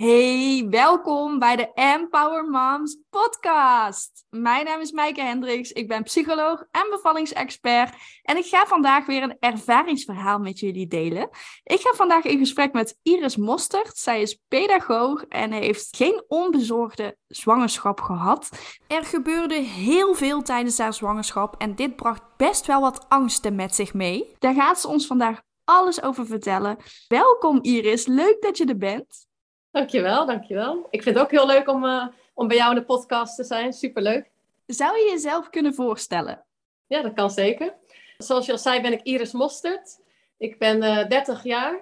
Hey, 0.00 0.66
welkom 0.70 1.38
bij 1.38 1.56
de 1.56 1.72
Empower 1.74 2.44
Moms 2.44 2.98
podcast. 3.10 4.24
Mijn 4.30 4.64
naam 4.64 4.80
is 4.80 4.92
Maaike 4.92 5.22
Hendricks, 5.22 5.72
ik 5.72 5.88
ben 5.88 6.02
psycholoog 6.02 6.64
en 6.70 6.86
bevallingsexpert 6.90 7.94
en 8.22 8.36
ik 8.36 8.44
ga 8.44 8.66
vandaag 8.66 9.06
weer 9.06 9.22
een 9.22 9.36
ervaringsverhaal 9.40 10.38
met 10.38 10.58
jullie 10.58 10.86
delen. 10.86 11.28
Ik 11.64 11.80
ga 11.80 11.92
vandaag 11.94 12.24
in 12.24 12.38
gesprek 12.38 12.72
met 12.72 12.98
Iris 13.02 13.36
Mostert. 13.36 13.98
Zij 13.98 14.20
is 14.20 14.40
pedagoog 14.48 15.24
en 15.24 15.52
heeft 15.52 15.96
geen 15.96 16.24
onbezorgde 16.28 17.16
zwangerschap 17.26 18.00
gehad. 18.00 18.48
Er 18.88 19.04
gebeurde 19.04 19.54
heel 19.54 20.14
veel 20.14 20.42
tijdens 20.42 20.78
haar 20.78 20.94
zwangerschap 20.94 21.54
en 21.58 21.74
dit 21.74 21.96
bracht 21.96 22.22
best 22.36 22.66
wel 22.66 22.80
wat 22.80 23.08
angsten 23.08 23.54
met 23.54 23.74
zich 23.74 23.94
mee. 23.94 24.34
Daar 24.38 24.54
gaat 24.54 24.80
ze 24.80 24.88
ons 24.88 25.06
vandaag 25.06 25.40
alles 25.64 26.02
over 26.02 26.26
vertellen. 26.26 26.76
Welkom 27.08 27.58
Iris, 27.62 28.06
leuk 28.06 28.36
dat 28.40 28.58
je 28.58 28.64
er 28.64 28.78
bent. 28.78 29.28
Dankjewel, 29.70 30.26
dankjewel. 30.26 30.86
Ik 30.90 31.02
vind 31.02 31.14
het 31.14 31.24
ook 31.24 31.30
heel 31.30 31.46
leuk 31.46 31.68
om, 31.68 31.84
uh, 31.84 32.06
om 32.34 32.48
bij 32.48 32.56
jou 32.56 32.70
in 32.70 32.78
de 32.78 32.84
podcast 32.84 33.36
te 33.36 33.44
zijn. 33.44 33.72
Superleuk. 33.72 34.30
Zou 34.66 34.98
je 34.98 35.10
jezelf 35.10 35.50
kunnen 35.50 35.74
voorstellen? 35.74 36.44
Ja, 36.86 37.02
dat 37.02 37.12
kan 37.12 37.30
zeker. 37.30 37.74
Zoals 38.18 38.46
je 38.46 38.52
al 38.52 38.58
zei, 38.58 38.80
ben 38.80 38.92
ik 38.92 39.02
Iris 39.02 39.32
Mostert. 39.32 40.00
Ik 40.38 40.58
ben 40.58 40.82
uh, 40.82 41.00
eh, 41.00 41.08
30 41.08 41.44
jaar. 41.44 41.80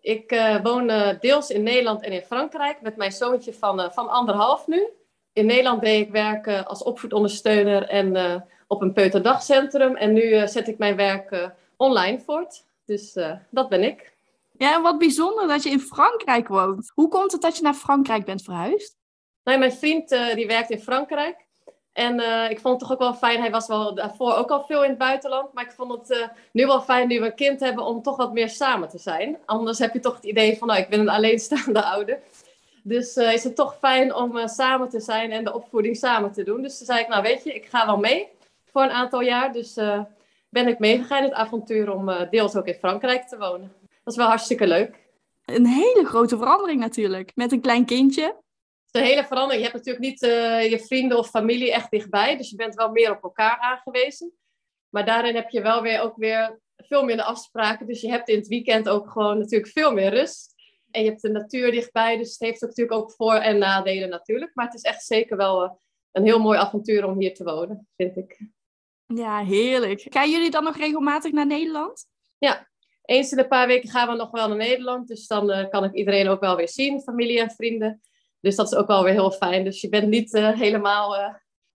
Ik 0.00 0.32
uh, 0.32 0.62
woon 0.62 0.86
deels 1.20 1.50
in 1.50 1.62
Nederland 1.62 2.02
en 2.02 2.12
in 2.12 2.22
Frankrijk 2.22 2.80
met 2.80 2.96
mijn 2.96 3.12
zoontje 3.12 3.54
van, 3.54 3.92
van 3.92 4.08
anderhalf 4.08 4.66
nu. 4.66 4.88
In 5.32 5.46
Nederland 5.46 5.80
deed 5.80 6.06
ik 6.06 6.12
werken 6.12 6.66
als 6.66 6.82
opvoedondersteuner 6.82 7.88
en 7.88 8.44
op 8.66 8.82
een 8.82 8.92
peuterdagcentrum. 8.92 9.96
En 9.96 10.12
nu 10.12 10.48
zet 10.48 10.68
ik 10.68 10.78
mijn 10.78 10.96
werk 10.96 11.50
online 11.76 12.20
voort. 12.20 12.64
Dus 12.84 13.18
dat 13.50 13.68
ben 13.68 13.82
ik. 13.82 14.11
Ja, 14.52 14.74
en 14.74 14.82
wat 14.82 14.98
bijzonder 14.98 15.48
dat 15.48 15.62
je 15.62 15.70
in 15.70 15.80
Frankrijk 15.80 16.48
woont. 16.48 16.92
Hoe 16.94 17.08
komt 17.08 17.32
het 17.32 17.40
dat 17.40 17.56
je 17.56 17.62
naar 17.62 17.74
Frankrijk 17.74 18.24
bent 18.24 18.42
verhuisd? 18.42 18.96
Nou, 19.44 19.58
mijn 19.58 19.72
vriend 19.72 20.12
uh, 20.12 20.34
die 20.34 20.46
werkt 20.46 20.70
in 20.70 20.80
Frankrijk. 20.80 21.46
En 21.92 22.20
uh, 22.20 22.50
ik 22.50 22.60
vond 22.60 22.80
het 22.80 22.80
toch 22.80 22.92
ook 22.92 22.98
wel 22.98 23.14
fijn. 23.14 23.40
Hij 23.40 23.50
was 23.50 23.66
wel 23.66 23.94
daarvoor 23.94 24.34
ook 24.34 24.50
al 24.50 24.64
veel 24.64 24.82
in 24.82 24.88
het 24.88 24.98
buitenland. 24.98 25.52
Maar 25.52 25.64
ik 25.64 25.72
vond 25.72 25.92
het 25.92 26.10
uh, 26.10 26.28
nu 26.52 26.66
wel 26.66 26.80
fijn 26.80 27.08
nu 27.08 27.20
we 27.20 27.26
een 27.26 27.34
kind 27.34 27.60
hebben 27.60 27.84
om 27.84 28.02
toch 28.02 28.16
wat 28.16 28.32
meer 28.32 28.48
samen 28.48 28.88
te 28.88 28.98
zijn. 28.98 29.38
Anders 29.44 29.78
heb 29.78 29.92
je 29.92 30.00
toch 30.00 30.14
het 30.14 30.24
idee 30.24 30.58
van, 30.58 30.68
nou, 30.68 30.80
ik 30.80 30.88
ben 30.88 31.00
een 31.00 31.08
alleenstaande 31.08 31.82
ouder. 31.94 32.18
Dus 32.82 33.16
is 33.16 33.44
het 33.44 33.56
toch 33.56 33.78
fijn 33.78 34.14
om 34.14 34.48
samen 34.48 34.88
te 34.88 35.00
zijn 35.00 35.32
en 35.32 35.44
de 35.44 35.54
opvoeding 35.54 35.96
samen 35.96 36.32
te 36.32 36.42
doen. 36.42 36.62
Dus 36.62 36.76
toen 36.76 36.86
zei 36.86 37.00
ik, 37.00 37.08
nou 37.08 37.22
weet 37.22 37.44
je, 37.44 37.54
ik 37.54 37.66
ga 37.66 37.86
wel 37.86 37.96
mee 37.96 38.28
voor 38.64 38.82
een 38.82 38.90
aantal 38.90 39.20
jaar. 39.20 39.52
Dus 39.52 39.74
ben 40.48 40.68
ik 40.68 40.78
meegegaan 40.78 41.18
in 41.18 41.24
het 41.24 41.32
avontuur 41.32 41.92
om 41.92 42.26
deels 42.30 42.56
ook 42.56 42.66
in 42.66 42.74
Frankrijk 42.74 43.28
te 43.28 43.38
wonen 43.38 43.81
dat 44.02 44.12
is 44.12 44.16
wel 44.16 44.26
hartstikke 44.26 44.66
leuk. 44.66 45.00
Een 45.44 45.66
hele 45.66 46.04
grote 46.04 46.36
verandering 46.36 46.80
natuurlijk, 46.80 47.32
met 47.34 47.52
een 47.52 47.60
klein 47.60 47.84
kindje. 47.84 48.24
Het 48.24 48.94
is 48.94 49.00
een 49.00 49.06
hele 49.06 49.26
verandering. 49.26 49.64
Je 49.64 49.70
hebt 49.70 49.84
natuurlijk 49.84 50.04
niet 50.04 50.22
uh, 50.22 50.70
je 50.70 50.78
vrienden 50.78 51.18
of 51.18 51.28
familie 51.28 51.72
echt 51.72 51.90
dichtbij, 51.90 52.36
dus 52.36 52.50
je 52.50 52.56
bent 52.56 52.74
wel 52.74 52.90
meer 52.90 53.10
op 53.10 53.22
elkaar 53.22 53.58
aangewezen. 53.58 54.32
Maar 54.88 55.04
daarin 55.04 55.34
heb 55.34 55.48
je 55.48 55.62
wel 55.62 55.82
weer 55.82 56.00
ook 56.00 56.16
weer 56.16 56.60
veel 56.76 57.04
minder 57.04 57.24
afspraken. 57.24 57.86
Dus 57.86 58.00
je 58.00 58.10
hebt 58.10 58.28
in 58.28 58.38
het 58.38 58.48
weekend 58.48 58.88
ook 58.88 59.10
gewoon 59.10 59.38
natuurlijk 59.38 59.72
veel 59.72 59.92
meer 59.92 60.10
rust. 60.10 60.54
En 60.90 61.02
je 61.02 61.08
hebt 61.08 61.22
de 61.22 61.30
natuur 61.30 61.70
dichtbij, 61.70 62.16
dus 62.16 62.30
het 62.30 62.40
heeft 62.40 62.60
natuurlijk 62.60 63.00
ook 63.00 63.12
voor- 63.12 63.34
en 63.34 63.58
nadelen 63.58 64.08
natuurlijk. 64.08 64.54
Maar 64.54 64.64
het 64.64 64.74
is 64.74 64.82
echt 64.82 65.04
zeker 65.04 65.36
wel 65.36 65.64
eh, 65.64 65.70
een 66.12 66.24
heel 66.24 66.40
mooi 66.40 66.58
avontuur 66.58 67.04
om 67.04 67.18
hier 67.18 67.34
te 67.34 67.44
wonen, 67.44 67.88
vind 67.96 68.16
ik. 68.16 68.40
Ja, 69.06 69.44
heerlijk. 69.44 70.06
Gaan 70.10 70.30
jullie 70.30 70.50
dan 70.50 70.64
nog 70.64 70.76
regelmatig 70.76 71.32
naar 71.32 71.46
Nederland? 71.46 72.06
Ja, 72.38 72.70
eens 73.04 73.32
in 73.32 73.38
een 73.38 73.48
paar 73.48 73.66
weken 73.66 73.90
gaan 73.90 74.08
we 74.08 74.14
nog 74.14 74.30
wel 74.30 74.48
naar 74.48 74.56
Nederland. 74.56 75.08
Dus 75.08 75.26
dan 75.26 75.50
uh, 75.50 75.68
kan 75.68 75.84
ik 75.84 75.92
iedereen 75.92 76.28
ook 76.28 76.40
wel 76.40 76.56
weer 76.56 76.68
zien, 76.68 77.00
familie 77.00 77.40
en 77.40 77.50
vrienden. 77.50 78.00
Dus 78.40 78.56
dat 78.56 78.72
is 78.72 78.78
ook 78.78 78.86
wel 78.86 79.04
weer 79.04 79.12
heel 79.12 79.30
fijn. 79.30 79.64
Dus 79.64 79.80
je 79.80 79.88
bent 79.88 80.08
niet 80.08 80.34
uh, 80.34 80.58
helemaal, 80.58 81.16
uh, 81.16 81.34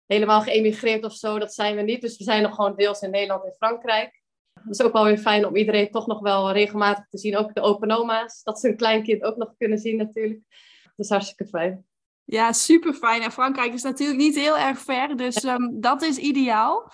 helemaal 0.06 0.40
geëmigreerd 0.40 1.04
of 1.04 1.14
zo. 1.14 1.38
Dat 1.38 1.54
zijn 1.54 1.76
we 1.76 1.82
niet. 1.82 2.00
Dus 2.00 2.18
we 2.18 2.24
zijn 2.24 2.42
nog 2.42 2.54
gewoon 2.54 2.76
deels 2.76 3.00
in 3.00 3.10
Nederland 3.10 3.44
en 3.44 3.54
Frankrijk. 3.56 4.22
Dat 4.52 4.78
is 4.78 4.82
ook 4.82 4.92
wel 4.92 5.04
weer 5.04 5.18
fijn 5.18 5.46
om 5.46 5.56
iedereen 5.56 5.90
toch 5.90 6.06
nog 6.06 6.20
wel 6.20 6.52
regelmatig 6.52 7.08
te 7.08 7.18
zien. 7.18 7.36
Ook 7.36 7.54
de 7.54 7.60
open 7.60 7.90
oma's. 7.90 8.42
Dat 8.42 8.60
ze 8.60 8.66
hun 8.66 8.76
kleinkind 8.76 9.22
ook 9.22 9.36
nog 9.36 9.54
kunnen 9.58 9.78
zien 9.78 9.96
natuurlijk. 9.96 10.40
Dat 10.82 11.06
is 11.06 11.08
hartstikke 11.08 11.46
fijn. 11.46 11.86
Ja, 12.24 12.52
super 12.52 12.92
fijn. 12.92 13.22
En 13.22 13.32
Frankrijk 13.32 13.72
is 13.72 13.82
natuurlijk 13.82 14.18
niet 14.18 14.34
heel 14.34 14.58
erg 14.58 14.78
ver. 14.78 15.16
Dus 15.16 15.44
um, 15.44 15.80
dat 15.80 16.02
is 16.02 16.16
ideaal. 16.16 16.92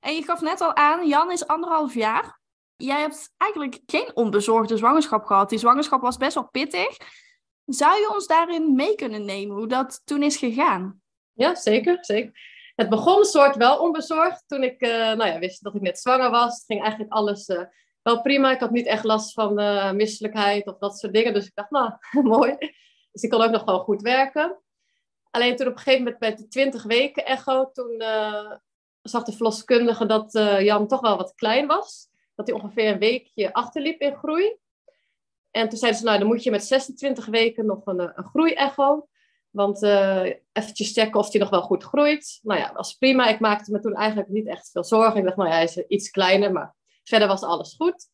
En 0.00 0.14
je 0.14 0.22
gaf 0.22 0.40
net 0.40 0.60
al 0.60 0.76
aan, 0.76 1.08
Jan 1.08 1.32
is 1.32 1.46
anderhalf 1.46 1.94
jaar 1.94 2.42
jij 2.76 3.00
hebt 3.00 3.32
eigenlijk 3.36 3.80
geen 3.86 4.10
onbezorgde 4.14 4.76
zwangerschap 4.76 5.24
gehad. 5.24 5.48
Die 5.48 5.58
zwangerschap 5.58 6.00
was 6.00 6.16
best 6.16 6.34
wel 6.34 6.48
pittig. 6.48 6.96
Zou 7.64 8.00
je 8.00 8.10
ons 8.14 8.26
daarin 8.26 8.74
mee 8.74 8.94
kunnen 8.94 9.24
nemen 9.24 9.56
hoe 9.56 9.66
dat 9.66 10.02
toen 10.04 10.22
is 10.22 10.36
gegaan? 10.36 11.02
Ja, 11.32 11.54
zeker. 11.54 11.98
zeker. 12.00 12.52
Het 12.74 12.88
begon 12.88 13.18
een 13.18 13.24
soort 13.24 13.56
wel 13.56 13.78
onbezorgd 13.78 14.44
toen 14.46 14.62
ik 14.62 14.82
uh, 14.82 14.90
nou 14.90 15.26
ja, 15.26 15.38
wist 15.38 15.62
dat 15.62 15.74
ik 15.74 15.80
net 15.80 15.98
zwanger 15.98 16.30
was. 16.30 16.54
Het 16.54 16.64
ging 16.64 16.80
eigenlijk 16.80 17.12
alles 17.12 17.48
uh, 17.48 17.62
wel 18.02 18.20
prima. 18.20 18.50
Ik 18.50 18.60
had 18.60 18.70
niet 18.70 18.86
echt 18.86 19.04
last 19.04 19.32
van 19.32 19.60
uh, 19.60 19.92
misselijkheid 19.92 20.66
of 20.66 20.78
dat 20.78 20.98
soort 20.98 21.12
dingen. 21.12 21.34
Dus 21.34 21.46
ik 21.46 21.54
dacht, 21.54 21.70
nou, 21.70 21.92
mooi. 22.36 22.56
Dus 23.12 23.22
ik 23.22 23.30
kon 23.30 23.42
ook 23.42 23.50
nog 23.50 23.64
wel 23.64 23.78
goed 23.78 24.02
werken. 24.02 24.58
Alleen 25.30 25.56
toen 25.56 25.66
op 25.66 25.72
een 25.72 25.78
gegeven 25.78 26.02
moment 26.02 26.18
bij 26.18 26.34
de 26.34 26.48
20 26.48 26.82
weken 26.82 27.26
echo, 27.26 27.70
toen 27.70 28.02
zag 29.02 29.22
de 29.22 29.32
verloskundige 29.32 30.06
dat 30.06 30.32
Jan 30.58 30.86
toch 30.86 31.00
wel 31.00 31.16
wat 31.16 31.34
klein 31.34 31.66
was 31.66 32.08
dat 32.34 32.46
hij 32.46 32.56
ongeveer 32.56 32.88
een 32.88 32.98
weekje 32.98 33.52
achterliep 33.52 34.00
in 34.00 34.16
groei. 34.16 34.56
En 35.50 35.68
toen 35.68 35.78
zeiden 35.78 36.00
ze, 36.00 36.06
nou, 36.06 36.18
dan 36.18 36.28
moet 36.28 36.42
je 36.42 36.50
met 36.50 36.64
26 36.64 37.26
weken 37.26 37.66
nog 37.66 37.86
een, 37.86 38.00
een 38.00 38.24
groeiecho. 38.24 39.08
Want 39.50 39.82
uh, 39.82 40.32
eventjes 40.52 40.92
checken 40.92 41.20
of 41.20 41.30
hij 41.30 41.40
nog 41.40 41.50
wel 41.50 41.62
goed 41.62 41.82
groeit. 41.82 42.38
Nou 42.42 42.60
ja, 42.60 42.72
was 42.72 42.94
prima. 42.94 43.26
Ik 43.26 43.40
maakte 43.40 43.72
me 43.72 43.80
toen 43.80 43.94
eigenlijk 43.94 44.28
niet 44.28 44.46
echt 44.46 44.70
veel 44.70 44.84
zorgen. 44.84 45.18
Ik 45.18 45.24
dacht, 45.24 45.36
nou 45.36 45.48
ja, 45.48 45.54
hij 45.54 45.64
is 45.64 45.76
iets 45.76 46.10
kleiner, 46.10 46.52
maar 46.52 46.74
verder 47.04 47.28
was 47.28 47.42
alles 47.42 47.74
goed. 47.74 48.08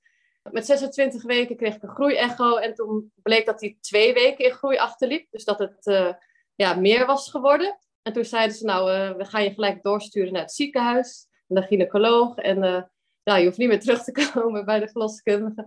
Met 0.50 0.66
26 0.66 1.22
weken 1.22 1.56
kreeg 1.56 1.74
ik 1.74 1.82
een 1.82 1.88
groeiecho. 1.88 2.56
En 2.56 2.74
toen 2.74 3.12
bleek 3.22 3.46
dat 3.46 3.60
hij 3.60 3.76
twee 3.80 4.14
weken 4.14 4.44
in 4.44 4.50
groei 4.50 4.76
achterliep. 4.76 5.26
Dus 5.30 5.44
dat 5.44 5.58
het 5.58 5.86
uh, 5.86 6.12
ja, 6.54 6.74
meer 6.74 7.06
was 7.06 7.30
geworden. 7.30 7.78
En 8.02 8.12
toen 8.12 8.24
zeiden 8.24 8.56
ze, 8.56 8.64
nou, 8.64 9.14
we 9.16 9.24
gaan 9.24 9.44
je 9.44 9.54
gelijk 9.54 9.82
doorsturen 9.82 10.32
naar 10.32 10.42
het 10.42 10.52
ziekenhuis. 10.52 11.26
Naar 11.46 11.62
de 11.62 11.68
gynaecoloog. 11.68 12.36
En 12.36 12.90
ja, 13.30 13.36
je 13.36 13.46
hoeft 13.46 13.58
niet 13.58 13.68
meer 13.68 13.80
terug 13.80 14.04
te 14.04 14.30
komen 14.32 14.64
bij 14.64 14.80
de 14.80 14.88
verloskundige. 14.88 15.66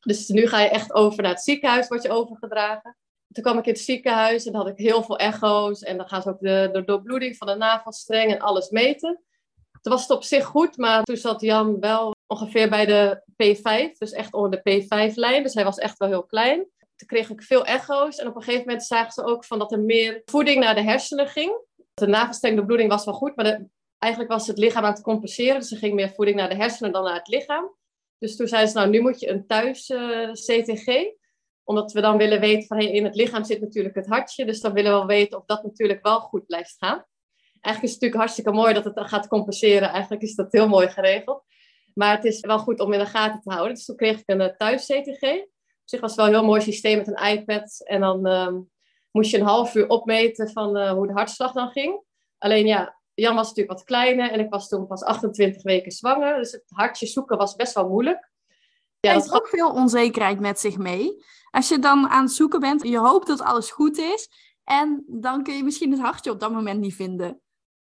Dus 0.00 0.28
nu 0.28 0.46
ga 0.46 0.60
je 0.60 0.68
echt 0.68 0.92
over 0.92 1.22
naar 1.22 1.32
het 1.32 1.42
ziekenhuis, 1.42 1.88
word 1.88 2.02
je 2.02 2.10
overgedragen. 2.10 2.96
Toen 3.32 3.42
kwam 3.42 3.58
ik 3.58 3.66
in 3.66 3.72
het 3.72 3.82
ziekenhuis 3.82 4.46
en 4.46 4.52
dan 4.52 4.60
had 4.60 4.70
ik 4.70 4.86
heel 4.86 5.02
veel 5.02 5.18
echo's. 5.18 5.82
En 5.82 5.96
dan 5.96 6.08
gaan 6.08 6.22
ze 6.22 6.28
ook 6.28 6.40
de, 6.40 6.68
de 6.72 6.84
doorbloeding 6.84 7.36
van 7.36 7.46
de 7.46 7.54
navelstreng 7.54 8.32
en 8.32 8.40
alles 8.40 8.70
meten. 8.70 9.22
Toen 9.80 9.92
was 9.92 10.02
het 10.02 10.10
op 10.10 10.24
zich 10.24 10.44
goed, 10.44 10.76
maar 10.76 11.02
toen 11.02 11.16
zat 11.16 11.40
Jan 11.40 11.80
wel 11.80 12.14
ongeveer 12.26 12.70
bij 12.70 12.86
de 12.86 13.22
P5. 13.30 13.98
Dus 13.98 14.12
echt 14.12 14.32
onder 14.32 14.62
de 14.62 14.82
P5-lijn. 14.82 15.42
Dus 15.42 15.54
hij 15.54 15.64
was 15.64 15.78
echt 15.78 15.98
wel 15.98 16.08
heel 16.08 16.24
klein. 16.24 16.68
Toen 16.96 17.08
kreeg 17.08 17.30
ik 17.30 17.42
veel 17.42 17.64
echo's. 17.64 18.16
En 18.16 18.28
op 18.28 18.36
een 18.36 18.42
gegeven 18.42 18.66
moment 18.66 18.84
zagen 18.84 19.12
ze 19.12 19.24
ook 19.24 19.44
van 19.44 19.58
dat 19.58 19.72
er 19.72 19.80
meer 19.80 20.22
voeding 20.24 20.60
naar 20.60 20.74
de 20.74 20.82
hersenen 20.82 21.28
ging. 21.28 21.58
De 21.94 22.06
navelstrengdoorbloeding 22.06 22.90
was 22.90 23.04
wel 23.04 23.14
goed, 23.14 23.36
maar 23.36 23.44
de 23.44 23.66
eigenlijk 24.04 24.32
was 24.32 24.46
het 24.46 24.58
lichaam 24.58 24.84
aan 24.84 24.92
het 24.92 25.02
compenseren. 25.02 25.60
Dus 25.60 25.70
er 25.70 25.78
ging 25.78 25.94
meer 25.94 26.10
voeding 26.10 26.36
naar 26.36 26.48
de 26.48 26.54
hersenen 26.54 26.92
dan 26.92 27.04
naar 27.04 27.14
het 27.14 27.28
lichaam. 27.28 27.74
Dus 28.18 28.36
toen 28.36 28.48
zeiden 28.48 28.70
ze, 28.70 28.78
nou, 28.78 28.90
nu 28.90 29.00
moet 29.00 29.20
je 29.20 29.28
een 29.28 29.46
thuis 29.46 29.90
uh, 29.90 30.32
CTG. 30.32 30.86
Omdat 31.64 31.92
we 31.92 32.00
dan 32.00 32.16
willen 32.16 32.40
weten, 32.40 32.66
van 32.66 32.76
hey, 32.76 32.86
in 32.86 33.04
het 33.04 33.14
lichaam 33.14 33.44
zit 33.44 33.60
natuurlijk 33.60 33.94
het 33.94 34.06
hartje. 34.06 34.44
Dus 34.44 34.60
dan 34.60 34.72
willen 34.72 34.90
we 34.90 34.96
wel 34.96 35.06
weten 35.06 35.38
of 35.38 35.44
dat 35.44 35.62
natuurlijk 35.62 36.02
wel 36.02 36.20
goed 36.20 36.46
blijft 36.46 36.76
gaan. 36.78 37.04
Eigenlijk 37.60 37.84
is 37.84 37.92
het 37.92 38.00
natuurlijk 38.00 38.20
hartstikke 38.20 38.52
mooi 38.52 38.74
dat 38.74 38.84
het 38.84 39.00
gaat 39.08 39.28
compenseren. 39.28 39.88
Eigenlijk 39.88 40.22
is 40.22 40.34
dat 40.34 40.52
heel 40.52 40.68
mooi 40.68 40.88
geregeld. 40.88 41.42
Maar 41.94 42.16
het 42.16 42.24
is 42.24 42.40
wel 42.40 42.58
goed 42.58 42.80
om 42.80 42.92
in 42.92 42.98
de 42.98 43.06
gaten 43.06 43.40
te 43.40 43.50
houden. 43.50 43.74
Dus 43.74 43.84
toen 43.84 43.96
kreeg 43.96 44.18
ik 44.18 44.22
een 44.26 44.40
uh, 44.40 44.46
thuis 44.46 44.84
CTG. 44.84 45.22
Op 45.22 45.90
zich 45.90 46.00
was 46.00 46.10
het 46.10 46.20
wel 46.20 46.26
een 46.26 46.34
heel 46.34 46.44
mooi 46.44 46.60
systeem 46.60 46.98
met 46.98 47.08
een 47.08 47.26
iPad. 47.26 47.82
En 47.84 48.00
dan 48.00 48.26
um, 48.26 48.70
moest 49.10 49.30
je 49.30 49.38
een 49.38 49.46
half 49.46 49.74
uur 49.74 49.88
opmeten 49.88 50.50
van 50.50 50.76
uh, 50.76 50.90
hoe 50.90 51.06
de 51.06 51.12
hartslag 51.12 51.52
dan 51.52 51.70
ging. 51.70 52.02
Alleen 52.38 52.66
ja, 52.66 53.00
Jan 53.14 53.34
was 53.34 53.48
natuurlijk 53.48 53.78
wat 53.78 53.86
kleiner 53.86 54.30
en 54.30 54.40
ik 54.40 54.50
was 54.50 54.68
toen 54.68 54.86
pas 54.86 55.02
28 55.02 55.62
weken 55.62 55.92
zwanger. 55.92 56.36
Dus 56.36 56.52
het 56.52 56.64
hartje 56.66 57.06
zoeken 57.06 57.36
was 57.36 57.56
best 57.56 57.74
wel 57.74 57.88
moeilijk. 57.88 58.30
Ja, 59.00 59.12
dat 59.12 59.22
heeft 59.22 59.34
ook 59.34 59.48
veel 59.48 59.70
onzekerheid 59.70 60.40
met 60.40 60.60
zich 60.60 60.76
mee. 60.76 61.24
Als 61.50 61.68
je 61.68 61.78
dan 61.78 62.08
aan 62.08 62.24
het 62.24 62.32
zoeken 62.32 62.60
bent, 62.60 62.82
je 62.82 62.98
hoopt 62.98 63.26
dat 63.26 63.40
alles 63.40 63.70
goed 63.70 63.98
is. 63.98 64.28
En 64.64 65.04
dan 65.06 65.42
kun 65.42 65.56
je 65.56 65.64
misschien 65.64 65.90
het 65.90 66.00
hartje 66.00 66.30
op 66.30 66.40
dat 66.40 66.52
moment 66.52 66.80
niet 66.80 66.94
vinden. 66.94 67.40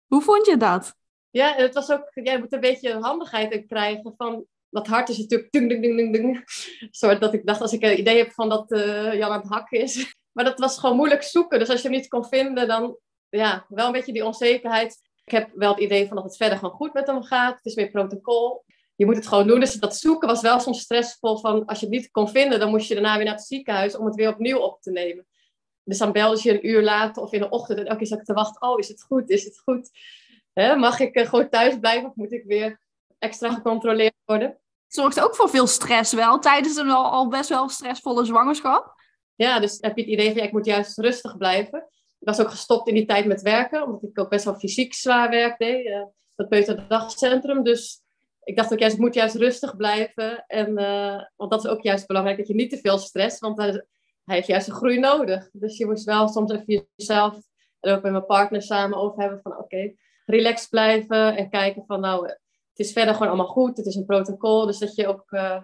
Hoe 0.06 0.22
vond 0.22 0.46
je 0.46 0.56
dat? 0.56 0.94
Ja, 1.30 1.54
het 1.54 1.74
was 1.74 1.90
ook, 1.90 2.10
jij 2.14 2.38
moet 2.38 2.52
een 2.52 2.60
beetje 2.60 2.98
handigheid 2.98 3.52
in 3.52 3.66
krijgen 3.66 4.14
van, 4.16 4.46
dat 4.70 4.86
hart 4.86 5.08
is 5.08 5.18
natuurlijk 5.18 5.52
dung, 5.52 5.68
dung, 5.68 5.82
dung, 5.82 6.12
dung. 6.12 6.42
Soort 6.90 7.20
dat 7.24 7.34
ik 7.34 7.46
dacht, 7.46 7.60
als 7.60 7.72
ik 7.72 7.82
een 7.82 7.98
idee 7.98 8.16
heb 8.16 8.32
van 8.32 8.48
dat 8.48 8.72
uh, 8.72 9.14
Jan 9.14 9.30
aan 9.30 9.40
het 9.40 9.50
hakken 9.50 9.80
is. 9.80 9.96
Maar 10.32 10.46
dat 10.46 10.58
was 10.58 10.78
gewoon 10.78 10.96
moeilijk 10.96 11.22
zoeken. 11.22 11.58
Dus 11.58 11.68
als 11.68 11.82
je 11.82 11.88
hem 11.88 11.96
niet 11.96 12.08
kon 12.08 12.24
vinden, 12.24 12.68
dan 12.68 12.98
ja, 13.28 13.66
wel 13.68 13.86
een 13.86 13.92
beetje 13.92 14.12
die 14.12 14.24
onzekerheid. 14.24 15.07
Ik 15.28 15.34
heb 15.34 15.50
wel 15.54 15.70
het 15.70 15.80
idee 15.80 16.06
van 16.06 16.16
dat 16.16 16.24
het 16.24 16.36
verder 16.36 16.58
gewoon 16.58 16.74
goed 16.74 16.92
met 16.92 17.06
hem 17.06 17.22
gaat. 17.22 17.56
Het 17.56 17.64
is 17.64 17.74
meer 17.74 17.90
protocol. 17.90 18.64
Je 18.94 19.06
moet 19.06 19.16
het 19.16 19.26
gewoon 19.26 19.46
doen. 19.46 19.60
Dus 19.60 19.74
dat 19.74 19.96
zoeken 19.96 20.28
was 20.28 20.40
wel 20.40 20.60
soms 20.60 20.80
stressvol. 20.80 21.38
Van 21.38 21.64
als 21.64 21.80
je 21.80 21.86
het 21.86 21.94
niet 21.94 22.10
kon 22.10 22.28
vinden, 22.28 22.58
dan 22.58 22.70
moest 22.70 22.88
je 22.88 22.94
daarna 22.94 23.16
weer 23.16 23.24
naar 23.24 23.34
het 23.34 23.46
ziekenhuis 23.46 23.96
om 23.96 24.06
het 24.06 24.14
weer 24.14 24.28
opnieuw 24.28 24.58
op 24.58 24.82
te 24.82 24.90
nemen. 24.90 25.26
Dus 25.84 25.98
dan 25.98 26.12
belde 26.12 26.40
je 26.42 26.52
een 26.52 26.68
uur 26.68 26.82
later 26.82 27.22
of 27.22 27.32
in 27.32 27.40
de 27.40 27.48
ochtend 27.48 27.78
en 27.78 27.84
elke 27.84 27.98
keer 27.98 28.06
zat 28.06 28.18
ik 28.18 28.24
te 28.24 28.32
wachten. 28.32 28.68
Oh, 28.68 28.78
is 28.78 28.88
het 28.88 29.02
goed? 29.02 29.30
Is 29.30 29.44
het 29.44 29.58
goed? 29.58 29.90
Mag 30.54 31.00
ik 31.00 31.16
uh, 31.16 31.26
gewoon 31.26 31.48
thuis 31.48 31.78
blijven 31.78 32.08
of 32.08 32.14
moet 32.14 32.32
ik 32.32 32.44
weer 32.46 32.80
extra 33.18 33.52
gecontroleerd 33.52 34.14
worden? 34.24 34.58
Zorgt 34.86 35.20
ook 35.20 35.36
voor 35.36 35.48
veel 35.48 35.66
stress 35.66 36.12
wel 36.12 36.38
tijdens 36.38 36.76
een 36.76 36.90
al, 36.90 37.10
al 37.10 37.28
best 37.28 37.48
wel 37.48 37.68
stressvolle 37.68 38.24
zwangerschap. 38.24 38.94
Ja, 39.34 39.60
dus 39.60 39.78
heb 39.80 39.96
je 39.96 40.02
het 40.02 40.10
idee 40.10 40.26
van 40.26 40.36
ja, 40.36 40.42
ik 40.42 40.52
moet 40.52 40.66
juist 40.66 40.98
rustig 40.98 41.36
blijven. 41.36 41.88
Ik 42.18 42.26
was 42.26 42.40
ook 42.40 42.50
gestopt 42.50 42.88
in 42.88 42.94
die 42.94 43.06
tijd 43.06 43.26
met 43.26 43.42
werken, 43.42 43.84
omdat 43.84 44.02
ik 44.02 44.20
ook 44.20 44.30
best 44.30 44.44
wel 44.44 44.54
fysiek 44.54 44.94
zwaar 44.94 45.30
werk 45.30 45.58
deed. 45.58 45.86
Uh, 45.86 46.04
dat 46.34 46.48
Peuterdagcentrum. 46.48 47.62
Dus 47.62 48.02
ik 48.42 48.56
dacht 48.56 48.72
ook 48.72 48.78
juist, 48.78 48.98
moet 48.98 49.14
juist 49.14 49.34
rustig 49.34 49.76
blijven. 49.76 50.44
En, 50.46 50.80
uh, 50.80 51.22
want 51.36 51.50
dat 51.50 51.64
is 51.64 51.70
ook 51.70 51.82
juist 51.82 52.06
belangrijk, 52.06 52.38
dat 52.38 52.48
je 52.48 52.54
niet 52.54 52.70
te 52.70 52.78
veel 52.78 52.98
stress, 52.98 53.38
want 53.38 53.58
hij, 53.58 53.84
heeft 54.24 54.46
juist 54.46 54.68
een 54.68 54.74
groei 54.74 54.98
nodig. 54.98 55.48
Dus 55.52 55.76
je 55.76 55.86
moest 55.86 56.04
wel 56.04 56.28
soms 56.28 56.52
even 56.52 56.88
jezelf 56.94 57.38
en 57.80 57.92
ook 57.92 58.02
met 58.02 58.12
mijn 58.12 58.26
partner 58.26 58.62
samen 58.62 58.98
over 58.98 59.20
hebben 59.20 59.40
van 59.42 59.52
oké, 59.52 59.62
okay, 59.62 59.96
relaxed 60.26 60.70
blijven 60.70 61.36
en 61.36 61.50
kijken 61.50 61.84
van 61.86 62.00
nou, 62.00 62.26
het 62.26 62.38
is 62.86 62.92
verder 62.92 63.14
gewoon 63.14 63.28
allemaal 63.28 63.46
goed, 63.46 63.76
het 63.76 63.86
is 63.86 63.94
een 63.94 64.06
protocol. 64.06 64.66
Dus 64.66 64.78
dat 64.78 64.94
je 64.94 65.06
ook 65.06 65.24
uh, 65.30 65.62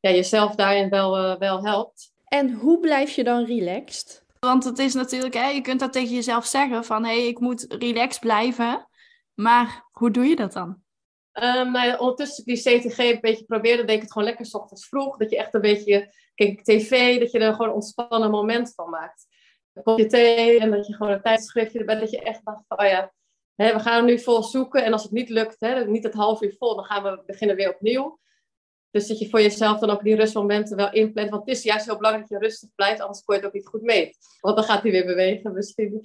ja, 0.00 0.10
jezelf 0.10 0.54
daarin 0.54 0.88
wel, 0.88 1.38
wel 1.38 1.64
helpt. 1.64 2.12
En 2.24 2.52
hoe 2.52 2.80
blijf 2.80 3.10
je 3.10 3.24
dan 3.24 3.44
relaxed? 3.44 4.21
Want 4.46 4.64
het 4.64 4.78
is 4.78 4.94
natuurlijk, 4.94 5.34
hè, 5.34 5.48
je 5.48 5.60
kunt 5.60 5.80
dat 5.80 5.92
tegen 5.92 6.14
jezelf 6.14 6.46
zeggen 6.46 6.84
van 6.84 7.04
hé, 7.04 7.14
hey, 7.14 7.26
ik 7.26 7.40
moet 7.40 7.66
relaxed 7.68 8.20
blijven. 8.20 8.88
Maar 9.34 9.88
hoe 9.90 10.10
doe 10.10 10.24
je 10.24 10.36
dat 10.36 10.52
dan? 10.52 10.82
Um, 11.32 11.76
ondertussen 11.76 12.44
die 12.44 12.56
CTG 12.56 12.98
een 12.98 13.20
beetje 13.20 13.44
probeerde, 13.44 13.84
deed 13.84 13.96
ik 13.96 14.02
het 14.02 14.12
gewoon 14.12 14.28
lekker 14.28 14.46
s 14.46 14.54
ochtends 14.54 14.88
vroeg. 14.88 15.16
Dat 15.16 15.30
je 15.30 15.36
echt 15.36 15.54
een 15.54 15.60
beetje, 15.60 16.14
kijk 16.34 16.62
tv, 16.64 17.18
dat 17.20 17.30
je 17.30 17.38
er 17.38 17.52
gewoon 17.52 17.68
een 17.68 17.74
ontspannen 17.74 18.30
moment 18.30 18.74
van 18.74 18.90
maakt. 18.90 19.26
Een 19.72 19.82
kopje 19.82 20.06
thee 20.06 20.60
en 20.60 20.70
dat 20.70 20.86
je 20.86 20.94
gewoon 20.94 21.12
een 21.12 21.22
tijdschriftje 21.22 21.78
erbij, 21.78 21.98
dat 21.98 22.10
je 22.10 22.22
echt 22.22 22.44
dacht 22.44 22.64
van, 22.68 22.78
oh 22.78 22.86
ja, 22.86 23.12
we 23.54 23.80
gaan 23.80 23.98
er 23.98 24.04
nu 24.04 24.18
vol 24.18 24.42
zoeken. 24.42 24.84
En 24.84 24.92
als 24.92 25.02
het 25.02 25.12
niet 25.12 25.28
lukt, 25.28 25.60
hè, 25.60 25.86
niet 25.86 26.04
het 26.04 26.14
half 26.14 26.42
uur 26.42 26.54
vol, 26.58 26.74
dan 26.74 26.84
gaan 26.84 27.02
we 27.02 27.22
beginnen 27.26 27.56
weer 27.56 27.74
opnieuw. 27.74 28.20
Dus 28.92 29.06
dat 29.06 29.18
je 29.18 29.28
voor 29.28 29.40
jezelf 29.40 29.78
dan 29.78 29.90
ook 29.90 30.02
die 30.02 30.16
rustmomenten 30.16 30.76
wel 30.76 30.92
inplant. 30.92 31.30
Want 31.30 31.46
het 31.46 31.56
is 31.56 31.62
juist 31.62 31.86
heel 31.86 31.96
belangrijk 31.96 32.28
dat 32.28 32.40
je 32.40 32.46
rustig 32.46 32.68
blijft, 32.74 33.00
anders 33.00 33.24
kun 33.24 33.34
je 33.34 33.40
het 33.40 33.48
ook 33.48 33.56
niet 33.56 33.66
goed 33.66 33.82
mee. 33.82 34.16
Want 34.40 34.56
dan 34.56 34.64
gaat 34.64 34.82
hij 34.82 34.90
weer 34.90 35.06
bewegen 35.06 35.52
misschien. 35.52 36.00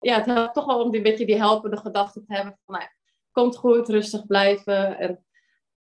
Ja, 0.00 0.16
het 0.16 0.26
helpt 0.26 0.54
toch 0.54 0.66
wel 0.66 0.82
om 0.82 0.90
die 0.90 1.02
beetje 1.02 1.26
die 1.26 1.36
helpende 1.36 1.76
gedachten 1.76 2.26
te 2.26 2.34
hebben 2.34 2.58
van, 2.64 2.74
nou 2.74 2.88
komt 3.32 3.56
goed, 3.56 3.88
rustig 3.88 4.26
blijven. 4.26 4.98
En 4.98 5.24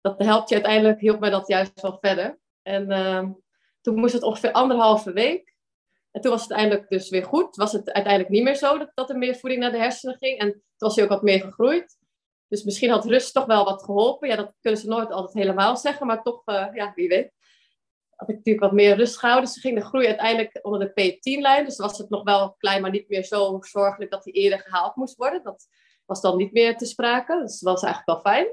dat 0.02 0.20
helpt 0.20 0.50
je 0.50 0.56
uiteindelijk, 0.56 1.00
hielp 1.00 1.20
mij 1.20 1.30
dat 1.30 1.48
juist 1.48 1.82
wel 1.82 1.98
verder. 2.02 2.40
En 2.62 2.92
uh, 2.92 3.30
toen 3.82 3.96
moest 3.96 4.14
het 4.14 4.24
ongeveer 4.24 4.52
anderhalve 4.52 5.12
week. 5.12 5.56
En 6.12 6.22
toen 6.22 6.32
was 6.32 6.42
het 6.42 6.52
uiteindelijk 6.52 6.90
dus 6.90 7.10
weer 7.10 7.26
goed. 7.26 7.56
Was 7.56 7.72
het 7.72 7.92
uiteindelijk 7.92 8.34
niet 8.34 8.44
meer 8.44 8.56
zo 8.56 8.78
dat, 8.78 8.92
dat 8.94 9.10
er 9.10 9.18
meer 9.18 9.36
voeding 9.36 9.62
naar 9.62 9.72
de 9.72 9.78
hersenen 9.78 10.18
ging. 10.18 10.40
En 10.40 10.52
toen 10.52 10.62
was 10.78 10.96
hij 10.96 11.04
ook 11.04 11.10
wat 11.10 11.22
meer 11.22 11.42
gegroeid. 11.42 11.98
Dus 12.48 12.64
misschien 12.64 12.90
had 12.90 13.06
rust 13.06 13.34
toch 13.34 13.46
wel 13.46 13.66
wat 13.66 13.84
geholpen. 13.84 14.28
Ja, 14.28 14.36
dat 14.36 14.54
kunnen 14.62 14.80
ze 14.80 14.88
nooit 14.88 15.12
altijd 15.12 15.34
helemaal 15.34 15.78
zeggen, 15.78 16.08
maar 16.08 16.24
toch, 16.24 16.42
uh, 16.46 16.68
ja, 16.74 16.92
wie 16.96 17.08
weet. 17.08 17.32
Had 18.16 18.30
ik 18.30 18.36
natuurlijk 18.36 18.66
wat 18.66 18.74
meer 18.74 18.96
rust 18.96 19.18
gehouden. 19.18 19.50
Dus 19.50 19.62
ging 19.62 19.80
de 19.80 19.86
groei 19.86 20.06
uiteindelijk 20.06 20.60
onder 20.62 20.80
de 20.80 20.92
P10-lijn. 20.92 21.66
Dus 21.66 21.78
was 21.78 21.98
het 21.98 22.10
nog 22.10 22.24
wel 22.24 22.56
klein, 22.58 22.82
maar 22.82 22.92
niet 22.92 23.10
meer 23.10 23.24
zo 23.24 23.62
zorgelijk 23.62 24.12
dat 24.12 24.24
hij 24.24 24.34
eerder 24.34 24.60
gehaald 24.60 24.96
moest 24.96 25.16
worden. 25.16 25.44
Dat 25.44 25.68
was 26.06 26.22
dan 26.22 26.38
niet 26.38 26.52
meer 26.52 26.78
te 26.78 26.86
sprake. 26.86 27.42
Dus 27.42 27.60
dat 27.60 27.74
was 27.74 27.84
eigenlijk 27.84 28.24
wel 28.24 28.34
fijn. 28.34 28.48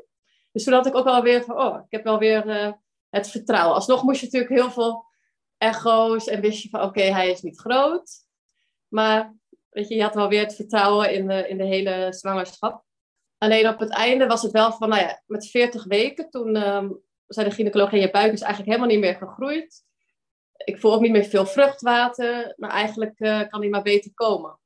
Dus 0.53 0.65
toen 0.65 0.73
had 0.73 0.87
ik 0.87 0.95
ook 0.95 1.05
wel 1.05 1.23
weer 1.23 1.45
van, 1.45 1.59
oh, 1.59 1.77
ik 1.77 1.91
heb 1.91 2.05
wel 2.05 2.19
weer 2.19 2.47
uh, 2.47 2.73
het 3.11 3.29
vertrouwen. 3.29 3.75
Alsnog 3.75 4.03
moest 4.03 4.21
je 4.21 4.27
natuurlijk 4.27 4.53
heel 4.61 4.71
veel 4.71 5.05
echo's 5.59 6.27
en 6.27 6.41
wist 6.41 6.63
je 6.63 6.69
van, 6.69 6.83
oké, 6.83 7.03
hij 7.03 7.31
is 7.31 7.43
niet 7.43 7.59
groot. 7.59 8.11
Maar 8.89 9.37
weet 9.71 9.89
je, 9.89 9.95
je 9.95 10.03
had 10.03 10.15
wel 10.15 10.29
weer 10.29 10.43
het 10.43 10.55
vertrouwen 10.55 11.13
in 11.13 11.27
de, 11.27 11.49
in 11.49 11.59
de 11.59 11.65
hele 11.65 12.13
zwangerschap. 12.13 12.84
Alleen 13.45 13.69
op 13.69 13.79
het 13.79 13.91
einde 13.91 14.27
was 14.27 14.43
het 14.43 14.53
wel 14.53 14.73
van, 14.73 14.89
nou 14.89 15.03
ja, 15.03 15.23
met 15.27 15.47
40 15.47 15.85
weken, 15.85 16.31
toen 16.31 16.69
um, 16.69 17.01
zei 17.27 17.49
de 17.49 17.55
gynaecoloog, 17.55 17.91
je 17.91 18.11
buik 18.11 18.33
is 18.33 18.41
eigenlijk 18.41 18.71
helemaal 18.71 18.95
niet 18.95 19.05
meer 19.05 19.15
gegroeid. 19.15 19.85
Ik 20.57 20.81
voel 20.81 20.93
ook 20.95 21.01
niet 21.01 21.13
meer 21.13 21.25
veel 21.25 21.47
vruchtwater, 21.47 22.55
maar 22.57 22.71
eigenlijk 22.71 23.21
uh, 23.21 23.49
kan 23.49 23.61
hij 23.61 23.69
maar 23.69 23.83
beter 23.83 24.15
komen. 24.15 24.59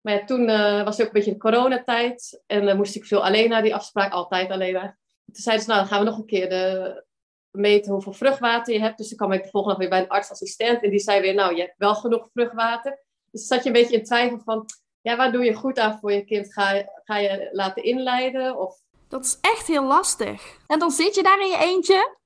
Maar 0.00 0.14
ja, 0.14 0.24
toen 0.24 0.48
uh, 0.48 0.84
was 0.84 0.96
het 0.96 1.00
ook 1.00 1.06
een 1.06 1.18
beetje 1.18 1.30
een 1.30 1.38
coronatijd. 1.38 2.42
En 2.46 2.68
uh, 2.68 2.74
moest 2.74 2.96
ik 2.96 3.06
veel 3.06 3.24
alleen 3.24 3.48
naar 3.48 3.62
die 3.62 3.74
afspraak, 3.74 4.12
altijd 4.12 4.50
alleen 4.50 4.72
naar. 4.72 4.98
Toen 5.24 5.42
zeiden 5.42 5.64
ze, 5.64 5.70
nou, 5.70 5.80
dan 5.80 5.90
gaan 5.90 6.04
we 6.04 6.10
nog 6.10 6.18
een 6.18 6.26
keer 6.26 6.48
de, 6.48 7.04
meten 7.50 7.92
hoeveel 7.92 8.12
vruchtwater 8.12 8.74
je 8.74 8.80
hebt. 8.80 8.98
Dus 8.98 9.08
toen 9.08 9.16
kwam 9.16 9.32
ik 9.32 9.42
de 9.42 9.48
volgende 9.48 9.78
dag 9.78 9.88
weer 9.88 9.98
bij 9.98 10.02
een 10.02 10.16
artsassistent. 10.16 10.82
En 10.82 10.90
die 10.90 10.98
zei 10.98 11.20
weer, 11.20 11.34
nou, 11.34 11.54
je 11.54 11.60
hebt 11.60 11.74
wel 11.76 11.94
genoeg 11.94 12.28
vruchtwater. 12.32 13.04
Dus 13.30 13.46
zat 13.46 13.62
je 13.62 13.66
een 13.66 13.80
beetje 13.80 13.96
in 13.96 14.04
twijfel 14.04 14.38
van, 14.38 14.66
ja, 15.00 15.16
waar 15.16 15.32
doe 15.32 15.44
je 15.44 15.54
goed 15.54 15.78
aan 15.78 15.98
voor 16.00 16.12
je 16.12 16.24
kind? 16.24 16.52
Ga, 16.52 16.84
ga 17.04 17.16
je 17.16 17.48
laten 17.52 17.82
inleiden? 17.82 18.58
Of... 18.58 18.80
Dat 19.08 19.24
is 19.24 19.38
echt 19.40 19.66
heel 19.66 19.84
lastig. 19.84 20.58
En 20.66 20.78
dan 20.78 20.90
zit 20.90 21.14
je 21.14 21.22
daar 21.22 21.40
in 21.40 21.48
je 21.48 21.58
eentje. 21.58 22.18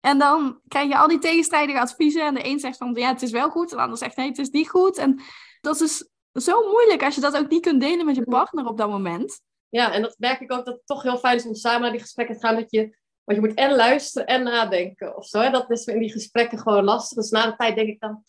En 0.00 0.18
dan 0.18 0.60
krijg 0.68 0.88
je 0.88 0.98
al 0.98 1.08
die 1.08 1.18
tegenstrijdige 1.18 1.80
adviezen. 1.80 2.26
En 2.26 2.34
de 2.34 2.46
een 2.46 2.58
zegt 2.58 2.76
van, 2.76 2.94
ja, 2.94 3.08
het 3.08 3.22
is 3.22 3.30
wel 3.30 3.50
goed. 3.50 3.70
En 3.70 3.76
de 3.76 3.82
ander 3.82 3.98
zegt, 3.98 4.16
nee, 4.16 4.28
het 4.28 4.38
is 4.38 4.50
niet 4.50 4.68
goed. 4.68 4.98
En 4.98 5.20
dat 5.60 5.80
is 5.80 6.10
zo 6.32 6.68
moeilijk 6.70 7.02
als 7.02 7.14
je 7.14 7.20
dat 7.20 7.36
ook 7.36 7.48
niet 7.48 7.62
kunt 7.62 7.80
delen 7.80 8.06
met 8.06 8.16
je 8.16 8.24
partner 8.24 8.66
op 8.66 8.78
dat 8.78 8.88
moment. 8.88 9.40
Ja, 9.68 9.92
en 9.92 10.02
dat 10.02 10.14
merk 10.18 10.40
ik 10.40 10.52
ook 10.52 10.64
dat 10.64 10.74
het 10.74 10.86
toch 10.86 11.02
heel 11.02 11.18
fijn 11.18 11.36
is 11.36 11.46
om 11.46 11.54
samen 11.54 11.80
naar 11.80 11.90
die 11.90 12.00
gesprekken 12.00 12.34
te 12.34 12.46
gaan. 12.46 12.54
Dat 12.54 12.70
je, 12.70 12.80
want 13.24 13.40
je 13.40 13.46
moet 13.46 13.54
en 13.54 13.74
luisteren 13.74 14.26
en 14.26 14.42
nadenken 14.42 15.16
of 15.16 15.26
zo. 15.26 15.40
Hè? 15.40 15.50
Dat 15.50 15.70
is 15.70 15.84
in 15.84 15.98
die 15.98 16.12
gesprekken 16.12 16.58
gewoon 16.58 16.84
lastig. 16.84 17.16
Dus 17.16 17.30
na 17.30 17.46
de 17.46 17.56
tijd 17.56 17.74
denk 17.74 17.88
ik 17.88 18.00
dan, 18.00 18.22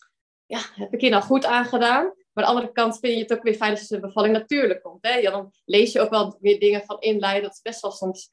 ja, 0.46 0.60
heb 0.74 0.92
ik 0.92 1.00
hier 1.00 1.10
nou 1.10 1.22
goed 1.22 1.44
aangedaan? 1.44 2.12
Maar 2.32 2.44
aan 2.44 2.50
de 2.50 2.56
andere 2.56 2.72
kant 2.72 2.98
vind 2.98 3.14
je 3.14 3.22
het 3.22 3.32
ook 3.32 3.42
weer 3.42 3.54
fijn 3.54 3.70
als 3.70 3.88
de 3.88 4.00
bevalling 4.00 4.34
natuurlijk 4.34 4.82
komt. 4.82 5.06
Hè? 5.06 5.14
Ja, 5.14 5.30
dan 5.30 5.52
lees 5.64 5.92
je 5.92 6.00
ook 6.00 6.10
wel 6.10 6.36
weer 6.40 6.60
dingen 6.60 6.82
van 6.84 7.00
inleiden. 7.00 7.42
Dat 7.42 7.52
is 7.52 7.60
best 7.60 7.80
wel 7.80 7.90
soms 7.90 8.30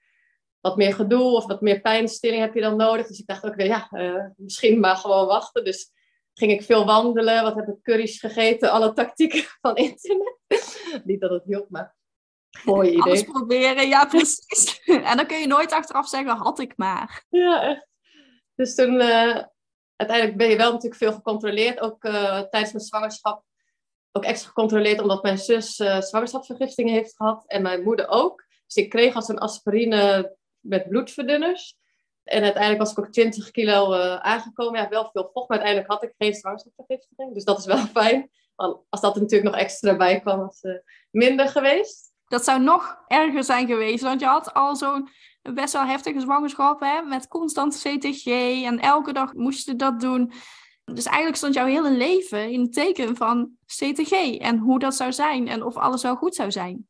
wat 0.60 0.78
meer 0.78 0.94
gedoe 0.94 1.36
of 1.36 1.46
wat 1.46 1.62
meer 1.62 1.82
pijnstilling 1.82 2.42
heb 2.42 2.54
je 2.54 2.62
dan 2.62 2.76
nodig. 2.78 3.08
Dus 3.08 3.20
ik 3.20 3.28
dacht 3.28 3.46
ook 3.46 3.56
weer, 3.56 3.66
ja, 3.66 3.90
uh, 3.92 4.26
misschien 4.36 4.80
maar 4.80 4.96
gewoon 4.96 5.28
wachten. 5.28 5.64
Dus 5.64 5.92
ging 6.34 6.52
ik 6.52 6.64
veel 6.64 6.86
wandelen. 6.86 7.44
Wat 7.44 7.56
heb 7.56 7.68
ik 7.68 7.82
curry's 7.82 8.20
gegeten? 8.20 8.72
Alle 8.72 8.94
tactieken 8.94 9.44
van 9.62 9.76
internet. 9.76 10.38
Niet 11.06 11.22
dat 11.22 11.30
het 11.30 11.44
hielp, 11.44 11.70
maar 11.70 11.96
mooi 12.64 12.90
idee. 12.90 13.02
Alles 13.02 13.24
proberen, 13.24 13.88
ja 13.88 14.06
precies. 14.06 14.82
en 15.10 15.18
dan 15.18 15.26
kun 15.26 15.40
je 15.40 15.48
nooit 15.48 15.72
achteraf 15.72 16.08
zeggen, 16.08 16.38
had 16.38 16.60
ik 16.60 16.74
maar. 16.78 17.26
Ja, 17.30 17.62
echt. 17.62 17.88
Dus 18.56 18.76
toen, 18.76 18.94
uh, 18.94 19.44
uiteindelijk 19.96 20.38
ben 20.38 20.50
je 20.50 20.58
wel 20.58 20.72
natuurlijk 20.72 21.02
veel 21.02 21.14
gecontroleerd. 21.14 21.80
Ook 21.80 22.04
uh, 22.04 22.40
tijdens 22.40 22.72
mijn 22.72 22.86
zwangerschap. 22.86 23.44
Ook 24.12 24.24
extra 24.24 24.48
gecontroleerd 24.48 25.02
omdat 25.02 25.24
mijn 25.24 25.38
zus 25.38 25.80
uh, 25.80 26.02
zwangerschapsvergiftingen 26.02 26.94
heeft 26.94 27.16
gehad. 27.16 27.44
En 27.48 27.62
mijn 27.62 27.84
moeder 27.84 28.08
ook. 28.08 28.46
Dus 28.66 28.76
ik 28.76 28.90
kreeg 28.90 29.16
als 29.16 29.28
een 29.28 29.40
aspirine 29.40 30.36
met 30.60 30.90
bloedverdunners. 30.90 31.78
En 32.24 32.44
uiteindelijk 32.44 32.82
was 32.84 32.92
ik 32.92 33.00
ook 33.00 33.12
20 33.12 33.52
kilo 33.52 33.94
uh, 33.94 34.16
aangekomen. 34.16 34.82
Ja, 34.82 34.90
wel 34.90 35.10
veel 35.12 35.30
vocht, 35.34 35.50
maar 35.50 35.58
uiteindelijk 35.58 35.92
had 35.92 36.04
ik 36.04 36.14
geen 36.18 36.34
zwangerschapsvergiftiging. 36.34 37.34
Dus 37.34 37.44
dat 37.44 37.58
is 37.58 37.66
wel 37.66 37.78
fijn. 38.02 38.30
Want 38.56 38.86
als 38.90 39.02
dat 39.02 39.16
er 39.16 39.22
natuurlijk 39.22 39.52
nog 39.52 39.62
extra 39.62 39.96
bij 39.96 40.20
kwam, 40.20 40.40
was 40.40 40.58
het 40.62 40.84
minder 41.12 41.48
geweest. 41.48 42.12
Dat 42.28 42.44
zou 42.44 42.62
nog 42.62 43.04
erger 43.08 43.44
zijn 43.44 43.68
geweest, 43.68 44.04
want 44.04 44.20
je 44.20 44.26
had 44.26 44.54
al 44.54 44.76
zo'n 44.76 45.10
best 45.42 45.74
wel 45.74 45.86
heftige 45.86 46.20
zwangerschap 46.20 46.80
hè, 46.80 47.02
met 47.02 47.28
constant 47.28 47.78
CTG 47.78 48.26
en 48.66 48.80
elke 48.80 49.14
dag 49.14 49.34
moest 49.34 49.66
je 49.66 49.76
dat 49.76 50.00
doen. 50.00 50.32
Dus 50.94 51.06
eigenlijk 51.06 51.36
stond 51.36 51.54
jouw 51.54 51.66
hele 51.66 51.92
leven 51.92 52.52
in 52.52 52.62
het 52.62 52.74
teken 52.74 53.16
van 53.16 53.52
CTG 53.66 54.38
en 54.38 54.58
hoe 54.58 54.80
dat 54.80 54.96
zou 54.96 55.14
zijn 55.14 55.48
en 55.48 55.64
of 55.64 55.78
alles 55.78 56.02
wel 56.02 56.16
goed 56.16 56.36
zou 56.36 56.52
zijn. 56.52 56.88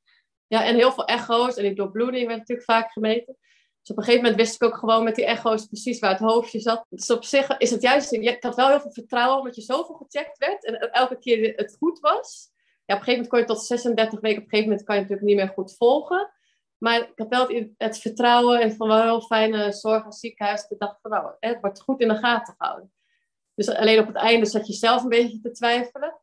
Ja, 0.48 0.66
en 0.66 0.76
heel 0.76 0.92
veel 0.92 1.06
echo's 1.06 1.56
en 1.56 1.64
die 1.64 1.76
doorbloeding 1.76 2.28
werd 2.28 2.40
natuurlijk 2.40 2.72
vaak 2.72 2.92
gemeten. 2.92 3.38
Dus 3.82 3.90
op 3.92 3.98
een 3.98 4.04
gegeven 4.04 4.24
moment 4.24 4.42
wist 4.42 4.56
ik 4.56 4.64
ook 4.64 4.78
gewoon 4.78 5.04
met 5.04 5.16
die 5.16 5.26
echo's 5.26 5.66
precies 5.66 6.00
waar 6.00 6.12
het 6.12 6.20
hoofdje 6.20 6.60
zat. 6.60 6.86
Dus 6.90 7.12
op 7.12 7.24
zich 7.24 7.58
is 7.58 7.72
het 7.72 7.82
juist, 7.82 8.12
ik 8.12 8.44
had 8.44 8.56
wel 8.56 8.68
heel 8.68 8.80
veel 8.80 8.92
vertrouwen 8.92 9.38
omdat 9.38 9.56
je 9.56 9.62
zoveel 9.62 9.96
gecheckt 9.96 10.38
werd 10.38 10.66
en 10.66 10.92
elke 10.92 11.20
keer 11.20 11.54
het 11.56 11.76
goed 11.80 12.00
was. 12.00 12.50
Ja, 12.86 12.96
op 12.96 13.00
een 13.00 13.06
gegeven 13.06 13.12
moment 13.12 13.28
kon 13.28 13.40
je 13.40 13.46
tot 13.46 13.64
36 13.64 14.20
weken, 14.20 14.38
op 14.38 14.44
een 14.44 14.50
gegeven 14.50 14.70
moment 14.70 14.88
kan 14.88 14.96
je 14.96 15.02
natuurlijk 15.02 15.28
niet 15.28 15.38
meer 15.38 15.54
goed 15.54 15.76
volgen. 15.78 16.32
Maar 16.78 17.00
ik 17.00 17.12
had 17.16 17.28
wel 17.30 17.74
het, 17.78 18.00
vertrouwen 18.00 18.62
en 18.62 18.76
van 18.76 18.88
wel 18.88 19.02
heel 19.02 19.22
fijne 19.22 19.72
zorg 19.72 20.06
als 20.06 20.20
ziekenhuis. 20.20 20.66
Ik 20.70 20.80
dacht 20.80 21.02
van 21.02 21.12
nou, 21.12 21.32
het 21.40 21.58
wordt 21.62 21.82
goed 21.82 22.02
in 22.02 22.08
de 22.08 22.16
gaten 22.16 22.56
gehouden. 22.58 22.92
Dus 23.60 23.76
alleen 23.76 24.00
op 24.00 24.08
het 24.08 24.16
einde 24.16 24.46
zat 24.46 24.68
je 24.68 24.74
zelf 24.74 25.04
een 25.04 25.10
beetje 25.10 25.40
te 25.40 25.52
twijfelen. 25.52 26.20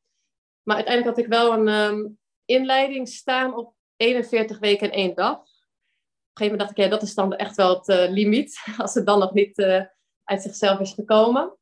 Maar 0.62 0.76
uiteindelijk 0.76 1.16
had 1.16 1.25
ik 1.25 1.33
wel 1.33 1.52
een 1.52 1.69
um, 1.69 2.19
inleiding 2.45 3.09
staan 3.09 3.57
op 3.57 3.75
41 3.97 4.59
weken 4.59 4.90
en 4.90 4.97
één 4.99 5.14
dag 5.14 5.45
een 6.37 6.43
gegeven 6.43 6.59
moment 6.59 6.61
dacht 6.61 6.71
ik, 6.71 6.85
ja, 6.85 6.88
dat 6.88 7.02
is 7.02 7.14
dan 7.14 7.35
echt 7.35 7.57
wel 7.57 7.75
het 7.75 7.88
uh, 7.88 8.11
limiet. 8.14 8.62
Als 8.78 8.95
het 8.95 9.07
dan 9.07 9.19
nog 9.19 9.33
niet 9.33 9.59
uh, 9.59 9.83
uit 10.25 10.43
zichzelf 10.43 10.81
is 10.81 10.93
gekomen. 10.93 11.57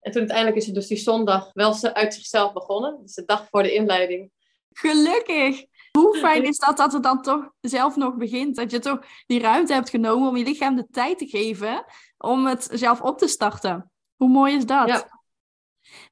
En 0.00 0.12
toen 0.12 0.20
uiteindelijk 0.20 0.56
is 0.56 0.66
het 0.66 0.74
dus 0.74 0.86
die 0.86 0.96
zondag 0.96 1.50
wel 1.52 1.82
uit 1.82 2.14
zichzelf 2.14 2.52
begonnen. 2.52 2.98
Dus 3.02 3.14
de 3.14 3.24
dag 3.24 3.48
voor 3.48 3.62
de 3.62 3.72
inleiding. 3.72 4.30
Gelukkig! 4.70 5.64
Hoe 5.98 6.16
fijn 6.16 6.44
is 6.44 6.58
dat 6.58 6.76
dat 6.76 6.92
het 6.92 7.02
dan 7.02 7.22
toch 7.22 7.50
zelf 7.60 7.96
nog 7.96 8.16
begint? 8.16 8.56
Dat 8.56 8.70
je 8.70 8.78
toch 8.78 8.98
die 9.26 9.40
ruimte 9.40 9.72
hebt 9.72 9.90
genomen 9.90 10.28
om 10.28 10.36
je 10.36 10.44
lichaam 10.44 10.76
de 10.76 10.86
tijd 10.90 11.18
te 11.18 11.26
geven 11.26 11.84
om 12.18 12.46
het 12.46 12.68
zelf 12.72 13.00
op 13.00 13.18
te 13.18 13.28
starten. 13.28 13.92
Hoe 14.16 14.28
mooi 14.28 14.56
is 14.56 14.66
dat? 14.66 14.88
Ja. 14.88 15.22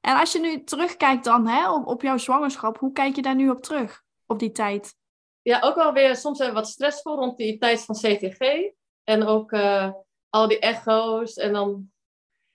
En 0.01 0.17
als 0.19 0.31
je 0.31 0.39
nu 0.39 0.63
terugkijkt 0.63 1.23
dan 1.23 1.47
hè, 1.47 1.71
op, 1.71 1.87
op 1.87 2.01
jouw 2.01 2.17
zwangerschap, 2.17 2.77
hoe 2.77 2.91
kijk 2.91 3.15
je 3.15 3.21
daar 3.21 3.35
nu 3.35 3.49
op 3.49 3.61
terug, 3.61 4.03
op 4.25 4.39
die 4.39 4.51
tijd? 4.51 4.95
Ja, 5.41 5.61
ook 5.61 5.75
wel 5.75 5.93
weer 5.93 6.15
soms 6.15 6.39
even 6.39 6.53
wat 6.53 6.67
stressvol 6.67 7.15
rond 7.15 7.37
die 7.37 7.57
tijd 7.57 7.85
van 7.85 7.95
CTG. 7.95 8.39
En 9.03 9.25
ook 9.25 9.51
uh, 9.51 9.91
al 10.29 10.47
die 10.47 10.59
echo's. 10.59 11.33
En 11.33 11.53
dan, 11.53 11.91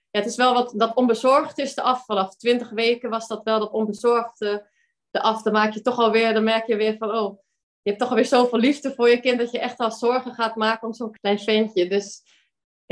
ja, 0.09 0.19
het 0.19 0.29
is 0.29 0.35
wel 0.35 0.53
wat, 0.53 0.73
dat 0.75 0.95
onbezorgd 0.95 1.57
is 1.57 1.75
af. 1.75 2.05
Vanaf 2.05 2.35
20 2.35 2.69
weken 2.69 3.09
was 3.09 3.27
dat 3.27 3.43
wel 3.43 3.59
dat 3.59 3.71
onbezorgde 3.71 4.69
af. 5.11 5.41
Dan 5.41 5.53
maak 5.53 5.73
je 5.73 5.81
toch 5.81 5.97
alweer, 5.97 6.33
dan 6.33 6.43
merk 6.43 6.67
je 6.67 6.75
weer 6.75 6.97
van, 6.97 7.11
oh, 7.11 7.39
je 7.81 7.89
hebt 7.89 7.99
toch 7.99 8.09
alweer 8.09 8.25
zoveel 8.25 8.59
liefde 8.59 8.93
voor 8.93 9.09
je 9.09 9.19
kind 9.19 9.39
dat 9.39 9.51
je 9.51 9.59
echt 9.59 9.79
al 9.79 9.91
zorgen 9.91 10.33
gaat 10.33 10.55
maken 10.55 10.87
om 10.87 10.93
zo'n 10.93 11.11
klein 11.11 11.39
ventje. 11.39 11.89
Dus 11.89 12.21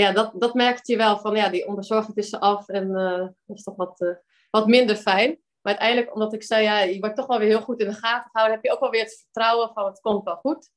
ja, 0.04 0.12
dat, 0.12 0.32
dat 0.36 0.54
merkt 0.54 0.88
je 0.88 0.98
wel 0.98 1.18
van, 1.18 1.36
ja, 1.36 1.50
die 1.50 1.68
onbezorgdheid 1.68 2.18
is 2.18 2.40
af 2.40 2.70
en 2.70 2.90
uh, 2.90 3.18
dat 3.18 3.58
is 3.58 3.64
toch 3.64 3.76
wat, 3.76 4.02
uh, 4.02 4.16
wat 4.50 4.68
minder 4.68 4.96
fijn. 4.96 5.30
Maar 5.62 5.78
uiteindelijk, 5.78 6.14
omdat 6.14 6.34
ik 6.34 6.44
zei, 6.44 6.64
ja, 6.64 6.80
je 6.80 7.00
wordt 7.00 7.16
toch 7.16 7.28
wel 7.28 7.40
weer 7.40 7.48
heel 7.48 7.62
goed 7.62 7.80
in 7.80 7.88
de 7.88 7.94
gaten 7.94 8.30
gehouden, 8.32 8.56
heb 8.56 8.66
je 8.66 8.72
ook 8.72 8.80
wel 8.80 8.90
weer 8.90 9.04
het 9.04 9.20
vertrouwen 9.24 9.72
van 9.74 9.86
het 9.86 10.00
komt 10.00 10.24
wel 10.24 10.36
goed. 10.36 10.70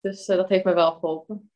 Dus 0.00 0.28
uh, 0.28 0.36
dat 0.36 0.48
heeft 0.48 0.64
me 0.64 0.74
wel 0.74 0.92
geholpen. 0.92 1.50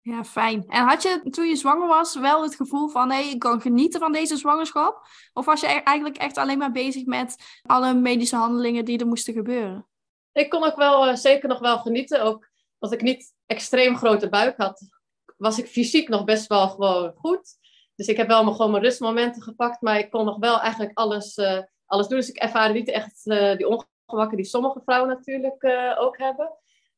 Ja, 0.00 0.24
fijn. 0.24 0.64
En 0.68 0.84
had 0.84 1.02
je 1.02 1.30
toen 1.30 1.46
je 1.46 1.56
zwanger 1.56 1.88
was 1.88 2.18
wel 2.18 2.42
het 2.42 2.54
gevoel 2.54 2.88
van 2.88 3.10
hé, 3.10 3.16
hey, 3.16 3.30
ik 3.30 3.38
kan 3.38 3.60
genieten 3.60 4.00
van 4.00 4.12
deze 4.12 4.36
zwangerschap? 4.36 5.06
Of 5.32 5.44
was 5.44 5.60
je 5.60 5.66
eigenlijk 5.66 6.16
echt 6.16 6.36
alleen 6.36 6.58
maar 6.58 6.72
bezig 6.72 7.04
met 7.04 7.36
alle 7.62 7.94
medische 7.94 8.36
handelingen 8.36 8.84
die 8.84 8.98
er 8.98 9.06
moesten 9.06 9.34
gebeuren? 9.34 9.86
Ik 10.32 10.50
kon 10.50 10.64
ook 10.64 10.76
wel 10.76 11.16
zeker 11.16 11.48
nog 11.48 11.58
wel 11.58 11.78
genieten. 11.78 12.22
Ook 12.22 12.50
als 12.78 12.92
ik 12.92 13.02
niet 13.02 13.32
extreem 13.46 13.96
grote 13.96 14.28
buik 14.28 14.56
had, 14.56 14.88
was 15.36 15.58
ik 15.58 15.66
fysiek 15.66 16.08
nog 16.08 16.24
best 16.24 16.46
wel 16.46 16.68
gewoon 16.68 17.12
goed. 17.16 17.56
Dus 17.94 18.06
ik 18.06 18.16
heb 18.16 18.26
wel 18.26 18.52
gewoon 18.52 18.70
mijn 18.70 18.82
rustmomenten 18.82 19.42
gepakt, 19.42 19.80
maar 19.80 19.98
ik 19.98 20.10
kon 20.10 20.24
nog 20.24 20.38
wel 20.38 20.60
eigenlijk 20.60 20.98
alles, 20.98 21.36
uh, 21.36 21.58
alles 21.86 22.06
doen. 22.06 22.18
Dus 22.18 22.28
ik 22.28 22.36
ervaarde 22.36 22.74
niet 22.74 22.88
echt 22.88 23.20
uh, 23.24 23.56
die 23.56 23.68
ongemakken 23.68 24.36
die 24.36 24.46
sommige 24.46 24.80
vrouwen 24.84 25.08
natuurlijk 25.08 25.64
ook 25.98 26.18
hebben. 26.18 26.50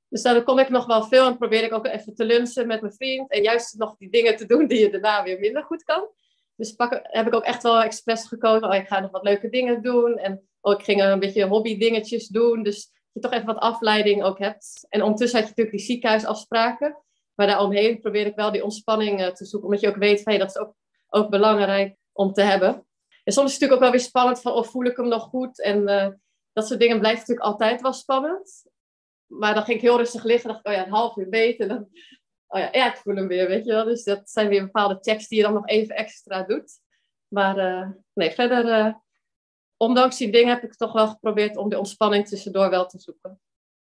Dus 0.08 0.22
daar 0.22 0.42
kon 0.42 0.58
ik 0.58 0.68
nog 0.68 0.86
wel 0.86 1.02
veel 1.02 1.26
en 1.26 1.36
probeerde 1.36 1.66
ik 1.66 1.72
ook 1.72 1.86
even 1.86 2.14
te 2.14 2.24
lunchen 2.24 2.66
met 2.66 2.80
mijn 2.80 2.92
vriend. 2.92 3.30
En 3.30 3.42
juist 3.42 3.78
nog 3.78 3.96
die 3.96 4.10
dingen 4.10 4.36
te 4.36 4.46
doen 4.46 4.66
die 4.66 4.78
je 4.78 4.90
daarna 4.90 5.22
weer 5.22 5.38
minder 5.38 5.62
goed 5.62 5.82
kan. 5.82 6.08
Dus 6.56 6.72
pak, 6.72 7.00
heb 7.02 7.26
ik 7.26 7.34
ook 7.34 7.44
echt 7.44 7.62
wel 7.62 7.82
expres 7.82 8.24
gekozen. 8.24 8.68
Oh, 8.68 8.74
ik 8.74 8.86
ga 8.86 9.00
nog 9.00 9.10
wat 9.10 9.22
leuke 9.22 9.48
dingen 9.48 9.82
doen. 9.82 10.18
En 10.18 10.48
oh, 10.60 10.72
ik 10.72 10.84
ging 10.84 11.02
een 11.02 11.18
beetje 11.18 11.46
hobby 11.46 11.78
dingetjes 11.78 12.28
doen. 12.28 12.62
Dus 12.62 12.90
je 13.12 13.20
toch 13.20 13.32
even 13.32 13.46
wat 13.46 13.58
afleiding 13.58 14.22
ook 14.22 14.38
hebt. 14.38 14.86
En 14.88 15.02
ondertussen 15.02 15.38
had 15.38 15.48
je 15.48 15.54
natuurlijk 15.54 15.76
die 15.76 15.86
ziekenhuisafspraken. 15.86 16.96
Maar 17.36 17.46
daaromheen 17.46 18.00
probeer 18.00 18.26
ik 18.26 18.34
wel 18.34 18.52
die 18.52 18.64
ontspanning 18.64 19.20
uh, 19.20 19.26
te 19.26 19.44
zoeken. 19.44 19.68
Omdat 19.68 19.82
je 19.82 19.88
ook 19.88 19.96
weet, 19.96 20.24
hey, 20.24 20.38
dat 20.38 20.48
is 20.48 20.58
ook, 20.58 20.74
ook 21.08 21.30
belangrijk 21.30 21.96
om 22.12 22.32
te 22.32 22.42
hebben. 22.42 22.86
En 23.24 23.32
soms 23.32 23.46
is 23.46 23.52
het 23.52 23.60
natuurlijk 23.60 23.72
ook 23.72 23.80
wel 23.80 23.90
weer 23.90 24.08
spannend 24.08 24.40
van, 24.40 24.52
of 24.52 24.66
oh, 24.66 24.72
voel 24.72 24.84
ik 24.84 24.96
hem 24.96 25.08
nog 25.08 25.22
goed? 25.22 25.62
En 25.62 25.88
uh, 25.88 26.08
dat 26.52 26.66
soort 26.66 26.80
dingen 26.80 26.98
blijft 26.98 27.18
natuurlijk 27.18 27.46
altijd 27.46 27.82
wel 27.82 27.92
spannend 27.92 28.64
maar 29.26 29.54
dan 29.54 29.62
ging 29.62 29.76
ik 29.76 29.82
heel 29.82 29.96
rustig 29.96 30.24
liggen. 30.24 30.48
dacht 30.48 30.60
ik, 30.60 30.66
oh 30.66 30.72
ja, 30.72 30.84
een 30.84 30.92
half 30.92 31.16
uur 31.16 31.28
beter. 31.28 31.68
Dan, 31.68 31.88
oh 32.46 32.60
ja, 32.60 32.72
ik 32.72 32.96
voel 32.96 33.16
hem 33.16 33.28
weer, 33.28 33.48
weet 33.48 33.64
je 33.64 33.72
wel. 33.72 33.84
Dus 33.84 34.04
dat 34.04 34.30
zijn 34.30 34.48
weer 34.48 34.64
bepaalde 34.64 34.98
checks 35.00 35.28
die 35.28 35.38
je 35.38 35.44
dan 35.44 35.54
nog 35.54 35.66
even 35.66 35.96
extra 35.96 36.42
doet. 36.42 36.80
Maar 37.28 37.58
uh, 37.58 37.90
nee, 38.12 38.30
verder, 38.30 39.00
ondanks 39.76 40.16
die 40.16 40.32
dingen 40.32 40.54
heb 40.54 40.62
ik 40.62 40.74
toch 40.74 40.92
wel 40.92 41.08
geprobeerd 41.08 41.56
om 41.56 41.68
de 41.68 41.78
ontspanning 41.78 42.28
tussendoor 42.28 42.70
wel 42.70 42.86
te 42.86 42.98
zoeken. 42.98 43.40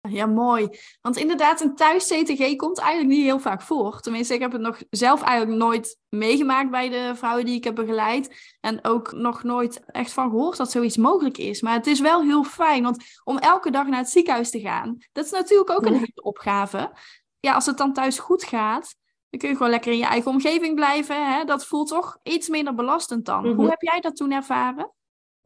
Ja, 0.02 0.26
mooi. 0.26 0.70
Want 1.02 1.18
inderdaad, 1.18 1.62
een 1.62 1.76
thuis-CTG 1.76 2.56
komt 2.56 2.80
eigenlijk 2.80 3.10
niet 3.10 3.26
heel 3.26 3.40
vaak 3.40 3.62
voor. 3.62 4.00
Tenminste, 4.00 4.34
ik 4.34 4.40
heb 4.40 4.52
het 4.52 4.62
nog 4.62 4.82
zelf 4.90 5.22
eigenlijk 5.22 5.60
nooit 5.60 5.98
meegemaakt 6.10 6.70
bij 6.70 6.90
de 6.90 7.12
vrouwen 7.16 7.46
die 7.46 7.56
ik 7.56 7.64
heb 7.64 7.76
begeleid. 7.76 8.56
En 8.60 8.84
ook 8.84 9.12
nog 9.12 9.44
nooit 9.44 9.84
echt 9.86 10.14
van 10.14 10.30
gehoord 10.30 10.58
dat 10.58 10.72
zoiets 10.72 10.98
mogelijk 10.98 11.38
is. 11.38 11.62
Maar 11.62 11.74
het 11.74 11.88
is 11.88 12.00
wel 12.00 12.22
heel 12.22 12.44
fijn, 12.44 12.84
want 12.84 13.04
om 13.24 13.38
elke 13.38 13.72
dag 13.72 13.88
naar 13.88 14.00
het 14.00 14.10
ziekenhuis 14.10 14.50
te 14.50 14.60
gaan, 14.60 14.98
dat 15.12 15.26
is 15.26 15.32
natuurlijk 15.32 15.70
ook 15.70 15.86
een 15.86 15.94
hele 15.94 16.24
opgave. 16.24 16.92
Ja, 17.40 17.54
als 17.54 17.66
het 17.66 17.78
dan 17.78 17.94
thuis 17.94 18.20
goed 18.20 18.44
gaat, 18.44 18.96
dan 19.30 19.40
kun 19.40 19.50
je 19.50 19.56
gewoon 19.56 19.72
lekker 19.72 19.92
in 19.92 19.98
je 19.98 20.06
eigen 20.06 20.32
omgeving 20.32 20.76
blijven. 20.76 21.34
Hè? 21.34 21.44
Dat 21.44 21.66
voelt 21.66 21.88
toch 21.88 22.18
iets 22.24 22.48
minder 22.48 22.76
belastend 22.76 23.26
dan. 23.26 23.46
Hoe 23.46 23.54
mhm. 23.54 23.70
heb 23.70 23.82
jij 23.82 24.00
dat 24.00 24.16
toen 24.16 24.32
ervaren? 24.32 24.92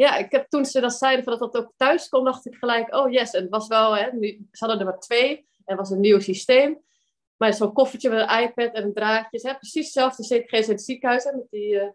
Ja, 0.02 0.18
ik 0.18 0.32
heb 0.32 0.50
toen 0.50 0.66
ze 0.66 0.80
dat 0.80 0.94
zeiden 0.94 1.26
dat 1.26 1.40
dat 1.40 1.58
ook 1.58 1.74
thuis 1.78 2.10
kon, 2.10 2.24
dacht 2.24 2.46
ik 2.46 2.56
gelijk, 2.56 2.96
oh 2.96 3.12
yes. 3.12 3.32
En 3.32 3.42
het 3.42 3.50
was 3.50 3.68
wel, 3.68 3.96
hè, 3.96 4.10
nu, 4.12 4.48
ze 4.52 4.66
hadden 4.66 4.80
er 4.80 4.86
maar 4.86 5.00
twee. 5.00 5.48
En 5.66 5.78
was 5.78 5.90
een 5.90 6.00
nieuw 6.00 6.20
systeem. 6.20 6.82
Maar 7.38 7.54
zo'n 7.54 7.74
koffertje 7.74 8.10
met 8.10 8.20
een 8.20 8.40
iPad 8.42 8.74
en 8.74 8.94
draadjes. 8.94 9.44
Hè, 9.44 9.56
precies 9.56 9.84
hetzelfde 9.84 10.24
CTG's 10.24 10.68
in 10.68 10.74
het 10.74 10.84
ziekenhuis. 10.84 11.24
Hè, 11.24 11.32
met 11.32 11.48
die, 11.50 11.74
uh, 11.74 11.90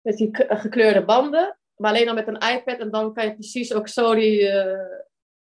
met 0.00 0.16
die 0.16 0.28
gekleurde 0.32 1.04
banden. 1.04 1.58
Maar 1.76 1.90
alleen 1.90 2.06
dan 2.06 2.14
met 2.14 2.28
een 2.28 2.54
iPad. 2.54 2.78
En 2.78 2.90
dan 2.90 3.14
kan 3.14 3.24
je 3.24 3.34
precies 3.34 3.72
ook 3.72 3.88
zo 3.88 4.14
die 4.14 4.40
uh, 4.40 4.78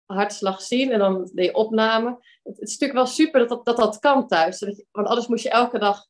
hartslag 0.06 0.62
zien. 0.62 0.92
En 0.92 1.00
dan 1.00 1.30
die 1.34 1.54
opname. 1.54 2.10
Het, 2.44 2.58
het, 2.58 2.68
is 2.68 2.72
natuurlijk 2.72 3.00
wel 3.00 3.06
super 3.06 3.40
dat 3.40 3.50
dat, 3.50 3.66
dat, 3.66 3.78
dat 3.78 4.00
kan 4.00 4.28
thuis. 4.28 4.60
want 4.92 5.08
anders 5.08 5.28
moest 5.28 5.44
je 5.44 5.50
elke 5.50 5.80
dag 5.80 6.06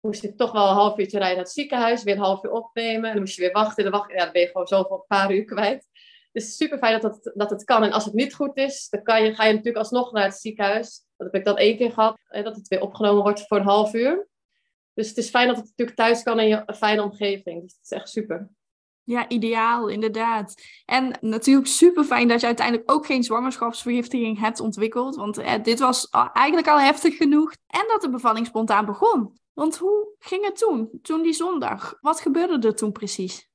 moest 0.00 0.24
ik 0.24 0.36
toch 0.36 0.52
wel 0.52 0.68
een 0.68 0.74
half 0.74 0.98
uurtje 0.98 1.18
rijden 1.18 1.36
naar 1.36 1.44
het 1.44 1.54
ziekenhuis, 1.54 2.02
weer 2.02 2.14
een 2.14 2.20
half 2.20 2.44
uur 2.44 2.50
opnemen. 2.50 3.04
En 3.04 3.12
dan 3.12 3.22
moest 3.22 3.36
je 3.36 3.42
weer 3.42 3.52
wachten. 3.52 3.84
En 3.84 3.90
dan, 3.90 4.00
wacht, 4.00 4.12
ja, 4.12 4.24
dan 4.24 4.32
ben 4.32 4.42
je 4.42 4.46
gewoon 4.46 4.66
zoveel 4.66 4.96
een 4.96 5.04
paar 5.06 5.32
uur 5.32 5.44
kwijt. 5.44 5.86
Dus 6.32 6.56
super 6.56 6.78
fijn 6.78 7.00
dat 7.00 7.14
het, 7.14 7.32
dat 7.34 7.50
het 7.50 7.64
kan. 7.64 7.82
En 7.82 7.92
als 7.92 8.04
het 8.04 8.14
niet 8.14 8.34
goed 8.34 8.56
is, 8.56 8.88
dan 8.88 9.02
kan 9.02 9.24
je, 9.24 9.34
ga 9.34 9.44
je 9.44 9.50
natuurlijk 9.50 9.78
alsnog 9.78 10.12
naar 10.12 10.24
het 10.24 10.34
ziekenhuis. 10.34 11.04
Dat 11.16 11.32
heb 11.32 11.40
ik 11.40 11.46
dat 11.46 11.58
één 11.58 11.76
keer 11.76 11.92
gehad, 11.92 12.18
hè, 12.24 12.42
dat 12.42 12.56
het 12.56 12.68
weer 12.68 12.80
opgenomen 12.80 13.22
wordt 13.22 13.46
voor 13.46 13.56
een 13.56 13.64
half 13.64 13.94
uur. 13.94 14.28
Dus 14.94 15.08
het 15.08 15.16
is 15.16 15.30
fijn 15.30 15.46
dat 15.46 15.56
het 15.56 15.64
natuurlijk 15.64 15.96
thuis 15.96 16.22
kan 16.22 16.40
in 16.40 16.48
je 16.48 16.74
fijne 16.74 17.02
omgeving. 17.02 17.62
Dus 17.62 17.72
het 17.72 17.84
is 17.84 17.90
echt 17.90 18.08
super. 18.08 18.50
Ja, 19.04 19.28
ideaal, 19.28 19.88
inderdaad. 19.88 20.54
En 20.84 21.18
natuurlijk 21.20 21.66
super 21.66 22.04
fijn 22.04 22.28
dat 22.28 22.40
je 22.40 22.46
uiteindelijk 22.46 22.90
ook 22.92 23.06
geen 23.06 23.22
zwangerschapsvergiftiging 23.22 24.38
hebt 24.40 24.60
ontwikkeld. 24.60 25.16
Want 25.16 25.38
eh, 25.38 25.62
dit 25.62 25.78
was 25.78 26.08
eigenlijk 26.32 26.68
al 26.68 26.80
heftig 26.80 27.16
genoeg. 27.16 27.52
En 27.66 27.84
dat 27.86 28.00
de 28.00 28.10
bevalling 28.10 28.46
spontaan 28.46 28.86
begon. 28.86 29.38
Want 29.58 29.76
hoe 29.76 30.14
ging 30.18 30.44
het 30.44 30.56
toen, 30.56 30.98
toen 31.02 31.22
die 31.22 31.32
zondag? 31.32 31.98
Wat 32.00 32.20
gebeurde 32.20 32.68
er 32.68 32.74
toen 32.74 32.92
precies? 32.92 33.50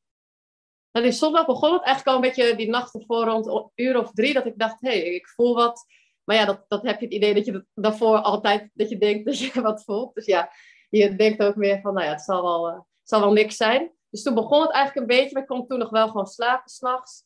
Nou, 0.91 1.05
die 1.05 1.15
zondag 1.15 1.45
begon 1.45 1.73
het 1.73 1.81
eigenlijk 1.81 2.07
al 2.07 2.15
een 2.15 2.29
beetje 2.29 2.55
die 2.55 2.69
nacht 2.69 2.93
ervoor 2.93 3.25
rond 3.25 3.47
een 3.47 3.71
uur 3.75 3.97
of 3.97 4.11
drie. 4.11 4.33
Dat 4.33 4.45
ik 4.45 4.57
dacht, 4.57 4.81
hé, 4.81 4.89
hey, 4.89 5.13
ik 5.13 5.27
voel 5.27 5.55
wat. 5.55 5.85
Maar 6.23 6.35
ja, 6.35 6.45
dat, 6.45 6.65
dat 6.67 6.83
heb 6.83 6.99
je 6.99 7.05
het 7.05 7.13
idee 7.13 7.33
dat 7.33 7.45
je 7.45 7.65
daarvoor 7.73 8.17
altijd 8.17 8.69
dat 8.73 8.89
je 8.89 8.97
denkt 8.97 9.25
dat 9.25 9.39
je 9.39 9.61
wat 9.61 9.83
voelt. 9.83 10.13
Dus 10.13 10.25
ja, 10.25 10.51
je 10.89 11.15
denkt 11.15 11.43
ook 11.43 11.55
meer 11.55 11.81
van, 11.81 11.93
nou 11.93 12.05
ja, 12.05 12.11
het 12.11 12.21
zal 12.21 12.41
wel, 12.41 12.65
het 12.65 12.85
zal 13.03 13.19
wel 13.19 13.33
niks 13.33 13.55
zijn. 13.55 13.91
Dus 14.09 14.23
toen 14.23 14.33
begon 14.33 14.61
het 14.61 14.71
eigenlijk 14.71 15.09
een 15.09 15.17
beetje. 15.17 15.33
Maar 15.33 15.41
ik 15.41 15.47
kon 15.47 15.67
toen 15.67 15.79
nog 15.79 15.89
wel 15.89 16.07
gewoon 16.07 16.27
slapen 16.27 16.69
s'nachts. 16.69 17.23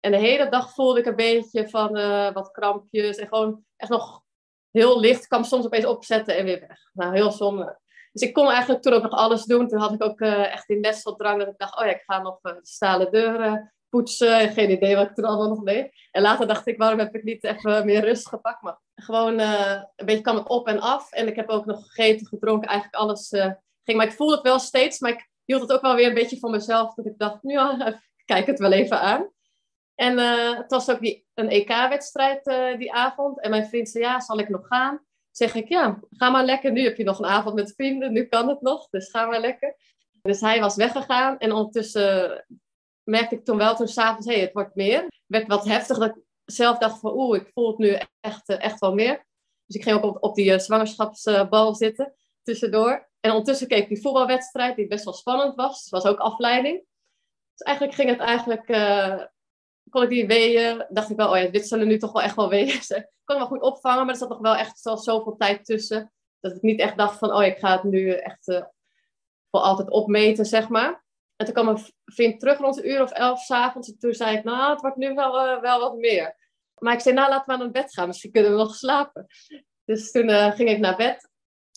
En 0.00 0.10
de 0.10 0.18
hele 0.18 0.48
dag 0.48 0.72
voelde 0.72 1.00
ik 1.00 1.06
een 1.06 1.16
beetje 1.16 1.68
van 1.68 1.98
uh, 1.98 2.32
wat 2.32 2.50
krampjes. 2.50 3.16
En 3.16 3.28
gewoon 3.28 3.64
echt 3.76 3.90
nog 3.90 4.22
heel 4.70 5.00
licht. 5.00 5.26
Kwam 5.26 5.44
soms 5.44 5.64
opeens 5.64 5.86
opzetten 5.86 6.36
en 6.36 6.44
weer 6.44 6.60
weg. 6.60 6.90
Nou, 6.92 7.14
heel 7.14 7.30
zonde. 7.30 7.82
Dus 8.14 8.22
ik 8.22 8.34
kon 8.34 8.50
eigenlijk 8.50 8.82
toen 8.82 8.92
ook 8.92 9.02
nog 9.02 9.12
alles 9.12 9.44
doen. 9.44 9.68
Toen 9.68 9.78
had 9.78 9.92
ik 9.92 10.02
ook 10.02 10.20
uh, 10.20 10.52
echt 10.52 10.66
die 10.66 10.78
nesteldrang 10.78 11.38
dat 11.38 11.48
ik 11.48 11.58
dacht, 11.58 11.78
oh 11.78 11.84
ja, 11.84 11.90
ik 11.90 12.02
ga 12.06 12.22
nog 12.22 12.38
uh, 12.42 12.52
stalen 12.62 13.10
deuren 13.10 13.72
poetsen. 13.88 14.48
Geen 14.48 14.70
idee 14.70 14.96
wat 14.96 15.08
ik 15.08 15.14
toen 15.14 15.24
allemaal 15.24 15.48
nog 15.48 15.62
deed. 15.62 15.90
En 16.10 16.22
later 16.22 16.46
dacht 16.46 16.66
ik, 16.66 16.78
waarom 16.78 16.98
heb 16.98 17.14
ik 17.14 17.22
niet 17.22 17.44
even 17.44 17.86
meer 17.86 18.04
rust 18.04 18.28
gepakt? 18.28 18.62
Maar 18.62 18.80
gewoon 18.94 19.40
uh, 19.40 19.82
een 19.96 20.06
beetje 20.06 20.20
kwam 20.22 20.36
het 20.36 20.48
op 20.48 20.68
en 20.68 20.80
af. 20.80 21.12
En 21.12 21.26
ik 21.26 21.36
heb 21.36 21.48
ook 21.48 21.64
nog 21.64 21.86
gegeten, 21.86 22.26
gedronken, 22.26 22.68
eigenlijk 22.68 23.02
alles 23.02 23.28
ging. 23.84 23.98
Maar 23.98 24.06
ik 24.06 24.12
voelde 24.12 24.34
het 24.34 24.42
wel 24.42 24.58
steeds, 24.58 24.98
maar 24.98 25.10
ik 25.10 25.28
hield 25.44 25.60
het 25.60 25.72
ook 25.72 25.82
wel 25.82 25.94
weer 25.94 26.08
een 26.08 26.14
beetje 26.14 26.38
voor 26.38 26.50
mezelf. 26.50 26.94
Dat 26.94 27.06
ik 27.06 27.18
dacht, 27.18 27.42
nu 27.42 27.52
ja, 27.52 28.00
kijk 28.24 28.46
het 28.46 28.58
wel 28.58 28.72
even 28.72 29.00
aan. 29.00 29.28
En 29.94 30.18
het 30.56 30.70
was 30.70 30.90
ook 30.90 31.00
die, 31.00 31.26
een 31.34 31.48
EK-wedstrijd 31.48 32.44
die 32.78 32.92
avond. 32.92 33.40
En 33.40 33.50
mijn 33.50 33.66
vriend 33.66 33.88
zei, 33.88 34.04
ja, 34.04 34.20
zal 34.20 34.38
ik 34.38 34.48
nog 34.48 34.66
gaan? 34.66 35.04
Zeg 35.36 35.54
ik, 35.54 35.68
ja, 35.68 36.00
ga 36.10 36.30
maar 36.30 36.44
lekker. 36.44 36.72
Nu 36.72 36.82
heb 36.82 36.96
je 36.96 37.04
nog 37.04 37.18
een 37.18 37.24
avond 37.24 37.54
met 37.54 37.74
vrienden, 37.76 38.12
nu 38.12 38.24
kan 38.24 38.48
het 38.48 38.60
nog, 38.60 38.88
dus 38.88 39.10
ga 39.10 39.26
maar 39.26 39.40
lekker. 39.40 39.76
Dus 40.22 40.40
hij 40.40 40.60
was 40.60 40.76
weggegaan 40.76 41.38
en 41.38 41.52
ondertussen 41.52 42.44
merkte 43.02 43.34
ik 43.34 43.44
toen 43.44 43.56
wel, 43.56 43.76
toen 43.76 43.88
s'avonds, 43.88 44.26
hé, 44.26 44.32
hey, 44.32 44.42
het 44.42 44.52
wordt 44.52 44.74
meer. 44.74 45.02
Het 45.02 45.12
werd 45.26 45.46
wat 45.46 45.64
heftig, 45.64 45.98
dat 45.98 46.16
ik 46.16 46.22
zelf 46.44 46.78
dacht 46.78 47.00
van, 47.00 47.12
oeh, 47.12 47.36
ik 47.36 47.50
voel 47.54 47.68
het 47.68 47.78
nu 47.78 47.98
echt, 48.20 48.48
eh, 48.48 48.62
echt 48.62 48.80
wel 48.80 48.94
meer. 48.94 49.26
Dus 49.66 49.76
ik 49.76 49.82
ging 49.82 50.02
ook 50.02 50.24
op, 50.24 50.34
die 50.34 50.52
uh, 50.52 50.58
zwangerschapsbal 50.58 51.74
zitten, 51.74 52.14
tussendoor. 52.42 53.08
En 53.20 53.30
ondertussen 53.30 53.68
keek 53.68 53.82
ik 53.82 53.88
die 53.88 54.00
voetbalwedstrijd, 54.00 54.76
die 54.76 54.86
best 54.86 55.04
wel 55.04 55.14
spannend 55.14 55.54
was. 55.54 55.88
Was 55.90 56.04
ook 56.04 56.18
afleiding. 56.18 56.84
Dus 57.54 57.66
eigenlijk 57.66 57.96
ging 57.96 58.10
het 58.10 58.20
eigenlijk 58.20 58.68
uh, 58.68 59.24
kon 59.94 60.02
ik 60.02 60.08
die 60.08 60.26
weeën, 60.26 60.84
dacht 60.88 61.10
ik 61.10 61.16
wel, 61.16 61.30
oh 61.30 61.36
ja, 61.36 61.48
dit 61.48 61.68
zullen 61.68 61.86
nu 61.86 61.98
toch 61.98 62.12
wel 62.12 62.22
echt 62.22 62.36
wel 62.36 62.48
weeën 62.48 62.82
zijn. 62.82 63.00
Ik 63.00 63.08
kon 63.24 63.36
hem 63.36 63.48
wel 63.48 63.58
goed 63.58 63.72
opvangen, 63.72 64.04
maar 64.04 64.14
er 64.14 64.20
zat 64.20 64.28
nog 64.28 64.38
wel 64.38 64.56
echt 64.56 64.78
zo, 64.78 64.96
zoveel 64.96 65.36
tijd 65.36 65.64
tussen. 65.64 66.12
Dat 66.40 66.56
ik 66.56 66.62
niet 66.62 66.80
echt 66.80 66.96
dacht 66.96 67.18
van, 67.18 67.32
oh 67.32 67.44
ik 67.44 67.58
ga 67.58 67.72
het 67.72 67.82
nu 67.82 68.10
echt 68.10 68.48
uh, 68.48 68.62
voor 69.50 69.60
altijd 69.60 69.90
opmeten, 69.90 70.44
zeg 70.44 70.68
maar. 70.68 71.04
En 71.36 71.44
toen 71.44 71.54
kwam 71.54 71.64
mijn 71.64 71.84
vriend 72.04 72.40
terug 72.40 72.58
rond 72.58 72.76
een 72.76 72.88
uur 72.88 73.02
of 73.02 73.10
elf 73.10 73.40
s'avonds. 73.40 73.88
En 73.88 73.98
toen 73.98 74.14
zei 74.14 74.36
ik, 74.36 74.44
nou, 74.44 74.70
het 74.70 74.80
wordt 74.80 74.96
nu 74.96 75.14
wel, 75.14 75.46
uh, 75.46 75.60
wel 75.60 75.80
wat 75.80 75.96
meer. 75.96 76.36
Maar 76.78 76.92
ik 76.92 77.00
zei, 77.00 77.14
nou, 77.14 77.28
laten 77.28 77.58
we 77.58 77.62
naar 77.62 77.72
bed 77.72 77.92
gaan. 77.92 78.06
Misschien 78.06 78.32
kunnen 78.32 78.50
we 78.50 78.56
nog 78.56 78.74
slapen. 78.74 79.26
Dus 79.84 80.10
toen 80.10 80.28
uh, 80.28 80.50
ging 80.52 80.68
ik 80.68 80.78
naar 80.78 80.96
bed. 80.96 81.28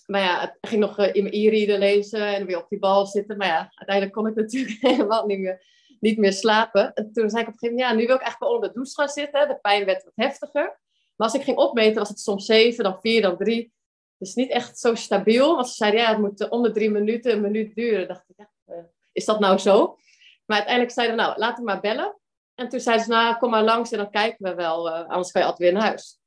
Maar 0.06 0.22
ja, 0.22 0.42
ik 0.44 0.70
ging 0.70 0.82
nog 0.82 1.00
in 1.00 1.24
mijn 1.24 1.36
e-reader 1.36 1.80
lezen 1.80 2.36
en 2.36 2.46
weer 2.46 2.58
op 2.58 2.70
die 2.70 2.80
bal 2.80 3.06
zitten. 3.06 3.38
Maar 3.38 3.48
ja, 3.48 3.72
uiteindelijk 3.74 4.16
kon 4.16 4.28
ik 4.28 4.36
natuurlijk 4.36 4.78
helemaal 4.82 5.26
niet 5.26 5.40
meer 5.40 5.77
niet 6.00 6.18
meer 6.18 6.34
slapen. 6.34 6.94
En 6.94 7.12
toen 7.14 7.30
zei 7.30 7.42
ik 7.42 7.48
op 7.48 7.54
een 7.54 7.60
gegeven 7.60 7.76
moment, 7.76 7.90
ja, 7.90 7.92
nu 7.92 8.06
wil 8.06 8.16
ik 8.16 8.22
eigenlijk 8.22 8.40
wel 8.40 8.54
onder 8.54 8.70
de 8.70 8.76
douche 8.76 8.94
gaan 8.94 9.10
zitten. 9.10 9.48
De 9.48 9.60
pijn 9.62 9.86
werd 9.86 10.04
wat 10.04 10.14
heftiger. 10.16 10.80
Maar 11.16 11.28
als 11.28 11.34
ik 11.34 11.44
ging 11.44 11.58
opmeten, 11.58 12.00
was 12.00 12.10
het 12.10 12.20
soms 12.20 12.46
zeven, 12.46 12.84
dan 12.84 13.00
vier, 13.00 13.22
dan 13.22 13.38
drie. 13.38 13.74
Dus 14.18 14.34
niet 14.34 14.50
echt 14.50 14.80
zo 14.80 14.96
stabiel. 14.96 15.56
Want 15.56 15.68
ze 15.68 15.74
zeiden, 15.74 16.00
ja, 16.00 16.10
het 16.10 16.20
moet 16.20 16.42
eh, 16.42 16.52
om 16.52 16.64
de 16.64 16.72
drie 16.72 16.90
minuten, 16.90 17.32
een 17.32 17.42
minuut 17.42 17.76
duren. 17.76 18.08
dacht 18.08 18.24
ik, 18.28 18.36
ja, 18.38 18.50
eh, 18.66 18.84
is 19.12 19.26
dat 19.26 19.40
nou 19.40 19.58
zo? 19.58 19.98
Maar 20.46 20.58
uiteindelijk 20.58 20.94
zeiden 20.94 21.16
we, 21.16 21.22
nou, 21.22 21.38
laten 21.38 21.64
we 21.64 21.72
maar 21.72 21.82
bellen. 21.82 22.20
En 22.56 22.70
toen 22.70 22.80
zeiden 22.80 23.06
ze, 23.06 23.12
nou, 23.12 23.38
kom 23.38 23.50
maar 23.50 23.64
langs 23.64 23.92
en 23.92 23.98
dan 23.98 24.10
kijken 24.10 24.50
we 24.50 24.56
wel. 24.56 24.88
Uh, 24.88 24.94
anders 24.94 25.32
ga 25.32 25.40
je 25.40 25.46
altijd 25.46 25.70
weer 25.70 25.80
naar 25.80 25.88
huis. 25.88 26.20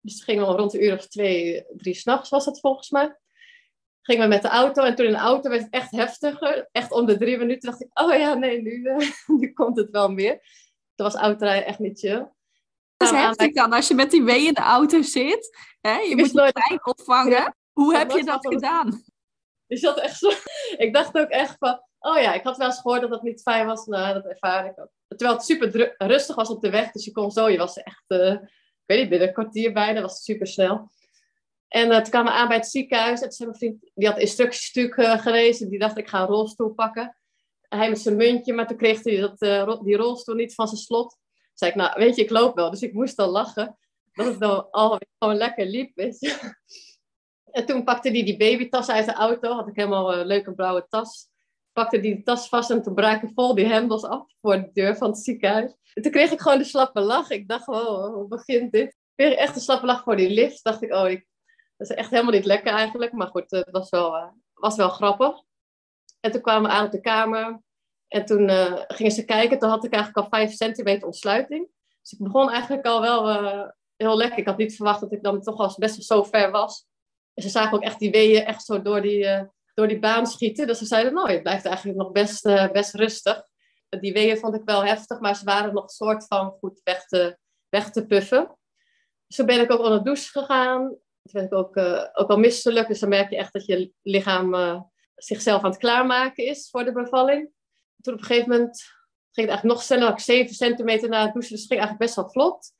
Dus 0.00 0.14
het 0.14 0.22
ging 0.22 0.42
al 0.42 0.56
rond 0.56 0.70
de 0.70 0.80
uur 0.80 0.94
of 0.94 1.08
twee, 1.08 1.64
drie 1.76 1.94
s'nachts 1.94 2.28
was 2.28 2.46
het 2.46 2.60
volgens 2.60 2.90
mij. 2.90 3.16
Gingen 4.02 4.22
we 4.22 4.28
met 4.28 4.42
de 4.42 4.48
auto 4.48 4.82
en 4.82 4.94
toen 4.94 5.06
in 5.06 5.12
de 5.12 5.18
auto 5.18 5.50
werd 5.50 5.62
het 5.62 5.72
echt 5.72 5.90
heftiger. 5.90 6.68
Echt 6.72 6.92
om 6.92 7.06
de 7.06 7.18
drie 7.18 7.38
minuten 7.38 7.70
dacht 7.70 7.82
ik, 7.82 7.88
oh 7.92 8.14
ja, 8.14 8.34
nee, 8.34 8.62
nu, 8.62 8.96
nu 9.38 9.52
komt 9.52 9.76
het 9.76 9.90
wel 9.90 10.08
meer. 10.08 10.32
Toen 10.94 11.06
was 11.06 11.14
autorijden 11.14 11.66
echt 11.66 11.78
niet 11.78 11.98
chill. 11.98 12.30
Dat 12.96 13.12
is 13.12 13.18
heftig 13.18 13.52
dan, 13.52 13.72
als 13.72 13.88
je 13.88 13.94
met 13.94 14.10
die 14.10 14.22
wee 14.22 14.46
in 14.46 14.54
de 14.54 14.60
auto 14.60 15.02
zit. 15.02 15.56
Hè? 15.80 15.98
Je 15.98 16.16
moet 16.16 16.32
je 16.32 16.52
pijn 16.52 16.86
opvangen. 16.86 17.56
Hoe 17.72 17.96
heb 17.96 18.10
je 18.10 18.24
dat 18.24 18.46
gedaan? 18.46 19.02
Je 19.66 19.76
zat 19.76 19.98
echt 19.98 20.18
zo... 20.18 20.30
Ik 20.84 20.94
dacht 20.94 21.18
ook 21.18 21.28
echt 21.28 21.56
van... 21.58 21.80
Oh 21.98 22.20
ja, 22.20 22.32
ik 22.32 22.42
had 22.42 22.56
wel 22.56 22.66
eens 22.66 22.80
gehoord 22.80 23.00
dat 23.00 23.10
dat 23.10 23.22
niet 23.22 23.42
fijn 23.42 23.66
was. 23.66 23.86
Nou, 23.86 24.14
dat 24.14 24.24
ervaar 24.24 24.66
ik 24.66 24.80
ook. 24.80 24.90
Terwijl 25.08 25.32
het 25.32 25.44
super 25.44 25.94
rustig 25.98 26.36
was 26.36 26.48
op 26.48 26.62
de 26.62 26.70
weg. 26.70 26.90
Dus 26.90 27.04
je 27.04 27.12
kon 27.12 27.30
zo... 27.30 27.48
Je 27.48 27.58
was 27.58 27.76
echt... 27.76 28.04
Uh, 28.08 28.32
ik 28.32 28.82
weet 28.86 29.00
niet, 29.00 29.08
binnen 29.08 29.28
een 29.28 29.34
kwartier 29.34 29.72
bijna. 29.72 30.00
Dat 30.00 30.10
was 30.10 30.24
super 30.24 30.46
snel. 30.46 30.90
En 31.72 31.90
uh, 31.90 31.96
toen 31.96 32.10
kwamen 32.10 32.32
we 32.32 32.38
aan 32.38 32.48
bij 32.48 32.56
het 32.56 32.66
ziekenhuis. 32.66 33.20
En 33.20 33.28
toen 33.28 33.46
mijn 33.46 33.58
vriend... 33.58 33.90
Die 33.94 34.08
had 34.08 34.18
instructiestuk 34.18 34.96
uh, 34.96 35.18
gelezen. 35.18 35.68
Die 35.68 35.78
dacht, 35.78 35.98
ik 35.98 36.08
ga 36.08 36.20
een 36.20 36.26
rolstoel 36.26 36.70
pakken. 36.70 37.16
hij 37.68 37.88
met 37.88 38.00
zijn 38.00 38.16
muntje. 38.16 38.52
Maar 38.52 38.66
toen 38.66 38.76
kreeg 38.76 39.04
hij 39.04 39.16
dat, 39.16 39.38
die 39.84 39.96
rolstoel 39.96 40.34
niet 40.34 40.54
van 40.54 40.68
zijn 40.68 40.80
slot 40.80 41.20
zei 41.62 41.70
ik, 41.70 41.76
nou, 41.76 41.92
weet 41.98 42.16
je, 42.16 42.22
ik 42.22 42.30
loop 42.30 42.54
wel. 42.54 42.70
Dus 42.70 42.82
ik 42.82 42.92
moest 42.92 43.18
al 43.18 43.30
lachen. 43.30 43.78
Dat 44.12 44.26
het 44.26 44.40
dan 44.40 44.70
al 44.70 44.98
gewoon 45.18 45.36
lekker 45.36 45.66
liep, 45.66 45.94
weet 45.94 46.20
je. 46.20 46.36
En 47.50 47.66
toen 47.66 47.84
pakte 47.84 48.10
hij 48.10 48.24
die 48.24 48.36
babytas 48.36 48.88
uit 48.88 49.04
de 49.04 49.12
auto. 49.12 49.54
Had 49.54 49.68
ik 49.68 49.76
helemaal 49.76 50.14
een 50.14 50.26
leuke 50.26 50.54
blauwe 50.54 50.86
tas. 50.88 51.28
Pakte 51.72 52.00
die 52.00 52.22
tas 52.22 52.48
vast 52.48 52.70
en 52.70 52.82
toen 52.82 52.94
braken 52.94 53.32
vol 53.34 53.54
die 53.54 53.66
hendels 53.66 54.04
af 54.04 54.24
voor 54.40 54.56
de 54.56 54.70
deur 54.72 54.96
van 54.96 55.08
het 55.08 55.18
ziekenhuis. 55.18 55.74
En 55.94 56.02
toen 56.02 56.12
kreeg 56.12 56.30
ik 56.30 56.40
gewoon 56.40 56.58
de 56.58 56.64
slappe 56.64 57.00
lach. 57.00 57.30
Ik 57.30 57.48
dacht, 57.48 57.66
wow, 57.66 58.14
hoe 58.14 58.28
begint 58.28 58.72
dit? 58.72 58.86
Ik 58.88 59.12
kreeg 59.14 59.34
echt 59.34 59.54
een 59.54 59.60
slappe 59.60 59.86
lach 59.86 60.02
voor 60.02 60.16
die 60.16 60.30
lift. 60.30 60.64
Dacht 60.64 60.82
ik, 60.82 60.92
oh, 60.92 61.10
ik, 61.10 61.26
dat 61.82 61.90
is 61.90 61.96
echt 61.96 62.10
helemaal 62.10 62.32
niet 62.32 62.44
lekker 62.44 62.72
eigenlijk. 62.72 63.12
Maar 63.12 63.26
goed, 63.26 63.50
het 63.50 63.70
was 63.70 63.90
wel, 63.90 64.16
uh, 64.16 64.28
was 64.54 64.76
wel 64.76 64.88
grappig. 64.88 65.42
En 66.20 66.30
toen 66.30 66.40
kwamen 66.40 66.70
we 66.70 66.76
aan 66.76 66.84
op 66.84 66.90
de 66.90 67.00
kamer. 67.00 67.62
En 68.08 68.24
toen 68.24 68.48
uh, 68.48 68.82
gingen 68.86 69.12
ze 69.12 69.24
kijken, 69.24 69.58
toen 69.58 69.68
had 69.68 69.84
ik 69.84 69.92
eigenlijk 69.92 70.24
al 70.24 70.38
5 70.38 70.52
centimeter 70.52 71.06
ontsluiting. 71.06 71.68
Dus 72.00 72.12
ik 72.12 72.18
begon 72.18 72.50
eigenlijk 72.50 72.86
al 72.86 73.00
wel 73.00 73.30
uh, 73.30 73.68
heel 73.96 74.16
lekker. 74.16 74.38
Ik 74.38 74.46
had 74.46 74.56
niet 74.56 74.76
verwacht 74.76 75.00
dat 75.00 75.12
ik 75.12 75.22
dan 75.22 75.40
toch 75.40 75.58
al 75.58 75.74
best 75.78 75.96
wel 75.96 76.18
zo 76.18 76.22
ver 76.30 76.50
was. 76.50 76.86
En 77.34 77.42
ze 77.42 77.48
zagen 77.48 77.76
ook 77.76 77.82
echt 77.82 77.98
die 77.98 78.10
weeën 78.10 78.44
echt 78.44 78.64
zo 78.64 78.82
door 78.82 79.02
die, 79.02 79.48
door 79.74 79.88
die 79.88 79.98
baan 79.98 80.26
schieten. 80.26 80.66
Dus 80.66 80.78
ze 80.78 80.86
zeiden, 80.86 81.14
nou, 81.14 81.32
je 81.32 81.42
blijft 81.42 81.64
eigenlijk 81.64 81.98
nog 81.98 82.12
best, 82.12 82.42
best 82.72 82.94
rustig. 82.94 83.42
Die 83.88 84.12
weeën 84.12 84.38
vond 84.38 84.54
ik 84.54 84.62
wel 84.64 84.84
heftig, 84.84 85.20
maar 85.20 85.36
ze 85.36 85.44
waren 85.44 85.74
nog 85.74 85.82
een 85.82 85.88
soort 85.88 86.26
van 86.26 86.56
goed 86.60 86.80
weg 86.84 87.06
te, 87.06 87.38
weg 87.68 87.90
te 87.90 88.06
puffen. 88.06 88.56
Toen 89.26 89.46
ben 89.46 89.60
ik 89.60 89.72
ook 89.72 89.80
onder 89.80 89.98
de 89.98 90.04
douche 90.04 90.30
gegaan. 90.30 90.96
Toen 91.22 91.32
ben 91.32 91.44
ik 91.44 91.54
ook, 91.54 91.76
ook 92.12 92.28
wel 92.28 92.38
misselijk. 92.38 92.88
Dus 92.88 93.00
dan 93.00 93.08
merk 93.08 93.30
je 93.30 93.36
echt 93.36 93.52
dat 93.52 93.66
je 93.66 93.92
lichaam 94.02 94.54
zichzelf 95.14 95.62
aan 95.62 95.70
het 95.70 95.78
klaarmaken 95.78 96.44
is 96.44 96.70
voor 96.70 96.84
de 96.84 96.92
bevalling 96.92 97.52
toen 98.02 98.14
op 98.14 98.20
een 98.20 98.26
gegeven 98.26 98.50
moment 98.50 98.82
ging 99.32 99.48
het 99.48 99.48
eigenlijk 99.48 99.74
nog 99.74 99.82
sneller. 99.82 100.12
ik 100.12 100.18
7 100.18 100.54
centimeter 100.54 101.08
na 101.08 101.22
het 101.22 101.32
douchen, 101.32 101.52
dus 101.52 101.60
het 101.60 101.70
ging 101.70 101.80
eigenlijk 101.80 101.98
best 101.98 102.14
wel 102.14 102.30
vlot. 102.30 102.72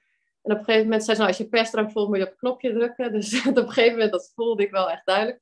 En 0.42 0.52
op 0.52 0.58
een 0.58 0.64
gegeven 0.64 0.84
moment 0.84 1.04
zei 1.04 1.16
ze, 1.16 1.22
nou, 1.22 1.34
als 1.34 1.42
je 1.42 1.49
persdrank 1.49 1.90
voelt, 1.90 2.08
moet 2.08 2.16
je 2.16 2.22
op 2.22 2.28
het 2.28 2.38
knopje 2.38 2.72
drukken. 2.72 3.12
Dus 3.12 3.46
op 3.46 3.56
een 3.56 3.67
gegeven 3.69 3.93
moment, 3.93 4.12
dat 4.12 4.32
voelde 4.34 4.62
ik 4.62 4.71
wel 4.71 4.90
echt 4.90 5.06
duidelijk. 5.06 5.40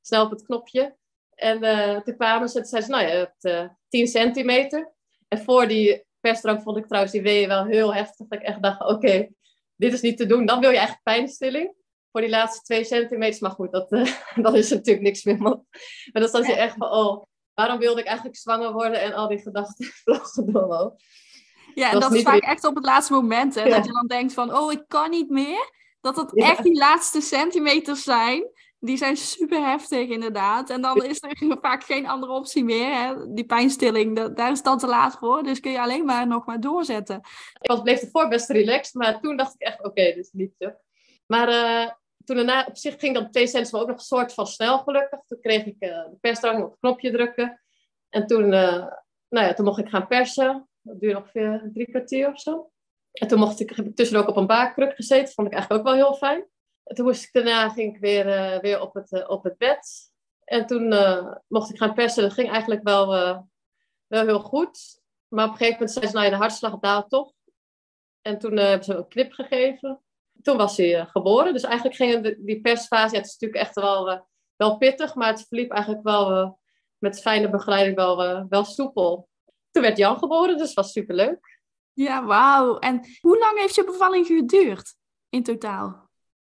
Snel 0.00 0.24
op 0.24 0.30
het 0.30 0.42
knopje. 0.42 0.96
En 1.34 1.64
uh, 1.64 2.00
toen 2.00 2.16
kwamen 2.16 2.48
ze, 2.48 2.64
zei 2.64 2.82
ze, 2.82 2.90
nou, 2.90 3.06
je 3.06 3.10
hebt 3.10 3.44
uh, 3.44 3.68
10 3.88 4.06
centimeter. 4.06 4.92
En 5.28 5.38
voor 5.38 5.68
die 5.68 6.04
persdrank 6.20 6.62
vond 6.62 6.76
ik 6.76 6.86
trouwens 6.86 7.12
die 7.12 7.22
weeën 7.22 7.48
wel 7.48 7.64
heel 7.64 7.94
heftig. 7.94 8.26
Dat 8.26 8.40
ik 8.40 8.46
echt 8.46 8.62
dacht, 8.62 8.80
oké, 8.80 9.28
dit 9.76 9.92
is 9.92 10.00
niet 10.00 10.16
te 10.16 10.26
doen. 10.26 10.46
Dan 10.46 10.60
wil 10.60 10.70
je 10.70 10.76
eigenlijk 10.76 11.04
pijnstilling. 11.04 11.74
Voor 12.12 12.20
die 12.20 12.30
laatste 12.30 12.62
2 12.62 12.84
centimeter. 12.84 13.42
Maar 13.42 13.50
goed, 13.50 13.72
dat, 13.72 13.92
uh, 13.92 14.12
dat 14.34 14.54
is 14.54 14.70
natuurlijk 14.70 15.04
niks 15.04 15.24
meer. 15.24 15.38
Maar 15.38 15.62
dan 16.12 16.28
staat 16.28 16.46
je 16.46 16.54
echt 16.54 16.74
van, 16.78 16.90
oh, 16.90 17.24
waarom 17.54 17.78
wilde 17.78 18.00
ik 18.00 18.06
eigenlijk 18.06 18.36
zwanger 18.36 18.72
worden 18.72 19.00
en 19.00 19.12
al 19.12 19.28
die 19.28 19.38
gedachten 19.38 19.86
vlogen 20.02 20.52
door 20.52 20.94
Ja, 21.74 21.92
en 21.92 22.00
dat, 22.00 22.14
is 22.14 22.22
vaak 22.22 22.42
echt 22.42 22.64
op 22.64 22.74
het 22.74 22.84
laatste 22.84 23.12
moment, 23.12 23.54
hè, 23.54 23.68
dat 23.68 23.84
je 23.84 23.92
dan 23.92 24.06
denkt 24.06 24.32
van, 24.32 24.56
oh, 24.56 24.72
ik 24.72 24.84
kan 24.88 25.10
niet 25.10 25.30
meer. 25.30 25.78
Dat 26.00 26.16
het 26.16 26.34
echt 26.34 26.62
die 26.62 26.76
laatste 26.76 27.20
centimeters 27.20 28.02
zijn. 28.02 28.50
Die 28.78 28.96
zijn 28.96 29.16
super 29.16 29.68
heftig, 29.68 30.08
inderdaad. 30.08 30.70
En 30.70 30.80
dan 30.80 31.04
is 31.04 31.22
er 31.22 31.56
vaak 31.60 31.84
geen 31.84 32.08
andere 32.08 32.32
optie 32.32 32.64
meer. 32.64 32.94
Hè? 32.94 33.32
Die 33.32 33.44
pijnstilling, 33.44 34.34
daar 34.34 34.50
is 34.50 34.62
dan 34.62 34.78
te 34.78 34.86
laat 34.86 35.16
voor. 35.18 35.42
Dus 35.42 35.60
kun 35.60 35.70
je 35.70 35.80
alleen 35.80 36.04
maar 36.04 36.26
nog 36.26 36.46
maar 36.46 36.60
doorzetten. 36.60 37.20
Ik 37.60 37.70
was, 37.70 37.82
bleef 37.82 38.00
ervoor 38.00 38.28
best 38.28 38.50
relaxed, 38.50 38.94
maar 38.94 39.20
toen 39.20 39.36
dacht 39.36 39.54
ik 39.54 39.60
echt, 39.60 39.78
oké, 39.78 39.88
okay, 39.88 40.04
dit 40.04 40.24
is 40.24 40.30
niet 40.32 40.54
zo. 40.58 40.70
Maar 41.26 41.48
uh, 41.48 41.90
toen 42.24 42.36
daarna, 42.36 42.64
op 42.66 42.76
zich 42.76 43.00
ging 43.00 43.14
dat 43.14 43.32
twee 43.32 43.46
cents 43.46 43.70
maar 43.70 43.80
ook 43.80 43.86
nog 43.86 43.96
een 43.96 44.02
soort 44.02 44.34
van 44.34 44.46
snel 44.46 44.78
gelukkig. 44.78 45.20
Toen 45.26 45.40
kreeg 45.40 45.64
ik 45.64 45.76
uh, 45.78 45.88
de 45.88 46.16
persdrang 46.20 46.62
op 46.64 46.70
het 46.70 46.80
knopje 46.80 47.10
drukken. 47.10 47.60
En 48.08 48.26
toen, 48.26 48.44
uh, 48.44 48.86
nou 49.28 49.46
ja, 49.46 49.52
toen 49.52 49.64
mocht 49.64 49.78
ik 49.78 49.88
gaan 49.88 50.06
persen. 50.06 50.68
Dat 50.82 51.00
duurde 51.00 51.18
ongeveer 51.18 51.70
drie 51.72 51.90
kwartier 51.90 52.28
of 52.28 52.40
zo. 52.40 52.70
En 53.12 53.28
toen 53.28 53.38
mocht 53.38 53.60
ik, 53.60 53.70
heb 53.70 53.86
ik 53.86 53.96
tussendoor 53.96 54.24
ook 54.24 54.30
op 54.30 54.36
een 54.36 54.46
baarkruk 54.46 54.94
gezeten. 54.94 55.34
Vond 55.34 55.46
ik 55.46 55.52
eigenlijk 55.52 55.82
ook 55.82 55.94
wel 55.94 56.06
heel 56.06 56.16
fijn. 56.16 56.48
En 56.84 56.94
toen 56.94 57.04
moest 57.04 57.22
ik 57.22 57.32
daarna 57.32 57.68
ging 57.68 57.94
ik 57.94 58.00
weer, 58.00 58.26
uh, 58.26 58.58
weer 58.58 58.80
op, 58.80 58.94
het, 58.94 59.28
op 59.28 59.44
het 59.44 59.58
bed. 59.58 60.10
En 60.44 60.66
toen 60.66 60.94
mocht 61.46 61.70
ik 61.70 61.78
gaan 61.78 61.94
persen. 61.94 62.22
Dat 62.22 62.32
ging 62.32 62.50
eigenlijk 62.50 62.82
wel, 62.82 63.06
wel 64.06 64.26
heel 64.26 64.40
goed. 64.40 65.02
Maar 65.28 65.44
op 65.44 65.50
een 65.50 65.56
gegeven 65.56 65.78
moment 65.78 65.92
zei 65.92 66.06
ze, 66.06 66.12
nou 66.12 66.24
ja, 66.24 66.30
de 66.30 66.36
hartslag 66.36 66.78
daalt 66.78 67.10
toch. 67.10 67.32
En 68.22 68.38
toen 68.38 68.56
hebben 68.56 68.84
ze 68.84 68.94
een 68.94 69.08
knip 69.08 69.32
gegeven 69.32 70.00
toen 70.42 70.56
was 70.56 70.76
hij 70.76 71.00
uh, 71.00 71.06
geboren. 71.06 71.52
Dus 71.52 71.62
eigenlijk 71.62 71.96
ging 71.96 72.36
die 72.46 72.60
persfase, 72.60 73.14
ja, 73.14 73.20
het 73.20 73.26
is 73.26 73.36
natuurlijk 73.38 73.62
echt 73.62 73.74
wel, 73.74 74.10
uh, 74.10 74.20
wel 74.56 74.76
pittig, 74.76 75.14
maar 75.14 75.28
het 75.28 75.46
verliep 75.48 75.70
eigenlijk 75.70 76.02
wel 76.02 76.36
uh, 76.36 76.50
met 76.98 77.20
fijne 77.20 77.50
begeleiding 77.50 77.96
wel, 77.96 78.46
wel 78.48 78.64
soepel. 78.64 79.28
Toen 79.70 79.82
werd 79.82 79.96
Jan 79.96 80.18
geboren, 80.18 80.56
dus 80.56 80.66
het 80.66 80.76
was 80.76 80.92
superleuk. 80.92 81.58
Ja, 81.92 82.24
wauw. 82.24 82.78
En 82.78 83.00
hoe 83.20 83.38
lang 83.38 83.58
heeft 83.58 83.74
je 83.74 83.84
bevalling 83.84 84.26
geduurd 84.26 84.94
in 85.28 85.42
totaal? 85.42 86.08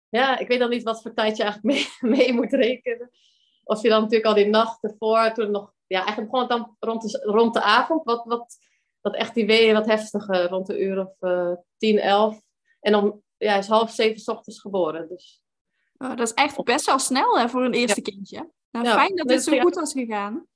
Ja, 0.09 0.39
ik 0.39 0.49
weet 0.49 0.59
dan 0.59 0.71
niet 0.71 0.83
wat 0.83 1.03
voor 1.03 1.15
tijd 1.15 1.37
je 1.37 1.43
eigenlijk 1.43 1.75
mee, 1.75 1.87
mee 2.17 2.33
moet 2.33 2.53
rekenen. 2.53 3.11
Of 3.65 3.83
je 3.83 3.89
dan 3.89 4.01
natuurlijk 4.01 4.29
al 4.29 4.35
die 4.35 4.47
nacht 4.47 4.85
ervoor, 4.85 5.33
toen 5.33 5.51
nog, 5.51 5.73
ja, 5.87 5.99
eigenlijk 5.99 6.31
begon 6.31 6.49
het 6.49 6.57
dan 6.59 6.77
rond 6.79 7.03
de, 7.03 7.23
rond 7.25 7.55
de 7.55 7.63
avond, 7.63 8.05
wat, 8.05 8.25
wat, 8.25 8.59
wat 9.01 9.15
echt 9.15 9.35
die 9.35 9.47
weeën 9.47 9.75
wat 9.75 9.87
heftiger, 9.87 10.49
rond 10.49 10.67
de 10.67 10.81
uur 10.81 10.99
of 10.99 11.17
tien, 11.77 11.99
elf. 11.99 12.41
En 12.81 12.93
dan 12.93 13.23
ja, 13.37 13.51
hij 13.51 13.59
is 13.59 13.67
half 13.67 13.91
zeven 13.91 14.21
s 14.21 14.29
ochtends 14.29 14.61
geboren. 14.61 15.09
Dus. 15.09 15.43
Oh, 15.99 16.09
dat 16.09 16.21
is 16.21 16.35
echt 16.35 16.65
best 16.65 16.87
wel 16.87 16.99
snel 16.99 17.39
hè, 17.39 17.49
voor 17.49 17.65
een 17.65 17.75
eerste 17.75 18.03
kindje. 18.03 18.51
Nou, 18.71 18.87
fijn 18.87 19.17
dat 19.17 19.29
dit 19.29 19.43
zo 19.43 19.59
goed 19.59 19.75
was 19.75 19.93
gegaan. 19.93 20.47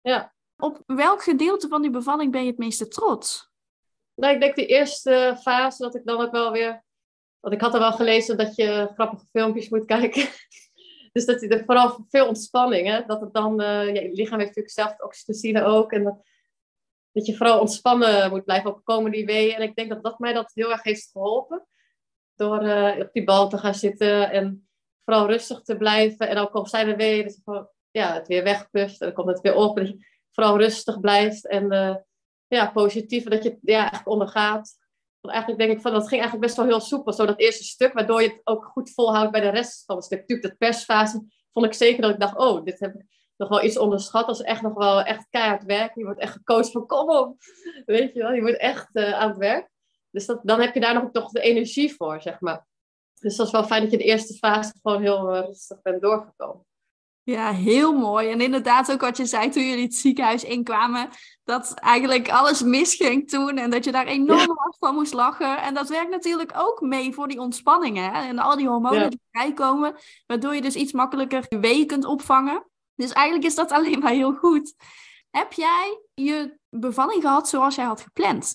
Ja. 0.00 0.34
Op 0.56 0.82
welk 0.86 1.22
gedeelte 1.22 1.68
van 1.68 1.82
die 1.82 1.90
bevalling 1.90 2.32
ben 2.32 2.42
je 2.42 2.50
het 2.50 2.58
meeste 2.58 2.88
trots? 2.88 3.50
Nou, 4.14 4.34
ik 4.34 4.40
denk 4.40 4.56
de 4.56 4.66
eerste 4.66 5.36
fase 5.40 5.82
dat 5.82 5.94
ik 5.94 6.04
dan 6.04 6.20
ook 6.20 6.32
wel 6.32 6.52
weer... 6.52 6.84
Want 7.40 7.54
ik 7.54 7.60
had 7.60 7.74
er 7.74 7.80
wel 7.80 7.92
gelezen 7.92 8.36
dat 8.36 8.54
je 8.54 8.90
grappige 8.94 9.26
filmpjes 9.30 9.68
moet 9.68 9.84
kijken. 9.84 10.28
dus 11.12 11.24
dat 11.24 11.40
je 11.40 11.48
er 11.48 11.64
vooral 11.64 12.06
veel 12.08 12.26
ontspanning, 12.26 12.86
hè. 12.86 13.04
Dat 13.06 13.20
het 13.20 13.32
dan... 13.32 13.60
Uh, 13.60 13.94
je 13.94 14.10
lichaam 14.12 14.38
heeft 14.38 14.56
natuurlijk 14.56 14.70
zelf 14.70 15.00
oxytocine 15.00 15.62
ook. 15.62 15.92
En 15.92 16.04
dat, 16.04 16.22
dat 17.12 17.26
je 17.26 17.36
vooral 17.36 17.60
ontspannen 17.60 18.30
moet 18.30 18.44
blijven 18.44 18.70
op 18.70 18.84
komen 18.84 19.10
die 19.10 19.26
weeën. 19.26 19.54
En 19.54 19.62
ik 19.62 19.74
denk 19.74 19.88
dat 19.88 20.02
dat 20.02 20.18
mij 20.18 20.32
dat 20.32 20.52
heel 20.54 20.70
erg 20.70 20.82
heeft 20.82 21.10
geholpen. 21.12 21.66
Door 22.40 22.62
uh, 22.62 22.98
op 22.98 23.12
die 23.12 23.24
bal 23.24 23.48
te 23.48 23.58
gaan 23.58 23.74
zitten 23.74 24.30
en 24.30 24.68
vooral 25.04 25.26
rustig 25.26 25.62
te 25.62 25.76
blijven. 25.76 26.28
En 26.28 26.38
ook 26.38 26.52
al 26.52 26.66
zijn 26.66 26.88
er 26.88 26.96
weer, 26.96 27.36
ja, 27.90 28.14
het 28.14 28.28
weer 28.28 28.42
wegpust 28.42 29.00
en 29.00 29.06
dan 29.06 29.16
komt 29.16 29.28
het 29.28 29.40
weer 29.40 29.54
op. 29.54 29.78
En 29.78 30.06
vooral 30.32 30.58
rustig 30.58 31.00
blijft 31.00 31.46
en 31.46 31.72
uh, 31.72 31.94
ja, 32.46 32.70
positief. 32.70 33.24
Dat 33.24 33.42
je 33.42 33.58
ja, 33.62 33.78
eigenlijk 33.78 34.08
ondergaat. 34.08 34.78
Eigenlijk 35.20 35.60
denk 35.60 35.72
ik 35.72 35.80
van, 35.80 35.92
dat 35.92 36.08
ging 36.08 36.20
eigenlijk 36.20 36.42
best 36.42 36.56
wel 36.56 36.66
heel 36.66 36.80
soepel. 36.80 37.12
Zo 37.12 37.26
dat 37.26 37.40
eerste 37.40 37.64
stuk, 37.64 37.92
waardoor 37.92 38.22
je 38.22 38.28
het 38.28 38.40
ook 38.44 38.64
goed 38.64 38.92
volhoudt 38.94 39.32
bij 39.32 39.40
de 39.40 39.48
rest 39.48 39.84
van 39.84 39.96
het 39.96 40.04
stuk. 40.04 40.18
Natuurlijk, 40.18 40.48
dat 40.48 40.58
persfase 40.58 41.24
vond 41.52 41.66
ik 41.66 41.74
zeker 41.74 42.02
dat 42.02 42.10
ik 42.10 42.20
dacht, 42.20 42.36
oh, 42.36 42.64
dit 42.64 42.80
heb 42.80 42.94
ik 42.94 43.04
nog 43.36 43.48
wel 43.48 43.64
iets 43.64 43.78
onderschat. 43.78 44.26
Dat 44.26 44.40
is 44.40 44.46
echt 44.46 44.62
nog 44.62 44.74
wel 44.74 45.02
echt 45.02 45.26
keihard 45.30 45.64
werken. 45.64 46.00
Je 46.00 46.04
wordt 46.04 46.20
echt 46.20 46.32
gecoacht 46.32 46.70
van, 46.70 46.86
kom 46.86 47.10
op. 47.10 47.36
Weet 47.86 48.14
je 48.14 48.22
wel, 48.22 48.32
je 48.32 48.40
wordt 48.40 48.58
echt 48.58 48.88
uh, 48.92 49.12
aan 49.12 49.28
het 49.28 49.38
werk. 49.38 49.68
Dus 50.10 50.26
dat, 50.26 50.40
dan 50.42 50.60
heb 50.60 50.74
je 50.74 50.80
daar 50.80 50.94
nog 50.94 51.10
toch 51.12 51.30
de 51.30 51.40
energie 51.40 51.94
voor, 51.94 52.22
zeg 52.22 52.40
maar. 52.40 52.66
Dus 53.20 53.36
dat 53.36 53.46
is 53.46 53.52
wel 53.52 53.64
fijn 53.64 53.82
dat 53.82 53.90
je 53.90 53.96
de 53.96 54.04
eerste 54.04 54.34
fase 54.34 54.72
gewoon 54.82 55.02
heel 55.02 55.36
uh, 55.36 55.40
rustig 55.40 55.82
bent 55.82 56.02
doorgekomen. 56.02 56.64
Ja, 57.22 57.52
heel 57.52 57.92
mooi. 57.92 58.30
En 58.30 58.40
inderdaad 58.40 58.92
ook 58.92 59.00
wat 59.00 59.16
je 59.16 59.26
zei 59.26 59.48
toen 59.48 59.66
jullie 59.66 59.84
het 59.84 59.94
ziekenhuis 59.94 60.44
inkwamen, 60.44 61.08
dat 61.44 61.74
eigenlijk 61.74 62.28
alles 62.30 62.62
misging 62.62 63.28
toen 63.28 63.58
en 63.58 63.70
dat 63.70 63.84
je 63.84 63.92
daar 63.92 64.06
enorm 64.06 64.56
hard 64.58 64.76
van 64.78 64.94
moest 64.94 65.12
lachen. 65.12 65.62
En 65.62 65.74
dat 65.74 65.88
werkt 65.88 66.10
natuurlijk 66.10 66.52
ook 66.56 66.80
mee 66.80 67.12
voor 67.12 67.28
die 67.28 67.40
ontspanning 67.40 67.96
hè? 67.96 68.28
en 68.28 68.38
al 68.38 68.56
die 68.56 68.68
hormonen 68.68 69.10
die 69.10 69.20
vrijkomen, 69.30 69.94
waardoor 70.26 70.54
je 70.54 70.62
dus 70.62 70.74
iets 70.74 70.92
makkelijker 70.92 71.44
je 71.48 71.58
wee 71.58 71.86
kunt 71.86 72.04
opvangen. 72.04 72.66
Dus 72.94 73.12
eigenlijk 73.12 73.46
is 73.46 73.54
dat 73.54 73.72
alleen 73.76 73.98
maar 73.98 74.12
heel 74.12 74.34
goed. 74.34 74.74
Heb 75.30 75.52
jij 75.52 76.00
je 76.14 76.58
bevalling 76.68 77.22
gehad 77.22 77.48
zoals 77.48 77.74
jij 77.74 77.84
had 77.84 78.00
gepland? 78.00 78.54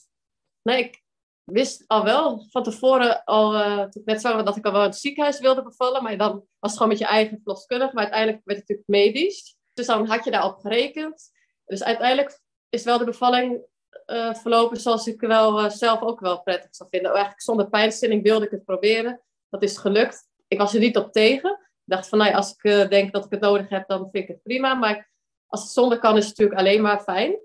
Nee, 0.62 0.84
ik 0.84 1.04
wist 1.46 1.84
al 1.88 2.04
wel 2.04 2.46
van 2.50 2.64
tevoren, 2.64 3.24
al, 3.24 3.56
uh, 3.56 3.80
toen 3.80 4.02
ik 4.02 4.06
net 4.06 4.22
zag 4.22 4.44
dat 4.44 4.58
ik 4.58 4.66
al 4.66 4.72
wel 4.72 4.82
in 4.82 4.90
het 4.90 4.98
ziekenhuis 4.98 5.40
wilde 5.40 5.64
bevallen. 5.64 6.04
Maar 6.04 6.18
dan 6.18 6.32
was 6.32 6.72
het 6.72 6.72
gewoon 6.72 6.88
met 6.88 6.98
je 6.98 7.06
eigen 7.06 7.40
verloskundige. 7.44 7.94
Maar 7.94 8.04
uiteindelijk 8.04 8.42
werd 8.46 8.60
het 8.60 8.70
natuurlijk 8.70 9.14
medisch. 9.14 9.56
Dus 9.74 9.86
dan 9.86 10.08
had 10.08 10.24
je 10.24 10.32
daarop 10.32 10.60
gerekend. 10.60 11.32
Dus 11.66 11.84
uiteindelijk 11.84 12.40
is 12.70 12.84
wel 12.84 12.98
de 12.98 13.06
bevalling 13.06 13.66
uh, 14.06 14.34
verlopen 14.34 14.78
zoals 14.78 15.08
ik 15.08 15.22
wel 15.22 15.64
uh, 15.64 15.70
zelf 15.70 16.02
ook 16.02 16.20
wel 16.20 16.42
prettig 16.42 16.76
zou 16.76 16.90
vinden. 16.90 17.12
Eigenlijk 17.12 17.42
zonder 17.42 17.70
pijnstilling 17.70 18.24
wilde 18.24 18.46
ik 18.46 18.52
het 18.52 18.66
proberen. 18.66 19.22
Dat 19.50 19.64
is 19.64 19.78
gelukt. 19.78 20.28
Ik 20.48 20.58
was 20.58 20.74
er 20.74 20.80
niet 20.80 20.98
op 20.98 21.12
tegen. 21.12 21.52
Ik 21.52 21.94
dacht 21.94 22.10
van, 22.10 22.18
nou 22.18 22.34
als 22.34 22.56
ik 22.62 22.90
denk 22.90 23.14
dat 23.14 23.26
ik 23.26 23.32
het 23.32 23.40
nodig 23.40 23.70
heb, 23.70 23.88
dan 23.88 24.10
vind 24.12 24.24
ik 24.24 24.28
het 24.28 24.44
prima. 24.44 24.74
Maar 24.74 25.12
als 25.48 25.62
het 25.62 25.72
zonder 25.72 26.00
kan, 26.00 26.18
is 26.18 26.28
het 26.28 26.38
natuurlijk 26.38 26.60
alleen 26.60 26.82
maar 26.82 27.02
fijn. 27.02 27.40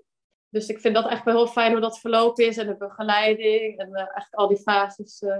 Dus 0.51 0.67
ik 0.67 0.79
vind 0.79 0.95
dat 0.95 1.09
echt 1.09 1.23
wel 1.23 1.35
heel 1.35 1.47
fijn 1.47 1.71
hoe 1.71 1.81
dat 1.81 1.99
verlopen 1.99 2.45
is 2.45 2.57
en 2.57 2.67
de 2.67 2.77
begeleiding 2.77 3.79
en 3.79 3.93
eigenlijk 3.93 4.33
al 4.33 4.47
die 4.47 4.57
fases. 4.57 5.21
Uh, 5.21 5.37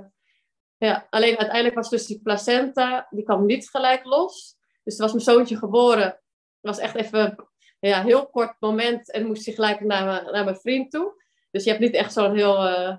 ja, 0.78 1.08
alleen 1.10 1.38
uiteindelijk 1.38 1.76
was 1.76 1.90
dus 1.90 2.06
die 2.06 2.22
placenta, 2.22 3.08
die 3.10 3.24
kwam 3.24 3.46
niet 3.46 3.70
gelijk 3.70 4.06
los. 4.06 4.58
Dus 4.84 4.96
er 4.96 5.02
was 5.02 5.12
mijn 5.12 5.24
zoontje 5.24 5.58
geboren. 5.58 6.06
Het 6.06 6.20
was 6.62 6.78
echt 6.78 6.96
even 6.96 7.50
ja, 7.80 8.00
een 8.00 8.06
heel 8.06 8.30
kort 8.30 8.56
moment 8.60 9.12
en 9.12 9.26
moest 9.26 9.46
hij 9.46 9.54
gelijk 9.54 9.80
naar, 9.80 10.06
mijn, 10.06 10.32
naar 10.32 10.44
mijn 10.44 10.60
vriend 10.60 10.92
toe. 10.92 11.24
Dus 11.52 11.64
je 11.64 11.70
hebt 11.70 11.82
niet 11.82 11.94
echt 11.94 12.14
zo'n 12.14 12.36
heel 12.36 12.68
uh, 12.68 12.98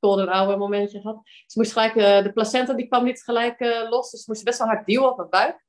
golden 0.00 0.28
hour 0.28 0.58
momentje 0.58 1.00
gehad. 1.00 1.20
Dus 1.44 1.54
moest 1.54 1.72
gelijk, 1.72 1.94
de 2.24 2.32
placenta 2.32 2.72
die 2.72 2.88
kwam 2.88 3.04
niet 3.04 3.22
gelijk 3.22 3.60
los, 3.88 4.10
dus 4.10 4.22
ze 4.22 4.30
moest 4.30 4.44
best 4.44 4.58
wel 4.58 4.68
hard 4.68 4.86
duwen 4.86 5.10
op 5.10 5.16
mijn 5.16 5.28
buik. 5.28 5.64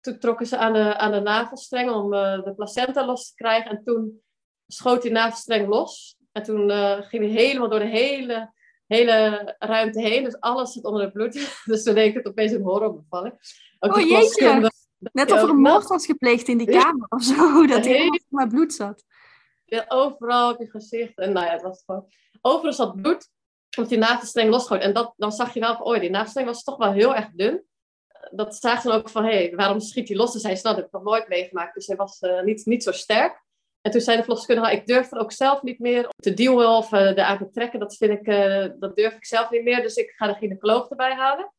Toen 0.00 0.18
trokken 0.18 0.46
ze 0.46 0.56
aan 0.56 0.72
de, 0.72 0.96
aan 0.96 1.12
de 1.12 1.20
navelstreng 1.20 1.90
om 1.90 2.10
de 2.10 2.52
placenta 2.56 3.06
los 3.06 3.28
te 3.28 3.34
krijgen. 3.34 3.70
En 3.70 3.84
toen 3.84 4.24
schoot 4.66 5.02
die 5.02 5.10
navelstreng 5.10 5.68
los. 5.68 6.16
En 6.32 6.42
toen 6.42 6.70
uh, 6.70 7.02
ging 7.02 7.24
hij 7.24 7.44
helemaal 7.44 7.68
door 7.68 7.78
de 7.78 7.86
hele, 7.86 8.52
hele 8.86 9.54
ruimte 9.58 10.00
heen. 10.00 10.24
Dus 10.24 10.40
alles 10.40 10.72
zat 10.72 10.84
onder 10.84 11.02
het 11.02 11.12
bloed. 11.12 11.32
dus 11.64 11.82
toen 11.82 11.94
leek 11.94 12.14
het 12.14 12.26
opeens 12.26 12.52
een 12.52 12.62
horrorbevalling. 12.62 13.34
Ook 13.78 13.96
oh 13.96 14.08
jeetje! 14.08 14.70
Net 15.12 15.32
of 15.32 15.42
er 15.42 15.48
een 15.48 15.60
moord 15.60 15.86
was 15.86 16.06
gepleegd 16.06 16.48
in 16.48 16.58
die 16.58 16.70
kamer 16.70 17.06
of 17.08 17.22
zo. 17.22 17.36
Dat 17.66 17.84
helemaal 17.84 18.18
maar 18.28 18.48
bloed 18.48 18.74
zat. 18.74 19.04
Ja, 19.64 19.84
overal 19.88 20.52
op 20.52 20.58
je 20.58 20.70
gezicht. 20.70 21.18
En 21.18 21.32
nou 21.32 21.46
ja, 21.46 21.52
het 21.52 21.62
was 21.62 21.82
gewoon... 21.86 22.08
Overal 22.40 22.72
zat 22.72 23.02
bloed. 23.02 23.28
Omdat 23.76 23.92
die 23.92 24.00
navelstreng 24.00 24.50
losgooit. 24.50 24.82
En 24.82 24.92
dat, 24.92 25.14
dan 25.16 25.32
zag 25.32 25.54
je 25.54 25.60
wel 25.60 25.76
van, 25.76 25.86
oh, 25.86 26.00
die 26.00 26.10
navelstreng 26.10 26.46
was 26.46 26.62
toch 26.62 26.76
wel 26.76 26.92
heel 26.92 27.14
erg 27.14 27.30
dun. 27.34 27.64
Dat 28.30 28.56
zagen 28.56 28.82
ze 28.82 28.88
dan 28.88 28.96
ook 28.96 29.08
van, 29.08 29.24
hé, 29.24 29.30
hey, 29.30 29.52
waarom 29.56 29.80
schiet 29.80 30.08
hij 30.08 30.16
los? 30.16 30.32
Dus 30.32 30.42
hij 30.42 30.60
dat 30.62 30.76
heb 30.76 30.86
ik 30.86 30.92
nog 30.92 31.02
nooit 31.02 31.28
meegemaakt. 31.28 31.74
Dus 31.74 31.86
hij 31.86 31.96
was 31.96 32.20
uh, 32.20 32.42
niet, 32.42 32.66
niet 32.66 32.82
zo 32.82 32.92
sterk. 32.92 33.44
En 33.86 33.92
toen 33.92 34.00
zei 34.00 34.16
de 34.16 34.22
verloskundige, 34.22 34.72
ik 34.72 34.86
durf 34.86 35.12
er 35.12 35.18
ook 35.18 35.32
zelf 35.32 35.62
niet 35.62 35.78
meer 35.78 36.08
te 36.16 36.34
duwen 36.34 36.68
of 36.68 36.92
uh, 36.92 37.00
eraan 37.00 37.38
te 37.38 37.50
trekken. 37.50 37.80
Dat, 37.80 37.96
vind 37.96 38.12
ik, 38.12 38.26
uh, 38.26 38.66
dat 38.78 38.96
durf 38.96 39.14
ik 39.14 39.26
zelf 39.26 39.50
niet 39.50 39.62
meer. 39.62 39.82
Dus 39.82 39.94
ik 39.94 40.10
ga 40.16 40.26
de 40.26 40.34
gynaecoloog 40.34 40.88
erbij 40.88 41.14
halen. 41.14 41.52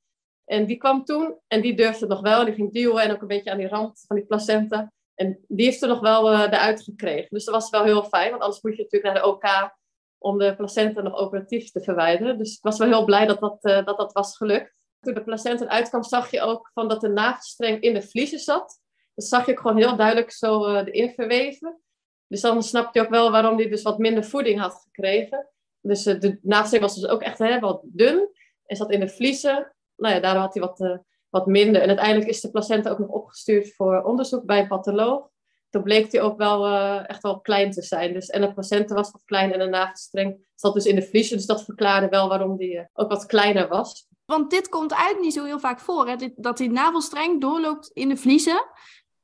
En 0.46 0.66
die 0.66 0.78
kwam 0.78 1.04
toen 1.04 1.40
en 1.48 1.62
die 1.62 1.76
durfde 1.76 2.00
het 2.00 2.10
nog 2.10 2.22
wel. 2.22 2.46
Die 2.46 2.54
ging 2.54 2.74
duwen 2.74 3.04
en 3.04 3.12
ook 3.12 3.22
een 3.22 3.28
beetje 3.28 3.52
aan 3.52 3.58
die 3.58 3.68
rand 3.68 4.04
van 4.08 4.16
die 4.16 4.26
placenta. 4.26 4.92
En 5.16 5.40
die 5.48 5.66
heeft 5.66 5.82
er 5.82 5.88
nog 5.88 6.00
wel 6.00 6.34
uh, 6.34 6.40
eruit 6.40 6.82
gekregen. 6.82 7.28
Dus 7.30 7.46
dat 7.46 7.54
was 7.54 7.70
wel 7.70 7.84
heel 7.84 8.04
fijn, 8.04 8.30
want 8.30 8.42
anders 8.42 8.62
moet 8.62 8.76
je 8.76 8.82
natuurlijk 8.82 9.14
naar 9.14 9.24
de 9.24 9.30
OK 9.30 9.76
om 10.18 10.38
de 10.38 10.56
placenta 10.56 11.02
nog 11.02 11.16
operatief 11.16 11.72
te 11.72 11.82
verwijderen. 11.82 12.38
Dus 12.38 12.56
ik 12.56 12.64
was 12.64 12.78
wel 12.78 12.88
heel 12.88 13.06
blij 13.06 13.26
dat 13.26 13.40
dat, 13.40 13.62
dat, 13.62 13.98
dat 13.98 14.14
was 14.14 14.38
gelukt. 14.38 14.86
Toen 15.00 15.14
de 15.14 15.24
placenta 15.24 15.66
eruit 15.66 15.90
kwam, 15.90 16.04
zag 16.04 16.32
je 16.32 16.42
ook 16.42 16.70
van 16.74 16.88
dat 16.88 17.02
de 17.02 17.10
navelstreng 17.10 17.82
in 17.82 17.94
de 17.94 18.02
vliezen 18.02 18.40
zat. 18.40 18.82
Dat 19.16 19.26
zag 19.26 19.46
je 19.46 19.58
gewoon 19.58 19.78
heel 19.78 19.96
duidelijk 19.96 20.32
zo 20.32 20.76
erin 20.76 21.14
verweven. 21.14 21.82
Dus 22.28 22.42
dan 22.42 22.64
snapte 22.64 23.00
je 23.00 23.06
ook 23.06 23.12
wel 23.12 23.32
waarom 23.32 23.58
hij 23.58 23.70
dus 23.70 23.82
wat 23.82 23.98
minder 23.98 24.24
voeding 24.24 24.60
had 24.60 24.82
gekregen. 24.84 25.50
Dus 25.82 26.08
uh, 26.08 26.20
de 26.20 26.40
navelstreng 26.42 26.84
was 26.84 26.96
dus 26.96 27.10
ook 27.10 27.22
echt 27.22 27.38
hè, 27.38 27.60
wat 27.60 27.82
dun. 27.84 28.30
En 28.66 28.76
zat 28.76 28.92
in 28.92 29.00
de 29.00 29.10
vliezen. 29.10 29.76
Nou 29.96 30.14
ja, 30.16 30.20
daardoor 30.20 30.42
had 30.42 30.54
hij 30.54 30.64
wat, 30.64 30.80
uh, 30.80 30.98
wat 31.30 31.46
minder. 31.46 31.82
En 31.82 31.88
uiteindelijk 31.88 32.30
is 32.30 32.42
de 32.42 32.52
placenta 32.52 32.90
ook 32.90 33.00
nog 33.00 33.10
opgestuurd 33.10 33.76
voor 33.76 34.04
onderzoek 34.04 34.46
bij 34.46 34.60
een 34.60 34.68
patholoog. 34.68 35.30
Toen 35.70 35.84
bleek 35.84 36.12
hij 36.12 36.22
ook 36.22 36.38
wel 36.38 36.68
uh, 36.68 37.10
echt 37.10 37.22
wel 37.22 37.40
klein 37.40 37.72
te 37.72 37.82
zijn. 37.82 38.14
Dus, 38.14 38.30
en 38.30 38.42
de 38.42 38.54
placenta 38.54 38.96
was 38.96 39.12
wat 39.12 39.24
klein 39.26 39.54
en 39.54 39.60
de 39.60 39.66
navelstreng 39.66 40.48
zat 40.56 40.74
dus 40.74 40.86
in 40.86 40.96
de 40.96 41.02
vliezen. 41.02 41.38
Dus 41.38 41.46
dat 41.46 41.64
verklaarde 41.64 42.10
wel 42.10 42.30
waarom 42.30 42.58
die 42.58 42.88
ook 42.94 43.10
wat 43.10 43.26
kleiner 43.26 43.68
was. 43.68 44.08
Want 44.26 44.50
dit 44.50 44.70
komt 44.70 44.92
eigenlijk 44.92 45.24
niet 45.24 45.34
zo 45.34 45.44
heel 45.44 45.60
vaak 45.60 45.80
voor, 45.80 46.08
hè? 46.08 46.16
dat 46.36 46.58
die 46.58 46.72
navelstreng 46.72 47.42
doorloopt 47.42 47.92
in 47.94 48.10
de 48.10 48.18
vliezen. 48.18 48.66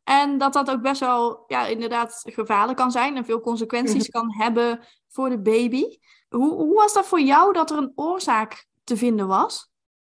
En 0.04 0.38
dat 0.38 0.54
dat 0.54 0.70
ook 0.70 0.82
best 0.82 1.00
wel, 1.00 1.44
ja, 1.48 1.66
inderdaad 1.66 2.22
gevaarlijk 2.24 2.78
kan 2.78 2.92
zijn 2.92 3.18
en 3.18 3.26
veel 3.26 3.42
consequenties 3.42 4.10
kan 4.10 4.34
hebben 4.34 4.80
voor 5.08 5.30
de 5.30 5.42
baby. 5.42 5.98
Hoe, 6.30 6.54
hoe 6.54 6.74
was 6.74 6.94
dat 6.94 7.06
voor 7.06 7.22
jou 7.22 7.54
dat 7.54 7.72
er 7.72 7.78
een 7.78 7.92
oorzaak 7.96 8.66
te 8.84 8.98
vinden 8.98 9.28
was? 9.28 9.72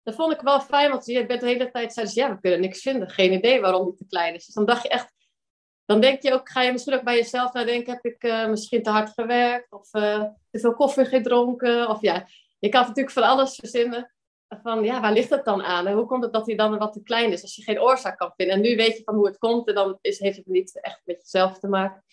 Dat 0.03 0.15
vond 0.15 0.33
ik 0.33 0.41
wel 0.41 0.59
fijn, 0.59 0.89
want 0.89 1.05
je 1.05 1.25
bent 1.25 1.41
de 1.41 1.47
hele 1.47 1.71
tijd 1.71 1.93
zei 1.93 2.09
ja, 2.13 2.29
we 2.29 2.39
kunnen 2.39 2.59
niks 2.59 2.81
vinden. 2.81 3.09
Geen 3.09 3.33
idee 3.33 3.61
waarom 3.61 3.85
die 3.85 3.95
te 3.95 4.05
klein 4.07 4.35
is. 4.35 4.45
Dus 4.45 4.55
dan 4.55 4.65
dacht 4.65 4.83
je 4.83 4.89
echt, 4.89 5.13
dan 5.85 6.01
denk 6.01 6.21
je 6.21 6.33
ook, 6.33 6.49
ga 6.49 6.61
je 6.61 6.71
misschien 6.71 6.93
ook 6.93 7.03
bij 7.03 7.15
jezelf 7.15 7.53
nadenken, 7.53 7.93
heb 7.93 8.05
ik 8.05 8.23
uh, 8.23 8.47
misschien 8.47 8.83
te 8.83 8.89
hard 8.89 9.09
gewerkt 9.09 9.71
of 9.71 9.93
uh, 9.93 10.23
te 10.51 10.59
veel 10.59 10.73
koffie 10.73 11.05
gedronken? 11.05 11.89
Of 11.89 12.01
ja, 12.01 12.27
je 12.59 12.69
kan 12.69 12.81
natuurlijk 12.81 13.11
van 13.11 13.23
alles 13.23 13.55
verzinnen 13.55 14.14
van 14.63 14.83
ja, 14.83 15.01
waar 15.01 15.13
ligt 15.13 15.29
het 15.29 15.45
dan 15.45 15.63
aan? 15.63 15.87
En 15.87 15.95
hoe 15.95 16.05
komt 16.05 16.23
het 16.23 16.33
dat 16.33 16.45
hij 16.45 16.55
dan 16.55 16.77
wat 16.77 16.93
te 16.93 17.03
klein 17.03 17.31
is 17.31 17.41
als 17.41 17.55
je 17.55 17.63
geen 17.63 17.81
oorzaak 17.81 18.17
kan 18.17 18.33
vinden? 18.35 18.55
En 18.55 18.61
nu 18.61 18.75
weet 18.75 18.97
je 18.97 19.03
van 19.03 19.15
hoe 19.15 19.27
het 19.27 19.37
komt 19.37 19.67
en 19.67 19.75
dan 19.75 19.97
is, 20.01 20.19
heeft 20.19 20.37
het 20.37 20.45
niet 20.45 20.81
echt 20.81 21.01
met 21.05 21.21
jezelf 21.21 21.59
te 21.59 21.67
maken. 21.67 22.03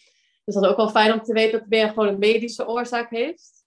Dus 0.44 0.54
dat 0.54 0.64
is 0.64 0.70
ook 0.70 0.76
wel 0.76 0.88
fijn 0.88 1.12
om 1.12 1.22
te 1.22 1.32
weten 1.32 1.52
dat 1.52 1.60
het 1.60 1.68
weer 1.68 1.88
gewoon 1.88 2.08
een 2.08 2.18
medische 2.18 2.68
oorzaak 2.68 3.10
heeft. 3.10 3.64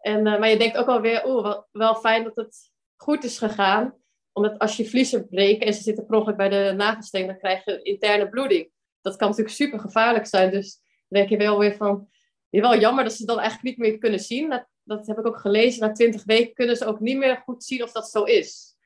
En, 0.00 0.18
uh, 0.26 0.38
maar 0.38 0.48
je 0.48 0.58
denkt 0.58 0.76
ook 0.76 0.88
alweer, 0.88 1.26
oeh, 1.26 1.42
wel, 1.42 1.66
wel 1.72 1.94
fijn 1.94 2.24
dat 2.24 2.36
het 2.36 2.72
goed 2.96 3.24
is 3.24 3.38
gegaan. 3.38 3.94
Omdat 4.32 4.58
als 4.58 4.76
je 4.76 4.88
vliezen 4.88 5.28
breken 5.28 5.66
en 5.66 5.74
ze 5.74 5.82
zitten 5.82 6.06
per 6.06 6.16
ongeluk 6.16 6.36
bij 6.36 6.48
de 6.48 6.72
nagelsteen, 6.76 7.26
dan 7.26 7.38
krijg 7.38 7.64
je 7.64 7.82
interne 7.82 8.28
bloeding. 8.28 8.70
Dat 9.00 9.16
kan 9.16 9.28
natuurlijk 9.28 9.56
super 9.56 9.80
gevaarlijk 9.80 10.26
zijn. 10.26 10.50
Dus 10.50 10.80
dan 11.08 11.18
denk 11.18 11.28
je 11.28 11.36
wel 11.36 11.58
weer 11.58 11.76
van, 11.76 12.08
wel 12.50 12.78
jammer 12.78 13.04
dat 13.04 13.12
ze 13.12 13.26
dan 13.26 13.38
eigenlijk 13.38 13.76
niet 13.76 13.88
meer 13.88 13.98
kunnen 13.98 14.20
zien 14.20 14.48
heb 14.84 15.18
ik 15.18 15.26
ook 15.26 15.38
gelezen, 15.38 15.80
na 15.80 15.92
20 15.92 16.24
weken 16.24 16.54
kunnen 16.54 16.76
ze 16.76 16.84
ook 16.84 17.00
niet 17.00 17.16
meer 17.16 17.36
goed 17.36 17.64
zien 17.64 17.82
of 17.82 17.92
dat 17.92 18.10
zo 18.10 18.22
is. 18.22 18.76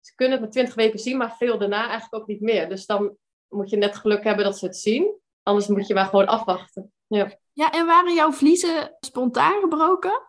Ze 0.00 0.14
kunnen 0.14 0.34
het 0.34 0.44
met 0.44 0.52
20 0.52 0.74
weken 0.74 0.98
zien, 0.98 1.16
maar 1.16 1.36
veel 1.36 1.58
daarna 1.58 1.88
eigenlijk 1.88 2.14
ook 2.14 2.26
niet 2.26 2.40
meer. 2.40 2.68
Dus 2.68 2.86
dan 2.86 3.16
moet 3.48 3.70
je 3.70 3.76
net 3.76 3.96
geluk 3.96 4.24
hebben 4.24 4.44
dat 4.44 4.58
ze 4.58 4.66
het 4.66 4.76
zien. 4.76 5.18
Anders 5.42 5.66
moet 5.66 5.86
je 5.86 5.94
maar 5.94 6.06
gewoon 6.06 6.26
afwachten. 6.26 6.92
Ja, 7.06 7.38
ja 7.52 7.72
en 7.72 7.86
waren 7.86 8.14
jouw 8.14 8.32
vliezen 8.32 8.96
spontaan 9.00 9.60
gebroken? 9.60 10.28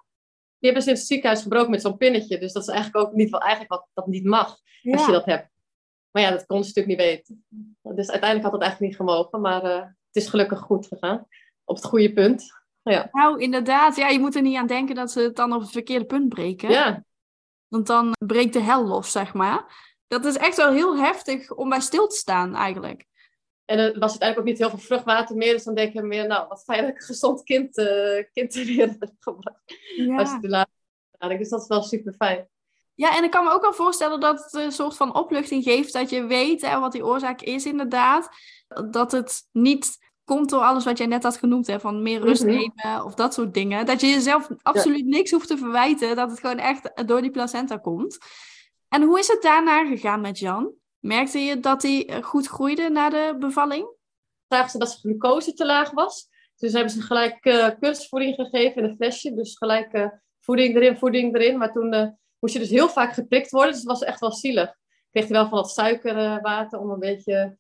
Die 0.58 0.70
hebben 0.70 0.82
ze 0.82 0.90
in 0.90 0.96
het 0.96 1.06
ziekenhuis 1.06 1.42
gebroken 1.42 1.72
met 1.72 1.82
zo'n 1.82 1.98
pinnetje. 1.98 2.38
Dus 2.38 2.54
dat 2.54 2.64
is 2.64 2.70
eigenlijk 2.70 3.06
ook 3.06 3.14
niet 3.14 3.30
wel 3.30 3.40
eigenlijk 3.40 3.72
wat 3.72 3.88
dat 3.94 4.08
niet 4.08 4.24
mag 4.24 4.60
als 4.92 5.06
je 5.06 5.12
dat 5.12 5.26
hebt. 5.26 5.50
Maar 6.12 6.24
ja, 6.24 6.30
dat 6.30 6.46
kon 6.46 6.64
ze 6.64 6.68
natuurlijk 6.68 6.98
niet 6.98 7.08
weten. 7.08 7.46
Dus 7.96 8.10
uiteindelijk 8.10 8.44
had 8.44 8.52
het 8.52 8.62
eigenlijk 8.62 8.92
niet 8.92 8.96
gemogen. 8.96 9.42
Maar 9.42 9.64
uh, 9.64 9.80
het 9.82 10.24
is 10.24 10.28
gelukkig 10.28 10.60
goed 10.60 10.88
gegaan. 10.88 11.28
Op 11.64 11.76
het 11.76 11.86
goede 11.86 12.14
punt. 12.14 12.61
Ja. 12.84 13.10
Nou, 13.12 13.40
inderdaad. 13.40 13.96
Ja, 13.96 14.08
je 14.08 14.20
moet 14.20 14.36
er 14.36 14.42
niet 14.42 14.58
aan 14.58 14.68
denken 14.68 14.96
dat 14.96 15.12
ze 15.12 15.20
het 15.20 15.36
dan 15.36 15.54
op 15.54 15.62
het 15.62 15.72
verkeerde 15.72 16.06
punt 16.06 16.30
breken. 16.30 16.70
Ja. 16.70 17.04
Want 17.68 17.88
dan 17.88 18.14
breekt 18.26 18.54
de 18.54 18.60
hel 18.60 18.86
los, 18.86 19.12
zeg 19.12 19.34
maar. 19.34 19.90
Dat 20.08 20.26
is 20.26 20.38
echt 20.38 20.58
wel 20.58 20.72
heel 20.72 20.98
heftig 20.98 21.52
om 21.52 21.70
bij 21.70 21.80
stil 21.80 22.08
te 22.08 22.16
staan, 22.16 22.56
eigenlijk. 22.56 23.06
En 23.66 23.80
er 23.80 24.00
was 24.00 24.10
uiteindelijk 24.10 24.40
ook 24.40 24.46
niet 24.46 24.58
heel 24.58 24.70
veel 24.70 24.88
vruchtwater 24.88 25.36
meer. 25.36 25.54
Dus 25.54 25.64
dan 25.64 25.76
denk 25.76 25.94
je 25.94 26.02
meer, 26.02 26.28
nou, 26.28 26.48
wat 26.48 26.64
fijn 26.64 26.82
dat 26.82 26.90
ik 26.90 27.00
een 27.00 27.06
gezond 27.06 27.44
kind, 27.44 27.78
uh, 27.78 28.24
kind 28.34 28.52
ter 28.52 28.66
wereld 28.66 28.96
heb 29.00 29.12
gebracht. 29.20 29.62
Ja. 29.96 30.18
Dus 31.38 31.50
dat 31.50 31.62
is 31.62 31.68
wel 31.68 31.84
super 31.84 32.14
fijn. 32.14 32.50
Ja, 32.96 33.18
en 33.18 33.24
ik 33.24 33.32
kan 33.32 33.44
me 33.44 33.52
ook 33.52 33.62
wel 33.62 33.74
voorstellen 33.74 34.20
dat 34.20 34.44
het 34.44 34.54
een 34.54 34.72
soort 34.72 34.96
van 34.96 35.16
opluchting 35.16 35.64
geeft. 35.64 35.94
Dat 35.94 36.10
je 36.10 36.26
weet 36.26 36.62
hè, 36.62 36.80
wat 36.80 36.92
die 36.92 37.06
oorzaak 37.06 37.42
is, 37.42 37.66
inderdaad. 37.66 38.30
Dat 38.92 39.12
het 39.12 39.48
niet 39.52 40.11
komt 40.26 40.50
door 40.50 40.62
alles 40.62 40.86
wat 40.86 40.98
jij 40.98 41.08
net 41.08 41.24
had 41.24 41.38
genoemd, 41.38 41.68
hè, 41.68 41.80
van 41.80 42.02
meer 42.02 42.22
rust 42.22 42.44
mhm. 42.44 42.52
nemen 42.52 43.06
of 43.06 43.14
dat 43.14 43.34
soort 43.34 43.54
dingen. 43.54 43.86
Dat 43.86 44.02
je 44.02 44.08
jezelf 44.08 44.50
absoluut 44.62 45.06
niks 45.06 45.32
hoeft 45.32 45.48
te 45.48 45.58
verwijten, 45.58 46.16
dat 46.16 46.30
het 46.30 46.40
gewoon 46.40 46.60
echt 46.60 47.08
door 47.08 47.22
die 47.22 47.32
placenta 47.32 47.78
komt. 47.78 48.18
En 48.88 49.02
hoe 49.02 49.20
is 49.20 49.28
het 49.28 49.42
daarna 49.42 49.86
gegaan 49.86 50.22
met 50.22 50.40
Jan? 50.40 50.74
Merkte 51.00 51.40
je 51.40 51.60
dat 51.60 51.82
hij 51.82 52.08
eh, 52.08 52.24
goed 52.24 52.48
groeide 52.48 52.90
na 52.90 53.10
de 53.10 53.36
bevalling? 53.40 53.88
Ze 54.48 54.78
dat 54.78 54.90
zijn 54.90 55.02
glucose 55.02 55.54
te 55.54 55.66
laag 55.66 55.92
was. 55.92 56.30
Dus 56.58 56.74
hebben 56.74 56.92
ze 56.92 57.02
gelijk 57.02 57.46
uh, 57.46 57.70
kunstvoeding 57.80 58.36
gegeven 58.36 58.84
in 58.84 58.90
een 58.90 58.96
flesje. 58.96 59.34
Dus 59.34 59.58
gelijk 59.58 59.94
uh, 59.94 60.08
voeding 60.40 60.76
erin, 60.76 60.98
voeding 60.98 61.36
erin. 61.36 61.58
Maar 61.58 61.72
toen 61.72 61.94
uh, 61.94 62.08
moest 62.40 62.54
je 62.54 62.60
dus 62.60 62.70
heel 62.70 62.90
vaak 62.90 63.14
geprikt 63.14 63.52
worden. 63.52 63.72
Dus 63.72 63.80
het 63.80 63.90
was 63.90 64.04
echt 64.04 64.20
wel 64.20 64.32
zielig. 64.32 64.76
Kreeg 65.12 65.24
hij 65.24 65.34
wel 65.34 65.48
van 65.48 65.58
dat 65.58 65.72
suikerwater 65.72 66.80
om 66.80 66.90
een 66.90 67.00
beetje 67.00 67.58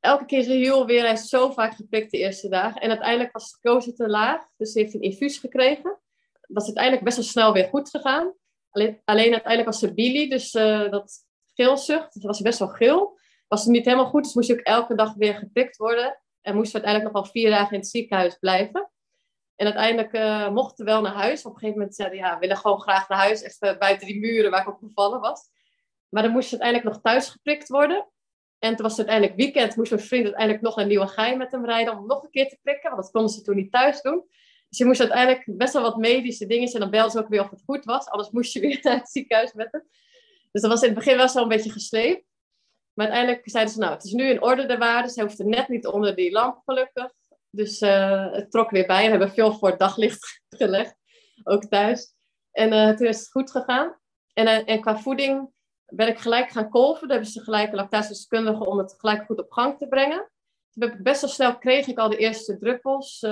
elke 0.00 0.24
keer 0.24 0.44
heel 0.44 0.86
weer, 0.86 1.02
hij 1.02 1.12
is 1.12 1.28
zo 1.28 1.50
vaak 1.50 1.74
geprikt 1.74 2.10
de 2.10 2.18
eerste 2.18 2.48
dagen. 2.48 2.80
En 2.80 2.88
uiteindelijk 2.88 3.32
was 3.32 3.58
de 3.60 3.94
te 3.94 4.08
laag, 4.08 4.42
dus 4.56 4.72
ze 4.72 4.78
heeft 4.78 4.94
een 4.94 5.00
infuus 5.00 5.38
gekregen. 5.38 5.98
Dat 6.40 6.62
is 6.62 6.66
uiteindelijk 6.66 7.04
best 7.04 7.16
wel 7.16 7.26
snel 7.26 7.52
weer 7.52 7.68
goed 7.68 7.90
gegaan. 7.90 8.34
Alleen, 8.70 9.00
alleen 9.04 9.32
uiteindelijk 9.32 9.70
was 9.70 9.78
ze 9.78 9.94
bili, 9.94 10.28
dus 10.28 10.54
uh, 10.54 10.90
dat 10.90 11.26
geelzucht, 11.54 12.14
dus 12.14 12.24
was 12.24 12.40
best 12.40 12.58
wel 12.58 12.68
geel. 12.68 13.18
Was 13.48 13.62
het 13.62 13.70
niet 13.70 13.84
helemaal 13.84 14.06
goed, 14.06 14.22
dus 14.22 14.34
moest 14.34 14.48
je 14.48 14.54
ook 14.54 14.60
elke 14.60 14.94
dag 14.94 15.14
weer 15.14 15.34
geprikt 15.34 15.76
worden. 15.76 16.20
En 16.40 16.54
moest 16.54 16.74
uiteindelijk 16.74 17.12
nog 17.12 17.22
wel 17.22 17.32
vier 17.32 17.50
dagen 17.50 17.72
in 17.72 17.78
het 17.78 17.88
ziekenhuis 17.88 18.36
blijven. 18.38 18.90
En 19.56 19.66
uiteindelijk 19.66 20.12
uh, 20.12 20.50
mochten 20.50 20.84
we 20.84 20.90
wel 20.90 21.00
naar 21.00 21.12
huis. 21.12 21.44
Op 21.44 21.52
een 21.52 21.58
gegeven 21.58 21.78
moment 21.78 21.96
zeiden 21.96 22.18
ja, 22.18 22.34
we 22.34 22.40
willen 22.40 22.56
gewoon 22.56 22.80
graag 22.80 23.08
naar 23.08 23.18
huis. 23.18 23.42
Even 23.42 23.78
buiten 23.78 24.06
die 24.06 24.20
muren 24.20 24.50
waar 24.50 24.60
ik 24.60 24.68
op 24.68 24.78
gevallen 24.78 25.20
was. 25.20 25.40
Maar 26.08 26.22
dan 26.22 26.32
moest 26.32 26.52
uiteindelijk 26.52 26.92
nog 26.92 27.02
thuis 27.02 27.28
geprikt 27.28 27.68
worden. 27.68 28.08
En 28.58 28.76
toen 28.76 28.86
was 28.86 28.96
het 28.96 29.08
uiteindelijk 29.08 29.36
weekend. 29.40 29.76
Moest 29.76 29.90
mijn 29.90 30.02
vriend 30.02 30.24
uiteindelijk 30.24 30.62
nog 30.62 30.76
naar 30.76 30.86
Nieuwegein 30.86 31.38
met 31.38 31.52
hem 31.52 31.64
rijden. 31.64 31.98
Om 31.98 32.06
nog 32.06 32.22
een 32.22 32.30
keer 32.30 32.48
te 32.48 32.58
prikken. 32.62 32.90
Want 32.90 33.02
dat 33.02 33.10
konden 33.10 33.30
ze 33.30 33.42
toen 33.42 33.56
niet 33.56 33.72
thuis 33.72 34.00
doen. 34.00 34.24
Dus 34.68 34.78
je 34.78 34.84
moest 34.84 35.00
uiteindelijk 35.00 35.44
best 35.46 35.72
wel 35.72 35.82
wat 35.82 35.96
medische 35.96 36.46
dingen. 36.46 36.72
En 36.72 36.80
dan 36.80 36.90
belden 36.90 37.10
ze 37.10 37.18
ook 37.18 37.28
weer 37.28 37.40
of 37.40 37.50
het 37.50 37.62
goed 37.66 37.84
was. 37.84 38.06
Anders 38.06 38.30
moest 38.30 38.52
je 38.52 38.60
weer 38.60 38.78
naar 38.82 38.98
het 38.98 39.10
ziekenhuis 39.10 39.52
met 39.52 39.68
hem. 39.70 39.82
Dus 40.52 40.62
dat 40.62 40.70
was 40.70 40.80
in 40.80 40.88
het 40.88 40.98
begin 40.98 41.16
wel 41.16 41.28
zo 41.28 41.42
een 41.42 41.48
beetje 41.48 41.70
gesleept. 41.70 42.24
Maar 42.94 43.06
uiteindelijk 43.06 43.50
zeiden 43.50 43.74
ze, 43.74 43.78
nou, 43.78 43.92
het 43.92 44.04
is 44.04 44.12
nu 44.12 44.24
in 44.24 44.42
orde 44.42 44.66
de 44.66 44.78
waarde. 44.78 45.08
Zij 45.08 45.24
hoefde 45.24 45.44
net 45.44 45.68
niet 45.68 45.86
onder 45.86 46.16
die 46.16 46.32
lamp, 46.32 46.62
gelukkig. 46.64 47.12
Dus 47.50 47.82
uh, 47.82 48.32
het 48.32 48.50
trok 48.50 48.70
weer 48.70 48.86
bij. 48.86 49.04
We 49.04 49.10
hebben 49.10 49.30
veel 49.30 49.52
voor 49.52 49.68
het 49.68 49.78
daglicht 49.78 50.42
gelegd, 50.48 50.94
ook 51.42 51.64
thuis. 51.64 52.14
En 52.50 52.72
uh, 52.72 52.96
toen 52.96 53.06
is 53.06 53.18
het 53.18 53.30
goed 53.30 53.50
gegaan. 53.50 53.98
En, 54.32 54.46
uh, 54.46 54.68
en 54.68 54.80
qua 54.80 54.98
voeding 54.98 55.50
ben 55.88 56.08
ik 56.08 56.18
gelijk 56.18 56.50
gaan 56.50 56.68
kolven. 56.68 57.08
Daar 57.08 57.16
hebben 57.16 57.32
ze 57.34 57.42
gelijk 57.42 57.68
een 57.68 57.74
lactatedeskundige 57.74 58.66
om 58.66 58.78
het 58.78 58.94
gelijk 58.98 59.24
goed 59.24 59.38
op 59.38 59.52
gang 59.52 59.78
te 59.78 59.88
brengen. 59.88 60.30
Best 61.02 61.20
wel 61.20 61.30
snel 61.30 61.58
kreeg 61.58 61.86
ik 61.86 61.98
al 61.98 62.08
de 62.08 62.16
eerste 62.16 62.58
druppels 62.58 63.24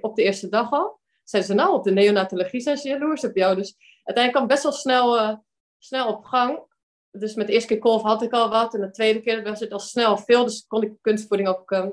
op 0.00 0.16
de 0.16 0.22
eerste 0.22 0.48
dag 0.48 0.70
al. 0.70 1.00
Zeiden 1.24 1.52
ze, 1.52 1.62
nou, 1.62 1.74
op 1.74 1.84
de 1.84 1.90
neonatologie 1.90 2.60
zijn 2.60 2.76
ze 2.76 2.88
jaloers 2.88 3.24
op 3.24 3.36
jou. 3.36 3.56
Dus 3.56 3.76
uiteindelijk 4.02 4.32
kwam 4.32 4.46
best 4.46 4.62
wel 4.62 4.72
snel, 4.72 5.42
snel 5.78 6.08
op 6.08 6.24
gang. 6.24 6.72
Dus 7.10 7.34
met 7.34 7.46
de 7.46 7.52
eerste 7.52 7.68
keer 7.68 7.78
kolven 7.78 8.08
had 8.08 8.22
ik 8.22 8.32
al 8.32 8.48
wat. 8.48 8.74
En 8.74 8.80
de 8.80 8.90
tweede 8.90 9.20
keer 9.20 9.42
was 9.42 9.60
het 9.60 9.72
al 9.72 9.78
snel 9.78 10.16
veel. 10.18 10.44
Dus 10.44 10.66
kon 10.66 10.82
ik 10.82 10.92
kunstvoeding 11.00 11.48
ook 11.48 11.92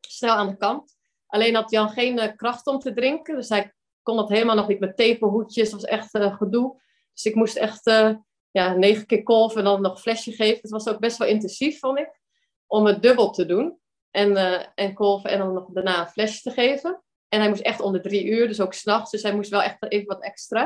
snel 0.00 0.34
aan 0.34 0.48
de 0.48 0.56
kant. 0.56 0.96
Alleen 1.26 1.54
had 1.54 1.70
Jan 1.70 1.88
geen 1.88 2.18
uh, 2.18 2.36
kracht 2.36 2.66
om 2.66 2.78
te 2.78 2.92
drinken. 2.92 3.36
Dus 3.36 3.48
hij 3.48 3.74
kon 4.02 4.16
dat 4.16 4.28
helemaal 4.28 4.56
nog 4.56 4.68
niet 4.68 4.80
met 4.80 4.96
tapehoedjes. 4.96 5.70
Dat 5.70 5.80
was 5.80 5.90
echt 5.90 6.10
gedoe. 6.10 6.80
Dus 7.12 7.24
ik 7.24 7.34
moest 7.34 7.56
echt 7.56 7.82
ja, 8.56 8.74
negen 8.74 9.06
keer 9.06 9.22
kolven 9.22 9.58
en 9.58 9.64
dan 9.64 9.82
nog 9.82 9.92
een 9.92 9.98
flesje 9.98 10.32
geven. 10.32 10.58
Het 10.60 10.70
was 10.70 10.88
ook 10.88 10.98
best 10.98 11.18
wel 11.18 11.28
intensief, 11.28 11.78
vond 11.78 11.98
ik. 11.98 12.20
Om 12.66 12.86
het 12.86 13.02
dubbel 13.02 13.30
te 13.30 13.46
doen. 13.46 13.78
En, 14.10 14.36
en 14.74 14.94
kolven 14.94 15.30
en 15.30 15.38
dan 15.38 15.52
nog 15.52 15.68
daarna 15.72 16.00
een 16.00 16.08
flesje 16.08 16.42
te 16.42 16.50
geven. 16.50 17.02
En 17.28 17.40
hij 17.40 17.48
moest 17.48 17.60
echt 17.60 17.80
onder 17.80 18.02
drie 18.02 18.24
uur, 18.26 18.46
dus 18.46 18.60
ook 18.60 18.74
s'nachts. 18.74 19.10
Dus 19.10 19.22
hij 19.22 19.34
moest 19.34 19.50
wel 19.50 19.62
echt 19.62 19.90
even 19.90 20.06
wat 20.06 20.22
extra. 20.22 20.64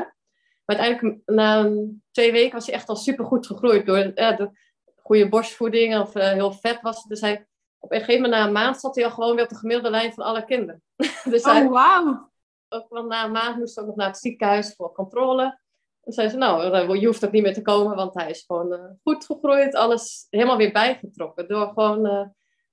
Maar 0.65 0.77
uiteindelijk, 0.77 1.21
na 1.25 1.71
twee 2.11 2.31
weken, 2.31 2.53
was 2.53 2.65
hij 2.65 2.75
echt 2.75 2.89
al 2.89 2.95
super 2.95 3.25
goed 3.25 3.47
gegroeid. 3.47 3.85
Door, 3.85 4.13
door 4.13 4.51
goede 4.95 5.29
borstvoeding 5.29 5.99
of 5.99 6.13
heel 6.13 6.51
vet 6.51 6.81
was 6.81 6.97
het. 6.97 7.07
Dus 7.07 7.21
hij 7.21 7.47
op 7.79 7.91
een 7.91 7.99
gegeven 7.99 8.21
moment 8.21 8.39
na 8.39 8.47
een 8.47 8.53
maand 8.53 8.79
zat 8.79 8.95
hij 8.95 9.05
al 9.05 9.11
gewoon 9.11 9.35
weer 9.35 9.43
op 9.43 9.49
de 9.49 9.55
gemiddelde 9.55 9.89
lijn 9.89 10.13
van 10.13 10.23
alle 10.23 10.45
kinderen. 10.45 10.83
dus 11.23 11.43
oh, 11.43 11.69
wauw. 11.69 12.29
Ook 12.69 12.89
wel 12.89 13.03
na 13.03 13.25
een 13.25 13.31
maand 13.31 13.57
moest 13.57 13.75
hij 13.75 13.83
ook 13.83 13.89
nog 13.89 13.99
naar 13.99 14.07
het 14.07 14.17
ziekenhuis 14.17 14.75
voor 14.75 14.93
controle. 14.93 15.59
En 16.01 16.13
zei 16.13 16.29
ze, 16.29 16.37
nou, 16.37 16.97
je 16.99 17.05
hoeft 17.05 17.25
ook 17.25 17.31
niet 17.31 17.43
meer 17.43 17.53
te 17.53 17.61
komen, 17.61 17.95
want 17.95 18.13
hij 18.13 18.29
is 18.29 18.43
gewoon 18.47 18.73
uh, 18.73 18.85
goed 19.03 19.25
gegroeid. 19.25 19.75
Alles 19.75 20.27
helemaal 20.29 20.57
weer 20.57 20.71
bijgetrokken 20.71 21.47
door 21.47 21.67
gewoon 21.67 22.05
uh, 22.05 22.25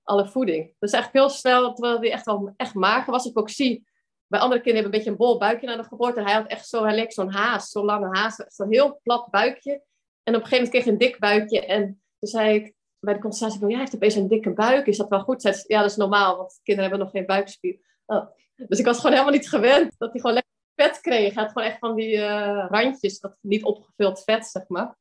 alle 0.02 0.28
voeding. 0.28 0.74
Dus 0.78 0.92
eigenlijk 0.92 1.24
heel 1.24 1.36
snel, 1.36 1.72
terwijl 1.72 2.00
hij 2.00 2.12
echt 2.12 2.24
wel 2.24 2.52
echt 2.56 2.74
mager 2.74 3.12
was. 3.12 3.26
Ik 3.26 3.38
ook 3.38 3.50
zie, 3.50 3.86
bij 4.26 4.40
andere 4.40 4.60
kinderen 4.60 4.82
hebben 4.82 4.84
een 4.84 5.04
beetje 5.04 5.10
een 5.10 5.26
bol 5.26 5.38
buikje 5.38 5.66
na 5.66 5.76
de 5.76 5.88
geboorte. 5.88 6.22
Hij 6.22 6.32
had 6.32 6.46
echt 6.46 6.68
zo, 6.68 6.84
hij 6.84 7.06
zo'n 7.08 7.32
haas, 7.32 7.70
zo'n 7.70 7.84
lange 7.84 8.18
haas. 8.18 8.44
Zo'n 8.46 8.72
heel 8.72 9.00
plat 9.02 9.30
buikje. 9.30 9.82
En 10.22 10.34
op 10.34 10.40
een 10.40 10.46
gegeven 10.46 10.56
moment 10.56 10.70
kreeg 10.70 10.84
hij 10.84 10.92
een 10.92 10.98
dik 10.98 11.18
buikje. 11.18 11.66
En 11.66 12.02
toen 12.18 12.28
zei 12.28 12.54
ik, 12.54 12.74
bij 13.00 13.14
de 13.14 13.20
consultatie 13.20 13.60
ja, 13.60 13.68
hij 13.68 13.78
heeft 13.78 13.94
opeens 13.94 14.14
een 14.14 14.28
dikke 14.28 14.52
buik. 14.52 14.86
Is 14.86 14.96
dat 14.96 15.08
wel 15.08 15.20
goed? 15.20 15.42
Ja, 15.66 15.80
dat 15.80 15.90
is 15.90 15.96
normaal, 15.96 16.36
want 16.36 16.60
kinderen 16.62 16.90
hebben 16.90 17.06
nog 17.06 17.16
geen 17.16 17.26
buikspier. 17.26 17.78
Oh. 18.06 18.26
Dus 18.56 18.78
ik 18.78 18.84
was 18.84 18.96
gewoon 18.96 19.12
helemaal 19.12 19.32
niet 19.32 19.48
gewend 19.48 19.94
dat 19.98 20.12
hij 20.12 20.20
gewoon 20.20 20.42
vet 20.80 21.00
kreeg. 21.00 21.34
Had 21.34 21.52
gewoon 21.52 21.68
echt 21.68 21.78
van 21.78 21.94
die 21.94 22.16
uh, 22.16 22.66
randjes, 22.68 23.20
dat 23.20 23.36
niet 23.40 23.64
opgevuld 23.64 24.22
vet, 24.24 24.46
zeg 24.46 24.68
maar. 24.68 24.96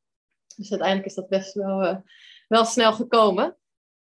Dus 0.56 0.70
uiteindelijk 0.70 1.08
is 1.08 1.14
dat 1.14 1.28
best 1.28 1.54
wel, 1.54 1.82
uh, 1.82 1.96
wel 2.48 2.64
snel 2.64 2.92
gekomen. 2.92 3.56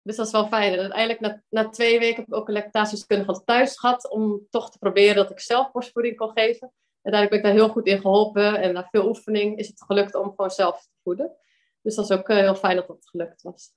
Dus 0.02 0.16
dat 0.16 0.26
is 0.26 0.32
wel 0.32 0.46
fijn. 0.46 0.72
En 0.72 0.78
uiteindelijk 0.78 1.20
na, 1.20 1.42
na 1.48 1.68
twee 1.68 1.98
weken 1.98 2.16
heb 2.16 2.26
ik 2.26 2.34
ook 2.34 2.48
een 2.48 3.24
van 3.24 3.44
thuis 3.44 3.78
gehad. 3.78 4.10
Om 4.10 4.46
toch 4.50 4.70
te 4.70 4.78
proberen 4.78 5.16
dat 5.16 5.30
ik 5.30 5.40
zelf 5.40 5.72
borstvoeding 5.72 6.16
kon 6.16 6.30
geven. 6.30 6.72
Uiteindelijk 7.02 7.30
ben 7.30 7.38
ik 7.38 7.42
daar 7.42 7.66
heel 7.66 7.74
goed 7.74 7.86
in 7.86 8.00
geholpen. 8.00 8.60
En 8.60 8.72
na 8.72 8.88
veel 8.90 9.08
oefening 9.08 9.58
is 9.58 9.68
het 9.68 9.82
gelukt 9.82 10.14
om 10.14 10.28
gewoon 10.28 10.50
zelf 10.50 10.82
te 10.82 10.88
voeden. 11.02 11.36
Dus 11.82 11.94
dat 11.94 12.10
is 12.10 12.16
ook 12.16 12.28
uh, 12.28 12.36
heel 12.36 12.54
fijn 12.54 12.76
dat 12.76 12.86
dat 12.86 13.08
gelukt 13.08 13.42
was. 13.42 13.72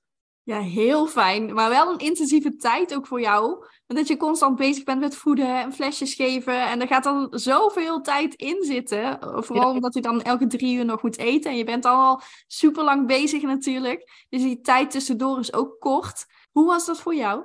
Ja, 0.48 0.60
heel 0.60 1.06
fijn. 1.06 1.54
Maar 1.54 1.70
wel 1.70 1.92
een 1.92 1.98
intensieve 1.98 2.56
tijd 2.56 2.94
ook 2.94 3.06
voor 3.06 3.20
jou. 3.20 3.66
Dat 3.86 4.08
je 4.08 4.16
constant 4.16 4.56
bezig 4.56 4.84
bent 4.84 5.00
met 5.00 5.16
voeden 5.16 5.60
en 5.60 5.72
flesjes 5.72 6.14
geven. 6.14 6.68
En 6.68 6.80
er 6.80 6.86
gaat 6.86 7.04
dan 7.04 7.28
zoveel 7.30 8.00
tijd 8.00 8.34
in 8.34 8.62
zitten. 8.62 9.18
Vooral 9.44 9.70
omdat 9.70 9.94
je 9.94 10.00
dan 10.00 10.22
elke 10.22 10.46
drie 10.46 10.76
uur 10.76 10.84
nog 10.84 11.02
moet 11.02 11.18
eten. 11.18 11.50
En 11.50 11.56
je 11.56 11.64
bent 11.64 11.84
al 11.84 12.20
super 12.46 12.84
lang 12.84 13.06
bezig 13.06 13.42
natuurlijk. 13.42 14.26
Dus 14.28 14.42
die 14.42 14.60
tijd 14.60 14.90
tussendoor 14.90 15.38
is 15.38 15.52
ook 15.52 15.80
kort. 15.80 16.26
Hoe 16.50 16.66
was 16.66 16.86
dat 16.86 17.00
voor 17.00 17.14
jou? 17.14 17.44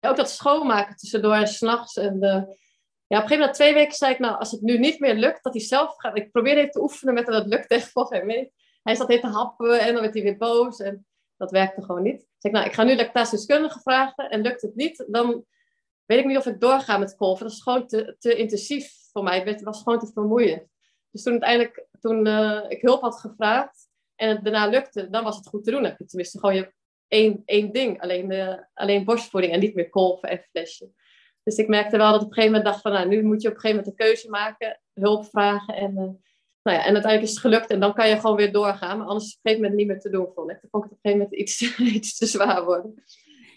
ook 0.00 0.16
dat 0.16 0.30
schoonmaken 0.30 0.96
tussendoor 0.96 1.34
en 1.34 1.48
s'nachts. 1.48 1.96
En 1.96 2.20
de... 2.20 2.26
ja, 2.26 2.38
op 2.38 2.46
een 3.06 3.16
gegeven 3.16 3.38
moment, 3.38 3.54
twee 3.54 3.74
weken, 3.74 3.94
zei 3.94 4.12
ik, 4.12 4.18
nou, 4.18 4.38
als 4.38 4.50
het 4.50 4.60
nu 4.60 4.78
niet 4.78 5.00
meer 5.00 5.14
lukt, 5.14 5.44
dat 5.44 5.52
hij 5.52 5.62
zelf 5.62 5.94
gaat. 5.96 6.16
Ik 6.16 6.32
probeerde 6.32 6.60
even 6.60 6.72
te 6.72 6.82
oefenen 6.82 7.14
met 7.14 7.26
dat 7.26 7.46
lukt 7.46 7.70
echt 7.70 7.90
volgens 7.90 8.18
mij 8.18 8.26
mee. 8.26 8.52
Hij 8.82 8.94
zat 8.94 9.10
even 9.10 9.30
te 9.30 9.36
happen 9.36 9.80
en 9.80 9.92
dan 9.92 10.02
werd 10.02 10.14
hij 10.14 10.22
weer 10.22 10.36
boos. 10.36 10.78
En 10.78 11.06
dat 11.36 11.50
werkte 11.50 11.82
gewoon 11.82 12.02
niet. 12.02 12.18
Dus 12.18 12.26
ik, 12.40 12.52
nou, 12.52 12.66
ik 12.66 12.72
ga 12.72 12.82
nu 12.82 12.96
lactatedeskundige 12.96 13.80
vragen 13.80 14.30
en 14.30 14.40
lukt 14.40 14.62
het 14.62 14.74
niet, 14.74 15.04
dan 15.08 15.44
weet 16.04 16.18
ik 16.18 16.24
niet 16.24 16.36
of 16.36 16.46
ik 16.46 16.60
doorga 16.60 16.98
met 16.98 17.16
kolven. 17.16 17.44
Dat 17.44 17.54
is 17.54 17.62
gewoon 17.62 17.86
te, 17.86 18.16
te 18.18 18.36
intensief 18.36 18.92
voor 19.12 19.22
mij. 19.22 19.40
Het 19.40 19.62
was 19.62 19.82
gewoon 19.82 19.98
te 19.98 20.10
vermoeiend. 20.12 20.62
Dus 21.10 21.22
toen 21.22 21.32
uiteindelijk, 21.32 21.86
toen 22.00 22.26
uh, 22.26 22.64
ik 22.68 22.82
hulp 22.82 23.00
had 23.00 23.20
gevraagd 23.20 23.88
en 24.14 24.28
het 24.28 24.44
daarna 24.44 24.66
lukte, 24.66 25.10
dan 25.10 25.24
was 25.24 25.36
het 25.36 25.46
goed 25.46 25.64
te 25.64 25.70
doen. 25.70 25.82
Dan 25.82 25.90
heb 25.90 26.08
tenminste 26.08 26.38
gewoon 26.38 26.54
je 26.54 26.72
één, 27.08 27.42
één 27.44 27.72
ding, 27.72 28.00
alleen, 28.00 28.58
alleen 28.74 29.04
borstvoeding 29.04 29.52
en 29.52 29.60
niet 29.60 29.74
meer 29.74 29.90
kolven 29.90 30.28
en 30.28 30.44
flesje. 30.50 30.90
Dus 31.42 31.56
ik 31.56 31.68
merkte 31.68 31.96
wel 31.96 32.12
dat 32.12 32.22
op 32.22 32.26
een 32.26 32.34
gegeven 32.34 32.56
moment 32.56 32.72
dacht 32.72 32.82
van, 32.82 32.92
nou, 32.92 33.08
nu 33.08 33.22
moet 33.22 33.42
je 33.42 33.48
op 33.48 33.54
een 33.54 33.60
gegeven 33.60 33.84
moment 33.84 33.86
een 33.86 34.06
keuze 34.06 34.30
maken, 34.30 34.80
hulp 34.92 35.24
vragen 35.24 35.74
en... 35.74 35.96
Uh, 35.96 36.32
nou 36.64 36.76
ja, 36.76 36.84
en 36.84 36.92
uiteindelijk 36.92 37.22
is 37.22 37.30
het 37.30 37.38
gelukt 37.38 37.70
en 37.70 37.80
dan 37.80 37.94
kan 37.94 38.08
je 38.08 38.20
gewoon 38.20 38.36
weer 38.36 38.52
doorgaan. 38.52 38.98
Maar 38.98 39.06
anders 39.06 39.24
is 39.24 39.30
het 39.30 39.38
op 39.38 39.44
een 39.44 39.50
gegeven 39.50 39.62
moment 39.62 39.74
niet 39.74 39.86
meer 39.86 40.00
te 40.00 40.10
doen, 40.10 40.28
vond 40.34 40.50
ik. 40.50 40.58
Dan 40.60 40.70
vond 40.70 40.84
ik 40.84 40.90
het 40.90 40.98
op 40.98 41.04
een 41.04 41.10
gegeven 41.10 41.18
moment 41.18 41.40
iets, 41.40 41.78
iets 41.98 42.16
te 42.18 42.26
zwaar 42.26 42.64
worden. 42.64 43.04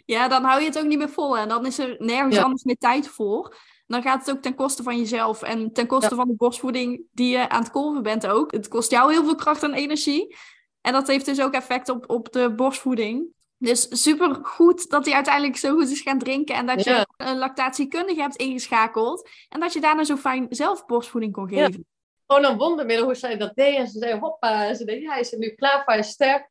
Ja, 0.05 0.27
dan 0.27 0.43
hou 0.43 0.59
je 0.59 0.67
het 0.67 0.79
ook 0.79 0.85
niet 0.85 0.97
meer 0.97 1.09
vol 1.09 1.37
en 1.37 1.47
dan 1.47 1.65
is 1.65 1.79
er 1.79 1.95
nergens 1.99 2.37
anders 2.37 2.63
meer 2.63 2.77
tijd 2.77 3.07
voor. 3.07 3.57
Dan 3.85 4.01
gaat 4.01 4.25
het 4.25 4.35
ook 4.35 4.41
ten 4.41 4.55
koste 4.55 4.83
van 4.83 4.97
jezelf 4.97 5.41
en 5.41 5.73
ten 5.73 5.87
koste 5.87 6.15
van 6.15 6.27
de 6.27 6.35
borstvoeding 6.35 7.01
die 7.11 7.29
je 7.29 7.49
aan 7.49 7.61
het 7.61 7.71
kolven 7.71 8.03
bent 8.03 8.27
ook. 8.27 8.51
Het 8.51 8.67
kost 8.67 8.91
jou 8.91 9.11
heel 9.11 9.23
veel 9.23 9.35
kracht 9.35 9.63
en 9.63 9.73
energie. 9.73 10.35
En 10.81 10.93
dat 10.93 11.07
heeft 11.07 11.25
dus 11.25 11.41
ook 11.41 11.53
effect 11.53 11.89
op, 11.89 12.09
op 12.09 12.31
de 12.31 12.53
borstvoeding. 12.55 13.27
Dus 13.57 14.03
super 14.03 14.39
goed 14.41 14.89
dat 14.89 15.05
hij 15.05 15.13
uiteindelijk 15.13 15.57
zo 15.57 15.73
goed 15.73 15.89
is 15.89 16.01
gaan 16.01 16.19
drinken. 16.19 16.55
En 16.55 16.65
dat 16.65 16.83
je 16.83 17.07
een 17.17 17.37
lactatiekundige 17.37 18.21
hebt 18.21 18.35
ingeschakeld. 18.35 19.29
En 19.49 19.59
dat 19.59 19.73
je 19.73 19.81
daarna 19.81 20.03
zo 20.03 20.15
fijn 20.15 20.45
zelf 20.49 20.85
borstvoeding 20.85 21.33
kon 21.33 21.49
geven 21.49 21.85
gewoon 22.27 22.51
een 22.51 22.57
wondermiddel 22.57 23.05
hoe 23.05 23.15
zij 23.15 23.37
dat 23.37 23.55
deed. 23.55 23.77
En 23.77 23.87
ze 23.87 23.99
zei 23.99 24.19
hoppa. 24.19 24.67
En 24.67 24.75
ze 24.75 24.85
deed, 24.85 25.01
ja, 25.01 25.11
hij 25.11 25.19
is 25.19 25.31
nu 25.31 25.49
klaar 25.49 25.83
voor, 25.83 25.93
hij 25.93 25.99
is 25.99 26.09
sterk. 26.09 26.41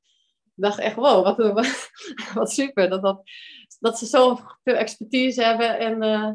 Ik 0.45 0.62
dacht 0.62 0.79
echt, 0.79 0.95
wow, 0.95 1.55
wat, 2.35 2.53
super. 2.53 2.91
Dat, 2.91 3.03
dat, 3.03 3.23
dat 3.79 3.99
ze 3.99 4.07
zo 4.07 4.39
veel 4.65 4.75
expertise 4.75 5.43
hebben. 5.43 5.79
En, 5.79 6.03
uh, 6.03 6.33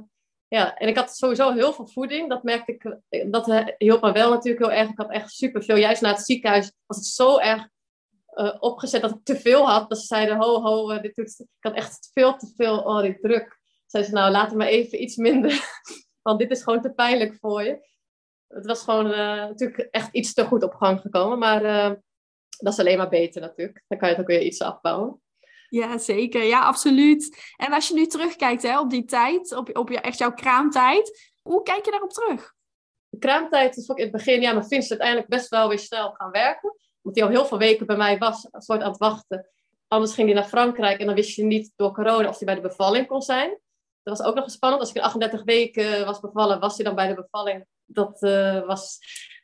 ja, 0.48 0.76
en 0.78 0.88
ik 0.88 0.98
had 0.98 1.16
sowieso 1.16 1.54
heel 1.54 1.74
veel 1.74 1.88
voeding. 1.88 2.30
Dat 2.30 2.44
merkte 2.44 2.72
ik, 2.72 2.98
dat 3.32 3.74
hielp 3.78 4.02
me 4.02 4.12
wel 4.12 4.30
natuurlijk 4.30 4.66
heel 4.66 4.78
erg. 4.78 4.90
Ik 4.90 4.98
had 4.98 5.12
echt 5.12 5.32
super 5.32 5.64
veel. 5.64 5.78
Juist 5.78 6.02
na 6.02 6.10
het 6.10 6.26
ziekenhuis 6.26 6.72
was 6.86 6.98
het 6.98 7.06
zo 7.06 7.38
erg 7.38 7.68
uh, 8.34 8.56
opgezet 8.60 9.02
dat 9.02 9.12
ik 9.12 9.24
te 9.24 9.40
veel 9.40 9.70
had. 9.70 9.90
Dat 9.90 10.00
ze 10.00 10.06
zeiden, 10.06 10.38
ho, 10.38 10.62
ho, 10.62 10.92
uh, 10.92 11.02
dit. 11.02 11.18
Ik 11.18 11.48
had 11.60 11.76
echt 11.76 12.10
veel 12.14 12.38
te 12.38 12.54
veel, 12.56 12.78
oh, 12.80 13.02
die 13.02 13.20
druk. 13.20 13.60
Zeiden 13.86 14.12
ze, 14.12 14.18
nou, 14.18 14.32
laat 14.32 14.54
me 14.54 14.66
even 14.66 15.02
iets 15.02 15.16
minder. 15.16 15.60
Want 16.22 16.40
dit 16.40 16.52
is 16.52 16.64
gewoon 16.64 16.82
te 16.82 16.94
pijnlijk 16.94 17.38
voor 17.40 17.64
je 17.64 17.90
het 18.52 18.66
was 18.66 18.84
gewoon 18.84 19.08
uh, 19.08 19.16
natuurlijk 19.18 19.88
echt 19.92 20.10
iets 20.12 20.34
te 20.34 20.46
goed 20.46 20.64
op 20.64 20.74
gang 20.74 21.00
gekomen. 21.02 21.40
Maar 21.40 21.64
uh, 21.64 21.96
dat 22.58 22.74
is 22.74 22.80
alleen 22.80 22.98
maar 22.98 23.10
beter 23.10 23.42
natuurlijk. 23.42 23.84
Dan 23.88 23.98
kan 23.98 24.10
je 24.10 24.16
het 24.16 24.24
ook 24.24 24.30
weer 24.30 24.42
iets 24.42 24.62
afbouwen. 24.62 25.22
Ja, 25.70 25.98
zeker. 25.98 26.44
Ja, 26.44 26.62
absoluut. 26.62 27.54
En 27.56 27.74
als 27.74 27.88
je 27.88 27.94
nu 27.94 28.06
terugkijkt 28.06 28.62
hè, 28.62 28.80
op 28.80 28.90
die 28.90 29.06
tijd, 29.06 29.56
op, 29.56 29.78
op 29.78 29.90
je, 29.90 30.00
echt 30.00 30.18
jouw 30.18 30.34
kraamtijd, 30.34 31.32
hoe 31.42 31.64
kijk 31.64 31.86
je 31.86 31.92
daarop 31.92 32.12
terug? 32.12 32.54
De 33.10 33.18
kraamtijd 33.18 33.78
is 33.78 33.90
ook 33.90 33.98
in 33.98 34.04
het 34.04 34.12
begin, 34.12 34.42
ja, 34.42 34.54
mijn 34.54 34.66
vriend 34.66 34.84
is 34.84 34.90
uiteindelijk 34.90 35.30
best 35.30 35.50
wel 35.50 35.70
weer 35.70 35.80
snel 35.80 36.12
gaan 36.12 36.32
werken. 36.32 36.76
Omdat 37.02 37.20
hij 37.20 37.30
al 37.30 37.36
heel 37.36 37.46
veel 37.46 37.58
weken 37.58 37.86
bij 37.86 37.98
mij 37.98 38.18
was, 38.18 38.48
een 38.52 38.62
soort 38.62 38.82
aan 38.82 38.90
het 38.90 39.00
wachten. 39.00 39.50
anders 39.88 40.14
ging 40.14 40.28
hij 40.28 40.36
naar 40.36 40.48
Frankrijk 40.48 41.00
en 41.00 41.06
dan 41.06 41.16
wist 41.16 41.36
je 41.36 41.44
niet 41.44 41.74
door 41.76 41.94
corona 41.94 42.30
of 42.30 42.38
hij 42.38 42.46
bij 42.46 42.56
de 42.56 42.68
bevalling 42.68 43.08
kon 43.08 43.22
zijn. 43.22 43.60
Dat 44.04 44.18
was 44.18 44.28
ook 44.28 44.36
nog 44.36 44.52
spannend. 44.52 44.82
Als 44.82 44.90
ik 44.90 44.96
in 44.96 45.02
38 45.02 45.44
weken 45.44 46.06
was 46.06 46.20
bevallen, 46.20 46.60
was 46.60 46.76
hij 46.76 46.86
dan 46.86 46.96
bij 46.96 47.08
de 47.08 47.14
bevalling? 47.14 47.66
Dat 47.86 48.22
uh, 48.22 48.66
was 48.66 49.00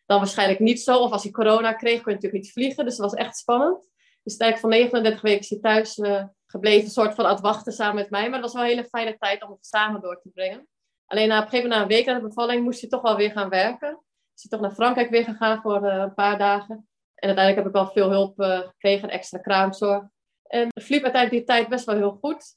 dan 0.05 0.17
waarschijnlijk 0.17 0.59
niet 0.59 0.81
zo. 0.81 0.97
Of 0.97 1.11
als 1.11 1.23
hij 1.23 1.31
corona 1.31 1.73
kreeg, 1.73 2.01
kon 2.01 2.11
je 2.11 2.15
natuurlijk 2.15 2.43
niet 2.43 2.51
vliegen. 2.51 2.85
Dus 2.85 2.95
dat 2.95 3.11
was 3.11 3.19
echt 3.19 3.37
spannend. 3.37 3.89
Dus 4.23 4.37
eigenlijk 4.37 4.59
van 4.59 4.69
39 4.69 5.21
weken 5.21 5.39
is 5.39 5.49
hij 5.49 5.59
thuis 5.59 5.97
uh, 5.97 6.23
gebleven, 6.45 6.89
soort 6.89 7.15
van 7.15 7.25
aan 7.25 7.31
het 7.31 7.41
wachten 7.41 7.73
samen 7.73 7.95
met 7.95 8.09
mij. 8.09 8.29
Maar 8.29 8.41
dat 8.41 8.41
was 8.41 8.53
wel 8.53 8.63
een 8.63 8.77
hele 8.77 8.87
fijne 8.89 9.17
tijd 9.17 9.43
om 9.43 9.51
het 9.51 9.65
samen 9.65 10.01
door 10.01 10.21
te 10.21 10.29
brengen. 10.29 10.67
Alleen 11.05 11.27
na, 11.27 11.37
op 11.37 11.43
een 11.43 11.49
gegeven 11.49 11.69
moment, 11.69 11.89
na 11.89 11.95
een 11.95 12.03
week 12.03 12.13
na 12.13 12.19
de 12.19 12.27
bevalling, 12.27 12.63
moest 12.63 12.81
hij 12.81 12.89
toch 12.89 13.01
wel 13.01 13.15
weer 13.15 13.31
gaan 13.31 13.49
werken. 13.49 14.01
Is 14.35 14.45
hij 14.49 14.51
toch 14.51 14.61
naar 14.61 14.75
Frankrijk 14.75 15.09
weer 15.09 15.23
gegaan 15.23 15.61
voor 15.61 15.83
een 15.83 16.13
paar 16.13 16.37
dagen. 16.37 16.75
En 17.15 17.27
uiteindelijk 17.27 17.55
heb 17.55 17.65
ik 17.65 17.71
wel 17.71 17.91
veel 17.91 18.09
hulp 18.09 18.33
gekregen, 18.37 19.09
extra 19.09 19.39
kraamzorg. 19.39 20.03
En 20.43 20.69
Fliep 20.81 21.03
uiteindelijk 21.03 21.45
die 21.45 21.55
tijd 21.55 21.69
best 21.69 21.85
wel 21.85 21.95
heel 21.95 22.17
goed. 22.21 22.55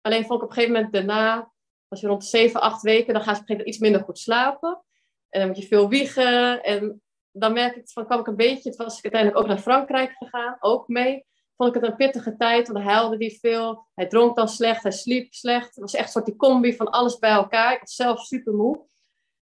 Alleen 0.00 0.24
vond 0.24 0.38
ik 0.38 0.44
op 0.44 0.48
een 0.48 0.54
gegeven 0.54 0.74
moment 0.74 0.92
daarna, 0.92 1.52
als 1.88 2.00
je 2.00 2.06
rond 2.06 2.20
de 2.20 2.28
7, 2.28 2.60
8 2.60 2.82
weken, 2.82 3.14
dan 3.14 3.22
ga 3.22 3.30
je 3.30 3.36
op 3.36 3.42
een 3.42 3.46
gegeven 3.46 3.56
moment 3.56 3.68
iets 3.68 3.78
minder 3.78 4.00
goed 4.00 4.18
slapen. 4.18 4.84
En 5.28 5.40
dan 5.40 5.48
moet 5.48 5.58
je 5.58 5.66
veel 5.66 5.88
wiegen. 5.88 6.62
En 6.62 7.02
dan 7.32 7.52
merk 7.52 7.76
ik 7.76 7.90
van, 7.90 8.04
kwam 8.04 8.20
ik 8.20 8.26
een 8.26 8.36
beetje, 8.36 8.68
het 8.68 8.78
was 8.78 8.98
ik 8.98 9.02
uiteindelijk 9.02 9.42
ook 9.42 9.48
naar 9.48 9.58
Frankrijk 9.62 10.12
gegaan, 10.12 10.56
ook 10.60 10.88
mee. 10.88 11.24
Vond 11.56 11.74
ik 11.74 11.80
het 11.80 11.90
een 11.90 11.96
pittige 11.96 12.36
tijd, 12.36 12.68
want 12.68 12.84
hij 12.84 12.94
huilde 12.94 13.16
die 13.16 13.38
veel. 13.38 13.86
Hij 13.94 14.06
dronk 14.06 14.36
dan 14.36 14.48
slecht, 14.48 14.82
hij 14.82 14.92
sliep 14.92 15.34
slecht. 15.34 15.66
Het 15.66 15.78
was 15.78 15.94
echt 15.94 16.04
een 16.04 16.10
soort 16.10 16.26
die 16.26 16.36
combi 16.36 16.76
van 16.76 16.90
alles 16.90 17.18
bij 17.18 17.30
elkaar. 17.30 17.72
Ik 17.72 17.80
was 17.80 17.94
zelf 17.94 18.20
super 18.20 18.54
moe. 18.54 18.88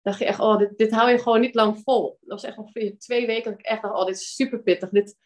Dacht 0.03 0.19
je 0.19 0.25
echt, 0.25 0.41
oh, 0.41 0.59
dit, 0.59 0.79
dit 0.79 0.91
hou 0.91 1.11
je 1.11 1.19
gewoon 1.19 1.41
niet 1.41 1.55
lang 1.55 1.81
vol. 1.85 2.19
Dat 2.21 2.41
was 2.41 2.45
echt 2.45 2.59
ongeveer 2.59 2.99
twee 2.99 3.27
weken 3.27 3.51
dat 3.51 3.61
ik 3.61 3.67
echt 3.67 3.83
dacht, 3.83 3.95
oh, 3.95 4.07
dit 4.07 4.17
is 4.17 4.35
super 4.35 4.63
pittig. 4.63 4.91
Dit, 4.91 5.17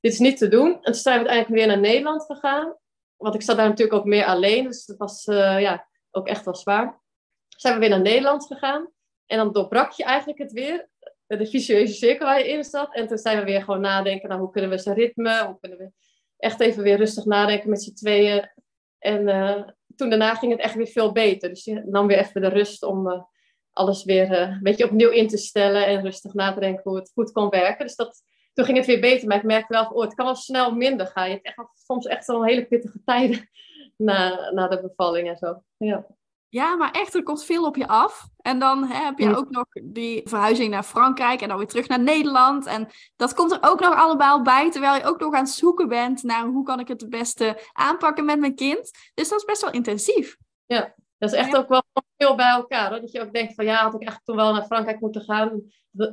dit 0.00 0.12
is 0.12 0.18
niet 0.18 0.38
te 0.38 0.48
doen. 0.48 0.74
En 0.74 0.92
toen 0.92 0.94
zijn 0.94 1.22
we 1.22 1.28
uiteindelijk 1.28 1.58
weer 1.58 1.66
naar 1.66 1.90
Nederland 1.90 2.24
gegaan. 2.24 2.76
Want 3.20 3.34
ik 3.34 3.42
zat 3.42 3.56
daar 3.56 3.68
natuurlijk 3.68 3.98
ook 3.98 4.04
meer 4.04 4.24
alleen. 4.24 4.64
Dus 4.64 4.84
dat 4.84 4.96
was 4.96 5.26
uh, 5.26 5.60
ja, 5.60 5.88
ook 6.10 6.28
echt 6.28 6.44
wel 6.44 6.54
zwaar. 6.54 7.00
Zijn 7.48 7.74
we 7.74 7.80
weer 7.80 7.88
naar 7.88 8.00
Nederland 8.00 8.46
gegaan. 8.46 8.90
En 9.26 9.36
dan 9.36 9.52
doorbrak 9.52 9.92
je 9.92 10.04
eigenlijk 10.04 10.38
het 10.38 10.52
weer. 10.52 10.88
De 11.26 11.46
vicieuze 11.46 11.94
cirkel 11.94 12.26
waar 12.26 12.38
je 12.38 12.48
in 12.48 12.64
zat. 12.64 12.94
En 12.94 13.06
toen 13.06 13.18
zijn 13.18 13.38
we 13.38 13.44
weer 13.44 13.62
gewoon 13.62 13.80
nadenken. 13.80 14.28
Nou, 14.28 14.40
hoe 14.40 14.50
kunnen 14.50 14.70
we 14.70 14.78
zijn 14.78 14.96
ritme? 14.96 15.44
Hoe 15.46 15.58
kunnen 15.60 15.78
we 15.78 15.92
echt 16.36 16.60
even 16.60 16.82
weer 16.82 16.96
rustig 16.96 17.24
nadenken 17.24 17.70
met 17.70 17.82
z'n 17.82 17.94
tweeën. 17.94 18.50
En 18.98 19.28
uh, 19.28 19.62
toen 19.96 20.08
daarna 20.08 20.34
ging 20.34 20.52
het 20.52 20.60
echt 20.60 20.74
weer 20.74 20.86
veel 20.86 21.12
beter. 21.12 21.48
Dus 21.48 21.64
je 21.64 21.82
nam 21.86 22.06
weer 22.06 22.18
even 22.18 22.40
de 22.40 22.48
rust 22.48 22.82
om 22.82 23.28
alles 23.70 24.04
weer 24.04 24.32
een 24.32 24.62
beetje 24.62 24.84
opnieuw 24.84 25.10
in 25.10 25.28
te 25.28 25.36
stellen. 25.36 25.86
En 25.86 26.02
rustig 26.02 26.34
na 26.34 26.52
te 26.52 26.60
denken 26.60 26.82
hoe 26.82 26.98
het 26.98 27.10
goed 27.14 27.32
kon 27.32 27.48
werken. 27.48 27.86
Dus 27.86 27.96
dat, 27.96 28.22
toen 28.52 28.64
ging 28.64 28.76
het 28.76 28.86
weer 28.86 29.00
beter. 29.00 29.28
Maar 29.28 29.36
ik 29.36 29.42
merkte 29.42 29.72
wel, 29.72 29.84
oh, 29.84 30.02
het 30.02 30.14
kan 30.14 30.24
wel 30.24 30.34
snel 30.34 30.74
minder 30.74 31.06
gaan. 31.06 31.28
Je 31.28 31.34
hebt 31.34 31.46
echt, 31.46 31.68
soms 31.86 32.06
echt 32.06 32.26
wel 32.26 32.44
hele 32.44 32.66
pittige 32.66 33.00
tijden 33.04 33.50
na, 33.96 34.50
na 34.50 34.68
de 34.68 34.80
bevalling 34.80 35.28
en 35.28 35.36
zo. 35.36 35.62
Ja. 35.76 36.06
Ja, 36.48 36.76
maar 36.76 36.90
echt, 36.90 37.14
er 37.14 37.22
komt 37.22 37.44
veel 37.44 37.64
op 37.64 37.76
je 37.76 37.86
af. 37.88 38.26
En 38.36 38.58
dan 38.58 38.84
hè, 38.84 39.04
heb 39.04 39.18
je 39.18 39.26
Mm. 39.26 39.34
ook 39.34 39.50
nog 39.50 39.64
die 39.82 40.20
verhuizing 40.24 40.70
naar 40.70 40.82
Frankrijk 40.82 41.40
en 41.40 41.48
dan 41.48 41.58
weer 41.58 41.66
terug 41.66 41.88
naar 41.88 42.00
Nederland. 42.00 42.66
En 42.66 42.88
dat 43.16 43.34
komt 43.34 43.52
er 43.52 43.58
ook 43.60 43.80
nog 43.80 43.94
allemaal 43.94 44.42
bij, 44.42 44.70
terwijl 44.70 44.94
je 44.94 45.04
ook 45.04 45.20
nog 45.20 45.34
aan 45.34 45.44
het 45.44 45.50
zoeken 45.50 45.88
bent 45.88 46.22
naar 46.22 46.44
hoe 46.44 46.64
kan 46.64 46.80
ik 46.80 46.88
het 46.88 47.00
het 47.00 47.10
beste 47.10 47.58
aanpakken 47.72 48.24
met 48.24 48.38
mijn 48.38 48.54
kind. 48.54 48.90
Dus 49.14 49.28
dat 49.28 49.38
is 49.38 49.44
best 49.44 49.62
wel 49.62 49.70
intensief. 49.72 50.36
Dat 51.20 51.32
is 51.32 51.38
echt 51.38 51.56
ook 51.56 51.68
wel 51.68 51.82
veel 52.16 52.34
bij 52.34 52.50
elkaar. 52.50 52.90
Hoor. 52.90 53.00
Dat 53.00 53.12
je 53.12 53.20
ook 53.20 53.32
denkt 53.32 53.54
van 53.54 53.64
ja, 53.64 53.74
had 53.74 53.94
ik 53.94 54.02
eigenlijk 54.02 54.24
toen 54.24 54.36
wel 54.36 54.52
naar 54.52 54.64
Frankrijk 54.64 55.00
moeten 55.00 55.22
gaan. 55.22 55.62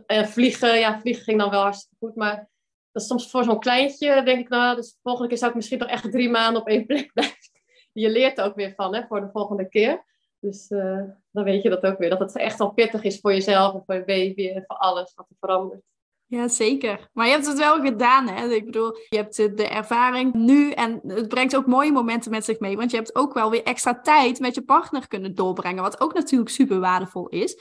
En 0.05 0.27
vliegen, 0.27 0.79
ja, 0.79 0.99
vliegen 0.99 1.23
ging 1.23 1.39
dan 1.39 1.49
wel 1.49 1.61
hartstikke 1.61 1.95
goed. 1.99 2.15
Maar 2.15 2.49
dat 2.91 3.01
is 3.01 3.07
soms 3.07 3.29
voor 3.29 3.43
zo'n 3.43 3.59
kleintje 3.59 4.23
denk 4.23 4.39
ik, 4.39 4.49
nou, 4.49 4.75
dus 4.75 4.91
de 4.91 4.99
volgende 5.01 5.29
keer 5.29 5.37
zou 5.37 5.49
ik 5.49 5.55
misschien 5.55 5.79
toch 5.79 5.89
echt 5.89 6.11
drie 6.11 6.29
maanden 6.29 6.61
op 6.61 6.67
één 6.67 6.85
plek 6.85 7.13
blijven. 7.13 7.37
Je 7.91 8.09
leert 8.09 8.37
er 8.37 8.45
ook 8.45 8.55
weer 8.55 8.73
van 8.75 8.95
hè, 8.95 9.05
voor 9.07 9.21
de 9.21 9.29
volgende 9.31 9.69
keer. 9.69 10.05
Dus 10.39 10.67
eh, 10.67 11.03
dan 11.31 11.43
weet 11.43 11.63
je 11.63 11.69
dat 11.69 11.85
ook 11.85 11.97
weer. 11.97 12.09
Dat 12.09 12.19
het 12.19 12.35
echt 12.35 12.57
wel 12.57 12.71
pittig 12.71 13.03
is 13.03 13.19
voor 13.19 13.33
jezelf 13.33 13.73
en 13.73 13.83
voor 13.85 13.95
je 13.95 14.05
baby 14.05 14.49
en 14.49 14.63
voor 14.67 14.77
alles 14.77 15.13
wat 15.15 15.29
er 15.29 15.35
verandert. 15.39 15.81
Ja, 16.29 16.47
zeker. 16.47 17.09
Maar 17.13 17.25
je 17.25 17.31
hebt 17.31 17.45
het 17.47 17.57
wel 17.57 17.81
gedaan, 17.81 18.27
hè? 18.27 18.47
Ik 18.53 18.65
bedoel, 18.65 18.97
je 19.09 19.17
hebt 19.17 19.35
de 19.35 19.53
de 19.53 19.67
ervaring 19.67 20.33
nu 20.33 20.71
en 20.71 21.01
het 21.07 21.27
brengt 21.27 21.55
ook 21.55 21.65
mooie 21.65 21.91
momenten 21.91 22.31
met 22.31 22.45
zich 22.45 22.59
mee. 22.59 22.77
Want 22.77 22.91
je 22.91 22.97
hebt 22.97 23.15
ook 23.15 23.33
wel 23.33 23.49
weer 23.49 23.63
extra 23.63 23.99
tijd 23.99 24.39
met 24.39 24.55
je 24.55 24.61
partner 24.63 25.07
kunnen 25.07 25.35
doorbrengen, 25.35 25.83
wat 25.83 26.01
ook 26.01 26.13
natuurlijk 26.13 26.49
super 26.49 26.79
waardevol 26.79 27.27
is. 27.27 27.57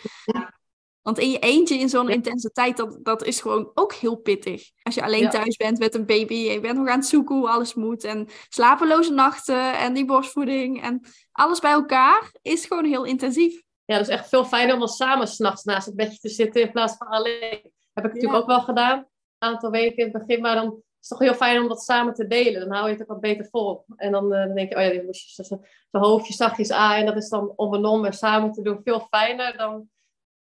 Want 1.02 1.18
in 1.18 1.30
je 1.30 1.38
eentje 1.38 1.78
in 1.78 1.88
zo'n 1.88 2.06
Ja. 2.08 2.12
intense 2.14 2.50
tijd, 2.50 2.76
dat, 2.76 2.98
dat 3.02 3.24
is 3.24 3.40
gewoon 3.40 3.70
ook 3.74 3.92
heel 3.94 4.16
pittig. 4.16 4.70
Als 4.82 4.94
je 4.94 5.02
alleen 5.02 5.22
Ja. 5.22 5.28
thuis 5.28 5.56
bent 5.56 5.78
met 5.78 5.94
een 5.94 6.06
baby, 6.06 6.34
je 6.34 6.60
bent 6.60 6.78
nog 6.78 6.88
aan 6.88 6.98
het 6.98 7.06
zoeken 7.06 7.36
hoe 7.36 7.48
alles 7.48 7.74
moet. 7.74 8.04
En 8.04 8.28
slapeloze 8.48 9.12
nachten 9.12 9.78
en 9.78 9.92
die 9.94 10.04
borstvoeding 10.04 10.82
en 10.82 11.00
alles 11.32 11.60
bij 11.60 11.70
elkaar 11.72 12.32
is 12.42 12.64
gewoon 12.66 12.84
heel 12.84 13.04
intensief. 13.04 13.62
Ja, 13.84 13.96
dat 13.98 14.08
is 14.08 14.12
echt 14.14 14.28
veel 14.28 14.44
fijner 14.44 14.72
om 14.74 14.78
dan 14.80 14.88
samen 14.88 15.28
s'nachts 15.28 15.64
naast 15.64 15.86
het 15.86 15.96
bedje 15.96 16.18
te 16.18 16.28
zitten 16.28 16.62
in 16.62 16.70
plaats 16.72 16.96
van 16.96 17.06
alleen. 17.06 17.74
Heb 17.96 18.04
ik 18.04 18.12
natuurlijk 18.12 18.40
ook 18.42 18.48
wel 18.48 18.60
gedaan, 18.62 18.98
een 18.98 19.06
aantal 19.48 19.70
weken 19.70 19.96
in 19.96 20.12
het 20.12 20.26
begin. 20.26 20.42
Maar 20.42 20.54
dan 20.54 20.66
is 20.66 21.08
het 21.08 21.08
toch 21.08 21.18
heel 21.18 21.34
fijn 21.34 21.60
om 21.60 21.68
dat 21.68 21.82
samen 21.82 22.14
te 22.14 22.26
delen. 22.26 22.60
Dan 22.60 22.72
hou 22.72 22.86
je 22.86 22.92
het 22.92 23.02
ook 23.02 23.08
wat 23.08 23.20
beter 23.20 23.48
vol. 23.50 23.84
En 23.96 24.12
dan, 24.12 24.32
eh, 24.32 24.46
dan 24.46 24.54
denk 24.54 24.68
je, 24.68 24.76
oh 24.76 24.82
ja, 24.82 24.88
dit 24.88 25.04
moest 25.04 25.36
je 25.36 25.44
zo- 25.44 25.60
zo 25.90 25.98
hoofdje 25.98 26.34
zachtjes 26.34 26.70
aan. 26.72 26.94
En 26.94 27.06
dat 27.06 27.16
is 27.16 27.28
dan 27.28 27.52
onbenommen 27.56 28.12
samen 28.12 28.52
te 28.52 28.62
doen 28.62 28.80
veel 28.84 29.00
fijner 29.00 29.56
dan, 29.56 29.88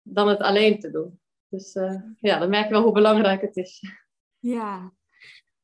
dan 0.01 0.27
het 0.27 0.39
alleen 0.39 0.79
te 0.79 0.91
doen. 0.91 1.19
Dus 1.49 1.73
eh, 1.75 2.01
ja, 2.19 2.39
dan 2.39 2.49
merk 2.49 2.65
je 2.65 2.71
wel 2.73 2.83
hoe 2.83 2.91
belangrijk 2.91 3.41
het 3.41 3.55
is. 3.55 3.81
Ja. 4.39 4.91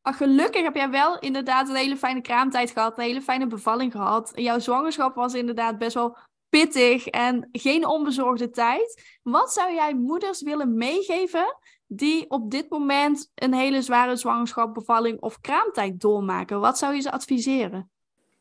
Maar 0.02 0.14
gelukkig 0.14 0.64
heb 0.64 0.76
jij 0.76 0.90
wel 0.90 1.20
inderdaad 1.20 1.70
een 1.70 1.76
hele 1.76 1.98
fijne 1.98 2.22
kraamtijd 2.22 2.72
gehad, 2.72 2.98
een 2.98 3.04
hele 3.04 3.22
fijne 3.22 3.48
bevalling 3.48 3.92
gehad. 3.92 4.32
Jouw 4.36 4.60
zwangerschap 4.60 5.16
was 5.16 5.34
inderdaad 5.34 5.78
best 5.78 5.94
wel 5.94 6.18
pittig 6.50 7.08
en 7.08 7.50
geen 7.52 7.86
onbezorgde 7.88 8.50
tijd. 8.50 9.18
Wat 9.24 9.54
zou 9.54 9.74
jij 9.74 9.94
moeders 9.96 10.42
willen 10.42 10.78
meegeven 10.78 11.58
die 11.94 12.30
op 12.30 12.52
dit 12.52 12.70
moment 12.70 13.32
een 13.36 13.54
hele 13.54 13.82
zware 13.82 14.16
zwangerschap, 14.16 14.74
bevalling 14.74 15.22
of 15.22 15.42
kraamtijd 15.42 16.02
doormaken? 16.02 16.60
Wat 16.60 16.78
zou 16.78 16.96
je 16.96 17.02
ze 17.02 17.12
adviseren? 17.12 17.90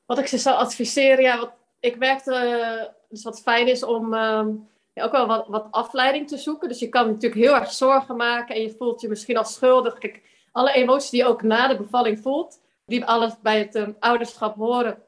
Wat 0.07 0.19
ik 0.19 0.27
ze 0.27 0.39
zou 0.39 0.57
adviseren, 0.57 1.25
ja, 1.25 1.39
wat, 1.39 1.53
ik 1.81 1.99
merkte 1.99 2.35
eh, 2.35 2.87
dus 3.09 3.23
wat 3.23 3.41
fijn 3.41 3.69
is 3.69 3.83
om 3.85 4.15
ehm, 4.15 4.49
ook 4.95 5.13
wel 5.13 5.27
wat, 5.27 5.47
wat 5.49 5.67
afleiding 5.71 6.29
te 6.29 6.37
zoeken. 6.37 6.69
Dus 6.69 6.79
je 6.79 6.89
kan 6.89 7.07
natuurlijk 7.07 7.41
heel 7.41 7.55
erg 7.55 7.73
zorgen 7.73 8.17
maken 8.17 8.55
en 8.55 8.63
je 8.63 8.75
voelt 8.79 9.01
je 9.01 9.09
misschien 9.09 9.37
al 9.37 9.45
schuldig. 9.45 9.99
Kijk, 9.99 10.23
alle 10.53 10.73
emoties 10.73 11.11
die 11.11 11.21
je 11.21 11.29
ook 11.29 11.43
na 11.43 11.69
de 11.69 11.77
bevalling 11.77 12.21
voelt, 12.21 12.61
die 12.87 13.05
alles 13.05 13.33
bij 13.43 13.59
het 13.59 13.75
ehm, 13.75 13.93
ouderschap 13.99 14.57
horen, 14.57 15.03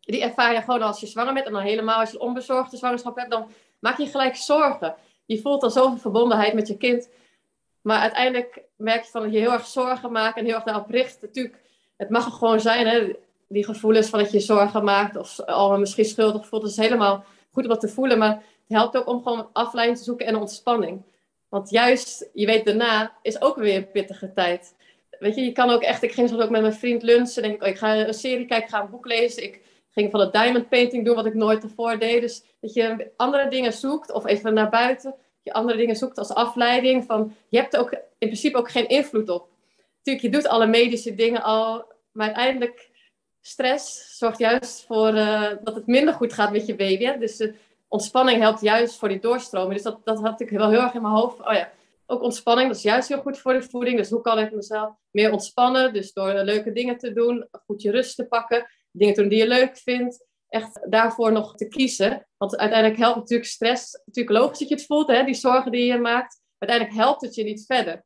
die 0.00 0.22
ervaar 0.22 0.52
je 0.52 0.60
gewoon 0.60 0.82
als 0.82 1.00
je 1.00 1.06
zwanger 1.06 1.34
bent. 1.34 1.46
En 1.46 1.52
dan 1.52 1.62
helemaal 1.62 2.00
als 2.00 2.10
je 2.10 2.20
onbezorgde 2.20 2.76
zwangerschap 2.76 3.16
hebt, 3.16 3.30
dan 3.30 3.46
maak 3.80 3.98
je 3.98 4.06
gelijk 4.06 4.36
zorgen. 4.36 4.94
Je 5.26 5.40
voelt 5.40 5.60
dan 5.60 5.70
zoveel 5.70 5.98
verbondenheid 5.98 6.54
met 6.54 6.68
je 6.68 6.76
kind. 6.76 7.08
Maar 7.84 8.00
uiteindelijk 8.00 8.62
merk 8.76 9.04
je 9.04 9.10
van 9.10 9.22
dat 9.22 9.32
je 9.32 9.38
heel 9.38 9.52
erg 9.52 9.66
zorgen 9.66 10.12
maakt 10.12 10.36
en 10.36 10.44
heel 10.44 10.54
erg 10.54 10.64
daarop 10.64 10.90
richt. 10.90 11.18
Natuurlijk, 11.20 11.60
het 11.96 12.10
mag 12.10 12.38
gewoon 12.38 12.60
zijn, 12.60 12.86
hè? 12.86 13.12
die 13.48 13.64
gevoelens 13.64 14.08
van 14.08 14.18
dat 14.18 14.32
je 14.32 14.40
zorgen 14.40 14.84
maakt 14.84 15.16
of 15.16 15.40
al 15.40 15.78
misschien 15.78 16.04
schuldig 16.04 16.46
voelt. 16.46 16.62
Het 16.62 16.70
is 16.70 16.76
helemaal 16.76 17.24
goed 17.52 17.62
om 17.62 17.68
dat 17.68 17.80
te 17.80 17.88
voelen, 17.88 18.18
maar 18.18 18.34
het 18.34 18.42
helpt 18.78 18.96
ook 18.96 19.08
om 19.08 19.22
gewoon 19.22 19.48
afleiding 19.52 19.98
te 19.98 20.04
zoeken 20.04 20.26
en 20.26 20.36
ontspanning. 20.36 21.02
Want 21.48 21.70
juist, 21.70 22.30
je 22.32 22.46
weet 22.46 22.64
daarna, 22.64 23.12
is 23.22 23.40
ook 23.40 23.56
weer 23.56 23.76
een 23.76 23.90
pittige 23.90 24.32
tijd. 24.32 24.74
Weet 25.18 25.34
je, 25.34 25.44
je 25.44 25.52
kan 25.52 25.70
ook 25.70 25.82
echt, 25.82 26.02
ik 26.02 26.12
ging 26.12 26.28
soms 26.28 26.42
ook 26.42 26.50
met 26.50 26.60
mijn 26.60 26.74
vriend 26.74 27.02
lunchen, 27.02 27.42
denk 27.42 27.54
ik, 27.54 27.62
oh, 27.62 27.68
ik 27.68 27.78
ga 27.78 27.96
een 27.96 28.14
serie 28.14 28.46
kijken, 28.46 28.66
ik 28.66 28.74
ga 28.74 28.82
een 28.82 28.90
boek 28.90 29.06
lezen. 29.06 29.42
Ik 29.42 29.60
ging 29.90 30.10
van 30.10 30.20
het 30.20 30.32
diamond 30.32 30.68
painting 30.68 31.04
doen, 31.04 31.14
wat 31.14 31.26
ik 31.26 31.34
nooit 31.34 31.62
ervoor 31.62 31.98
deed. 31.98 32.20
Dus 32.20 32.42
dat 32.60 32.74
je 32.74 33.10
andere 33.16 33.48
dingen 33.48 33.72
zoekt, 33.72 34.12
of 34.12 34.26
even 34.26 34.54
naar 34.54 34.70
buiten, 34.70 35.14
je 35.44 35.52
andere 35.52 35.78
dingen 35.78 35.96
zoekt 35.96 36.18
als 36.18 36.34
afleiding. 36.34 37.04
Van, 37.04 37.34
je 37.48 37.58
hebt 37.58 37.74
er 37.74 37.80
ook 37.80 37.92
in 37.92 38.02
principe 38.18 38.58
ook 38.58 38.70
geen 38.70 38.88
invloed 38.88 39.28
op. 39.28 39.48
Natuurlijk, 39.96 40.26
je 40.26 40.40
doet 40.40 40.48
alle 40.48 40.66
medische 40.66 41.14
dingen 41.14 41.42
al, 41.42 41.84
maar 42.12 42.26
uiteindelijk 42.26 42.90
stress 43.40 44.16
zorgt 44.18 44.38
juist 44.38 44.84
voor 44.86 45.14
uh, 45.14 45.50
dat 45.62 45.74
het 45.74 45.86
minder 45.86 46.14
goed 46.14 46.32
gaat 46.32 46.52
met 46.52 46.66
je 46.66 46.74
baby. 46.74 47.18
Dus 47.18 47.36
de 47.36 47.54
ontspanning 47.88 48.40
helpt 48.40 48.60
juist 48.60 48.98
voor 48.98 49.08
die 49.08 49.20
doorstroming. 49.20 49.72
Dus 49.72 49.82
dat, 49.82 50.00
dat 50.04 50.20
had 50.20 50.40
ik 50.40 50.50
wel 50.50 50.70
heel 50.70 50.80
erg 50.80 50.94
in 50.94 51.02
mijn 51.02 51.14
hoofd. 51.14 51.40
Oh 51.40 51.52
ja, 51.52 51.70
ook 52.06 52.22
ontspanning, 52.22 52.68
dat 52.68 52.76
is 52.76 52.82
juist 52.82 53.08
heel 53.08 53.20
goed 53.20 53.38
voor 53.38 53.52
de 53.52 53.62
voeding. 53.62 53.96
Dus 53.96 54.10
hoe 54.10 54.20
kan 54.20 54.38
ik 54.38 54.52
mezelf 54.54 54.94
meer 55.10 55.32
ontspannen? 55.32 55.92
Dus 55.92 56.12
door 56.12 56.32
leuke 56.32 56.72
dingen 56.72 56.98
te 56.98 57.12
doen, 57.12 57.48
goed 57.66 57.82
je 57.82 57.90
rust 57.90 58.16
te 58.16 58.26
pakken, 58.26 58.66
dingen 58.90 59.14
te 59.14 59.20
doen 59.20 59.30
die 59.30 59.38
je 59.38 59.48
leuk 59.48 59.76
vindt. 59.76 60.26
Echt 60.54 60.80
daarvoor 60.90 61.32
nog 61.32 61.54
te 61.54 61.68
kiezen. 61.68 62.26
Want 62.36 62.56
uiteindelijk 62.56 63.00
helpt 63.00 63.16
natuurlijk 63.16 63.48
stress. 63.48 64.00
Natuurlijk 64.04 64.38
logisch 64.38 64.58
dat 64.58 64.68
je 64.68 64.74
het 64.74 64.86
voelt, 64.86 65.06
hè? 65.08 65.24
die 65.24 65.34
zorgen 65.34 65.72
die 65.72 65.84
je 65.84 65.98
maakt. 65.98 66.40
Uiteindelijk 66.58 67.00
helpt 67.00 67.20
het 67.20 67.34
je 67.34 67.44
niet 67.44 67.64
verder. 67.66 68.04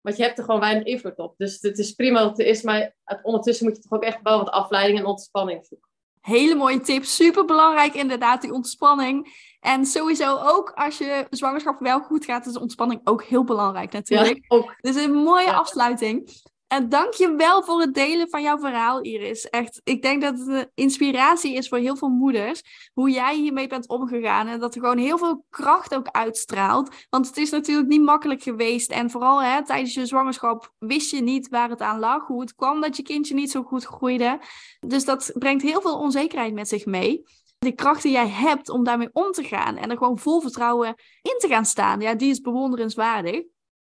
Want 0.00 0.16
je 0.16 0.22
hebt 0.22 0.38
er 0.38 0.44
gewoon 0.44 0.60
weinig 0.60 0.84
invloed 0.84 1.18
op. 1.18 1.34
Dus 1.36 1.60
het 1.60 1.78
is 1.78 1.92
prima 1.92 2.20
dat 2.20 2.36
het 2.36 2.46
is, 2.46 2.62
maar 2.62 2.94
ondertussen 3.22 3.66
moet 3.66 3.76
je 3.76 3.82
toch 3.82 3.92
ook 3.92 4.04
echt 4.04 4.18
wel 4.22 4.38
wat 4.38 4.50
afleiding 4.50 4.98
en 4.98 5.04
ontspanning 5.06 5.66
zoeken. 5.66 5.88
Hele 6.20 6.54
mooie 6.54 6.80
tip. 6.80 7.04
Super 7.04 7.44
belangrijk 7.44 7.94
inderdaad, 7.94 8.42
die 8.42 8.52
ontspanning. 8.52 9.46
En 9.60 9.86
sowieso 9.86 10.38
ook 10.42 10.70
als 10.70 10.98
je 10.98 11.26
zwangerschap 11.30 11.78
wel 11.80 12.00
goed 12.00 12.24
gaat, 12.24 12.46
is 12.46 12.58
ontspanning 12.58 13.00
ook 13.04 13.22
heel 13.24 13.44
belangrijk 13.44 13.92
natuurlijk. 13.92 14.38
Ja, 14.48 14.56
ook. 14.56 14.74
Dus 14.80 14.96
een 14.96 15.12
mooie 15.12 15.46
Ja. 15.46 15.56
afsluiting. 15.56 16.30
En 16.68 16.88
dank 16.88 17.12
je 17.12 17.34
wel 17.34 17.62
voor 17.62 17.80
het 17.80 17.94
delen 17.94 18.28
van 18.28 18.42
jouw 18.42 18.58
verhaal, 18.58 19.00
Iris. 19.00 19.48
Echt, 19.50 19.80
ik 19.84 20.02
denk 20.02 20.22
dat 20.22 20.38
het 20.38 20.48
een 20.48 20.70
inspiratie 20.74 21.54
is 21.54 21.68
voor 21.68 21.78
heel 21.78 21.96
veel 21.96 22.08
moeders. 22.08 22.90
Hoe 22.92 23.10
jij 23.10 23.36
hiermee 23.36 23.66
bent 23.66 23.88
omgegaan. 23.88 24.46
En 24.46 24.60
dat 24.60 24.74
er 24.74 24.80
gewoon 24.80 24.98
heel 24.98 25.18
veel 25.18 25.44
kracht 25.50 25.94
ook 25.94 26.08
uitstraalt. 26.08 27.06
Want 27.10 27.26
het 27.26 27.36
is 27.36 27.50
natuurlijk 27.50 27.88
niet 27.88 28.02
makkelijk 28.02 28.42
geweest. 28.42 28.90
En 28.90 29.10
vooral 29.10 29.42
hè, 29.42 29.64
tijdens 29.64 29.94
je 29.94 30.06
zwangerschap 30.06 30.74
wist 30.78 31.10
je 31.10 31.20
niet 31.20 31.48
waar 31.48 31.70
het 31.70 31.80
aan 31.80 31.98
lag. 31.98 32.26
Hoe 32.26 32.40
het 32.40 32.54
kwam 32.54 32.80
dat 32.80 32.96
je 32.96 33.02
kindje 33.02 33.34
niet 33.34 33.50
zo 33.50 33.62
goed 33.62 33.84
groeide. 33.84 34.40
Dus 34.86 35.04
dat 35.04 35.30
brengt 35.34 35.62
heel 35.62 35.80
veel 35.80 35.98
onzekerheid 35.98 36.54
met 36.54 36.68
zich 36.68 36.86
mee. 36.86 37.22
De 37.58 37.72
kracht 37.72 38.02
die 38.02 38.12
jij 38.12 38.28
hebt 38.28 38.68
om 38.68 38.84
daarmee 38.84 39.10
om 39.12 39.32
te 39.32 39.44
gaan. 39.44 39.76
En 39.76 39.90
er 39.90 39.96
gewoon 39.96 40.18
vol 40.18 40.40
vertrouwen 40.40 40.94
in 41.22 41.36
te 41.38 41.48
gaan 41.48 41.64
staan. 41.64 42.00
Ja, 42.00 42.14
die 42.14 42.30
is 42.30 42.40
bewonderenswaardig 42.40 43.42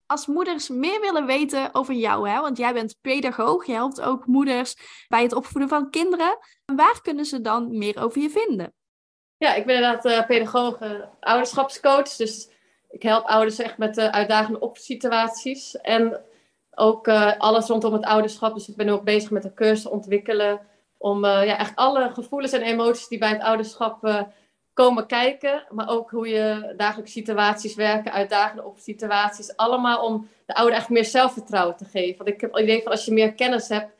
als 0.08 0.28
moeders 0.28 0.70
meer 0.70 1.02
willen 1.02 1.26
weten 1.26 1.70
over 1.72 1.94
jou, 1.94 2.30
hè, 2.30 2.42
want 2.42 2.58
jij 2.58 2.74
bent 2.74 2.98
pedagoog, 3.02 3.66
je 3.66 3.74
helpt 3.74 4.02
ook 4.02 4.26
moeders 4.26 4.76
bij 5.08 5.24
het 5.24 5.34
opvoeden 5.34 5.70
van 5.70 5.90
kinderen, 5.90 6.38
waar 6.66 7.02
kunnen 7.02 7.26
ze 7.26 7.42
dan 7.42 7.78
meer 7.78 8.04
over 8.04 8.22
je 8.22 8.30
vinden? 8.30 8.74
Ja, 9.38 9.54
ik 9.54 9.66
ben 9.66 9.76
inderdaad 9.76 10.06
uh, 10.06 10.26
pedagoog, 10.26 10.82
uh, 10.82 10.92
ouderschapscoach, 11.20 12.16
dus 12.16 12.50
ik 12.90 13.04
help 13.04 13.26
ouders 13.26 13.60
echt 13.60 13.78
met 13.78 13.98
uh, 13.98 14.08
uitdagende 14.10 14.60
opsituaties 14.60 15.78
en 15.78 16.22
ook 16.72 17.08
alles 17.38 17.68
rondom 17.68 17.94
het 17.94 18.06
ouderschap. 18.06 18.54
Dus 18.54 18.70
ik 18.70 18.76
ben 18.76 18.90
ook 18.90 19.04
bezig 19.04 19.30
met 19.30 19.46
een 19.46 19.54
cursus 19.54 19.86
ontwikkelen 19.86 20.62
om 20.98 21.26
ja, 21.26 21.58
echt 21.58 21.76
alle 21.76 22.10
gevoelens 22.14 22.52
en 22.52 22.62
emoties 22.62 23.08
die 23.08 23.18
bij 23.18 23.30
het 23.30 23.42
ouderschap 23.42 24.28
komen 24.76 25.06
kijken, 25.06 25.64
maar 25.70 25.90
ook 25.90 26.12
hoe 26.12 26.28
je 26.28 26.74
dagelijkse 26.78 27.18
situaties 27.18 27.76
werken, 27.76 28.12
uitdagende 28.12 28.64
op 28.64 28.78
situaties, 28.78 29.56
allemaal 29.56 30.06
om 30.06 30.28
de 30.46 30.54
ouder 30.54 30.74
eigenlijk 30.74 31.02
meer 31.02 31.12
zelfvertrouwen 31.12 31.76
te 31.76 31.86
geven. 31.86 32.18
Want 32.18 32.30
ik 32.30 32.42
heb 32.42 32.54
het 32.54 32.62
idee 32.62 32.82
van 32.82 32.92
als 32.92 33.06
je 33.06 33.14
meer 33.14 33.34
kennis 33.34 33.68
hebt 33.68 33.92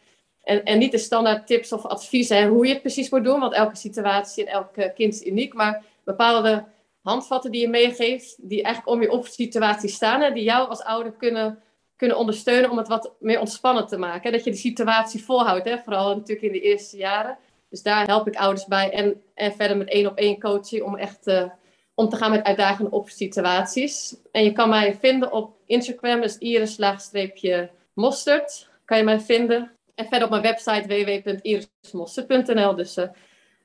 en, 0.44 0.64
en 0.64 0.78
niet 0.78 0.92
de 0.92 0.98
standaard 0.98 1.48
tips 1.48 1.72
of 1.72 1.86
adviezen 1.86 2.48
hoe 2.48 2.66
je 2.66 2.74
het 2.74 2.82
precies 2.82 3.10
moet 3.10 3.24
doen, 3.24 3.40
want 3.40 3.54
elke 3.54 3.76
situatie 3.76 4.46
en 4.46 4.52
elk 4.52 4.96
kind 4.96 5.14
is 5.14 5.26
uniek, 5.26 5.54
maar 5.54 5.84
bepaalde 6.04 6.66
handvatten 7.02 7.52
die 7.52 7.62
je 7.62 7.70
meegeeft, 7.70 8.50
die 8.50 8.64
eigenlijk 8.64 8.96
om 8.96 9.02
je 9.02 9.12
op 9.12 9.28
situatie 9.28 9.90
staan 9.90 10.22
en 10.22 10.34
die 10.34 10.44
jou 10.44 10.70
als 10.70 10.84
ouder 10.84 11.12
kunnen, 11.12 11.60
kunnen 11.96 12.18
ondersteunen 12.18 12.70
om 12.70 12.78
het 12.78 12.88
wat 12.88 13.12
meer 13.20 13.40
ontspannen 13.40 13.88
te 13.88 13.98
maken. 13.98 14.32
Dat 14.32 14.44
je 14.44 14.52
de 14.52 14.58
situatie 14.58 15.24
volhoudt, 15.24 15.66
hè? 15.66 15.78
vooral 15.78 16.16
natuurlijk 16.16 16.42
in 16.48 16.52
de 16.52 16.62
eerste 16.62 16.98
jaren. 16.98 17.38
Dus 17.70 17.82
daar 17.82 18.06
help 18.06 18.28
ik 18.28 18.36
ouders 18.36 18.66
bij. 18.66 18.92
En, 18.92 19.22
en 19.34 19.54
verder 19.54 19.78
met 19.78 19.90
één 19.90 20.08
op 20.08 20.18
één 20.18 20.40
coaching 20.40 20.84
om 20.84 20.96
echt 20.96 21.28
uh, 21.28 21.50
om 21.94 22.10
te 22.10 22.16
gaan 22.16 22.32
met 22.32 22.44
uitdagende 22.44 23.04
situaties. 23.06 24.16
En 24.32 24.44
je 24.44 24.52
kan 24.52 24.70
mij 24.70 24.96
vinden 24.96 25.32
op 25.32 25.56
Instagram, 25.66 26.22
dus 26.22 26.38
iris-mosterd. 26.38 28.70
Kan 28.86 28.98
je 28.98 29.04
mij 29.04 29.20
vinden. 29.20 29.72
En 29.96 30.06
verder 30.06 30.24
op 30.24 30.30
mijn 30.30 30.42
website 30.42 30.88
www.irismosterd.nl. 30.88 32.76
Dus 32.76 32.98
uh, 32.98 33.06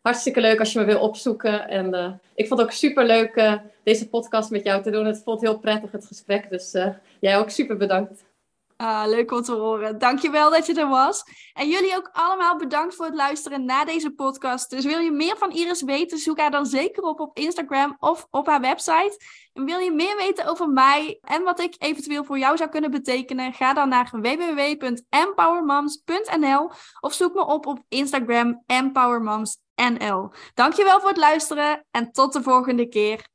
hartstikke 0.02 0.40
leuk 0.40 0.58
als 0.58 0.72
je 0.72 0.78
me 0.78 0.84
wil 0.84 1.00
opzoeken. 1.00 1.68
En 1.68 1.94
uh, 1.94 2.12
ik 2.34 2.46
vond 2.46 2.60
het 2.60 2.68
ook 2.68 2.74
super 2.74 3.06
leuk 3.06 3.60
deze 3.82 4.08
podcast 4.08 4.50
met 4.50 4.64
jou 4.64 4.82
te 4.82 4.90
doen. 4.90 5.06
Het 5.06 5.22
voelt 5.24 5.40
heel 5.40 5.58
prettig, 5.58 5.92
het 5.92 6.06
gesprek. 6.06 6.50
Dus 6.50 6.76
jij 7.20 7.38
ook 7.38 7.50
super 7.50 7.76
bedankt. 7.76 8.28
Ah, 8.80 9.04
leuk 9.06 9.30
om 9.30 9.42
te 9.42 9.52
horen. 9.52 9.98
Dankjewel 9.98 10.50
dat 10.50 10.66
je 10.66 10.74
er 10.74 10.88
was. 10.88 11.24
En 11.52 11.68
jullie 11.68 11.96
ook 11.96 12.08
allemaal 12.12 12.56
bedankt 12.56 12.94
voor 12.94 13.04
het 13.04 13.14
luisteren 13.14 13.64
naar 13.64 13.86
deze 13.86 14.10
podcast. 14.10 14.70
Dus 14.70 14.84
wil 14.84 14.98
je 14.98 15.10
meer 15.10 15.36
van 15.36 15.50
Iris 15.50 15.82
weten, 15.82 16.18
zoek 16.18 16.38
haar 16.38 16.50
dan 16.50 16.66
zeker 16.66 17.02
op 17.02 17.20
op 17.20 17.36
Instagram 17.36 17.96
of 17.98 18.26
op 18.30 18.46
haar 18.46 18.60
website. 18.60 19.16
En 19.52 19.64
wil 19.64 19.78
je 19.78 19.90
meer 19.90 20.16
weten 20.16 20.46
over 20.46 20.68
mij 20.68 21.18
en 21.22 21.42
wat 21.42 21.60
ik 21.60 21.74
eventueel 21.78 22.24
voor 22.24 22.38
jou 22.38 22.56
zou 22.56 22.70
kunnen 22.70 22.90
betekenen, 22.90 23.52
ga 23.52 23.74
dan 23.74 23.88
naar 23.88 24.10
www.empowermoms.nl 24.10 26.70
of 27.00 27.12
zoek 27.12 27.34
me 27.34 27.46
op 27.46 27.66
op 27.66 27.78
Instagram 27.88 28.62
empowermoms.nl. 28.66 30.30
Dankjewel 30.54 31.00
voor 31.00 31.08
het 31.08 31.18
luisteren 31.18 31.86
en 31.90 32.12
tot 32.12 32.32
de 32.32 32.42
volgende 32.42 32.88
keer. 32.88 33.28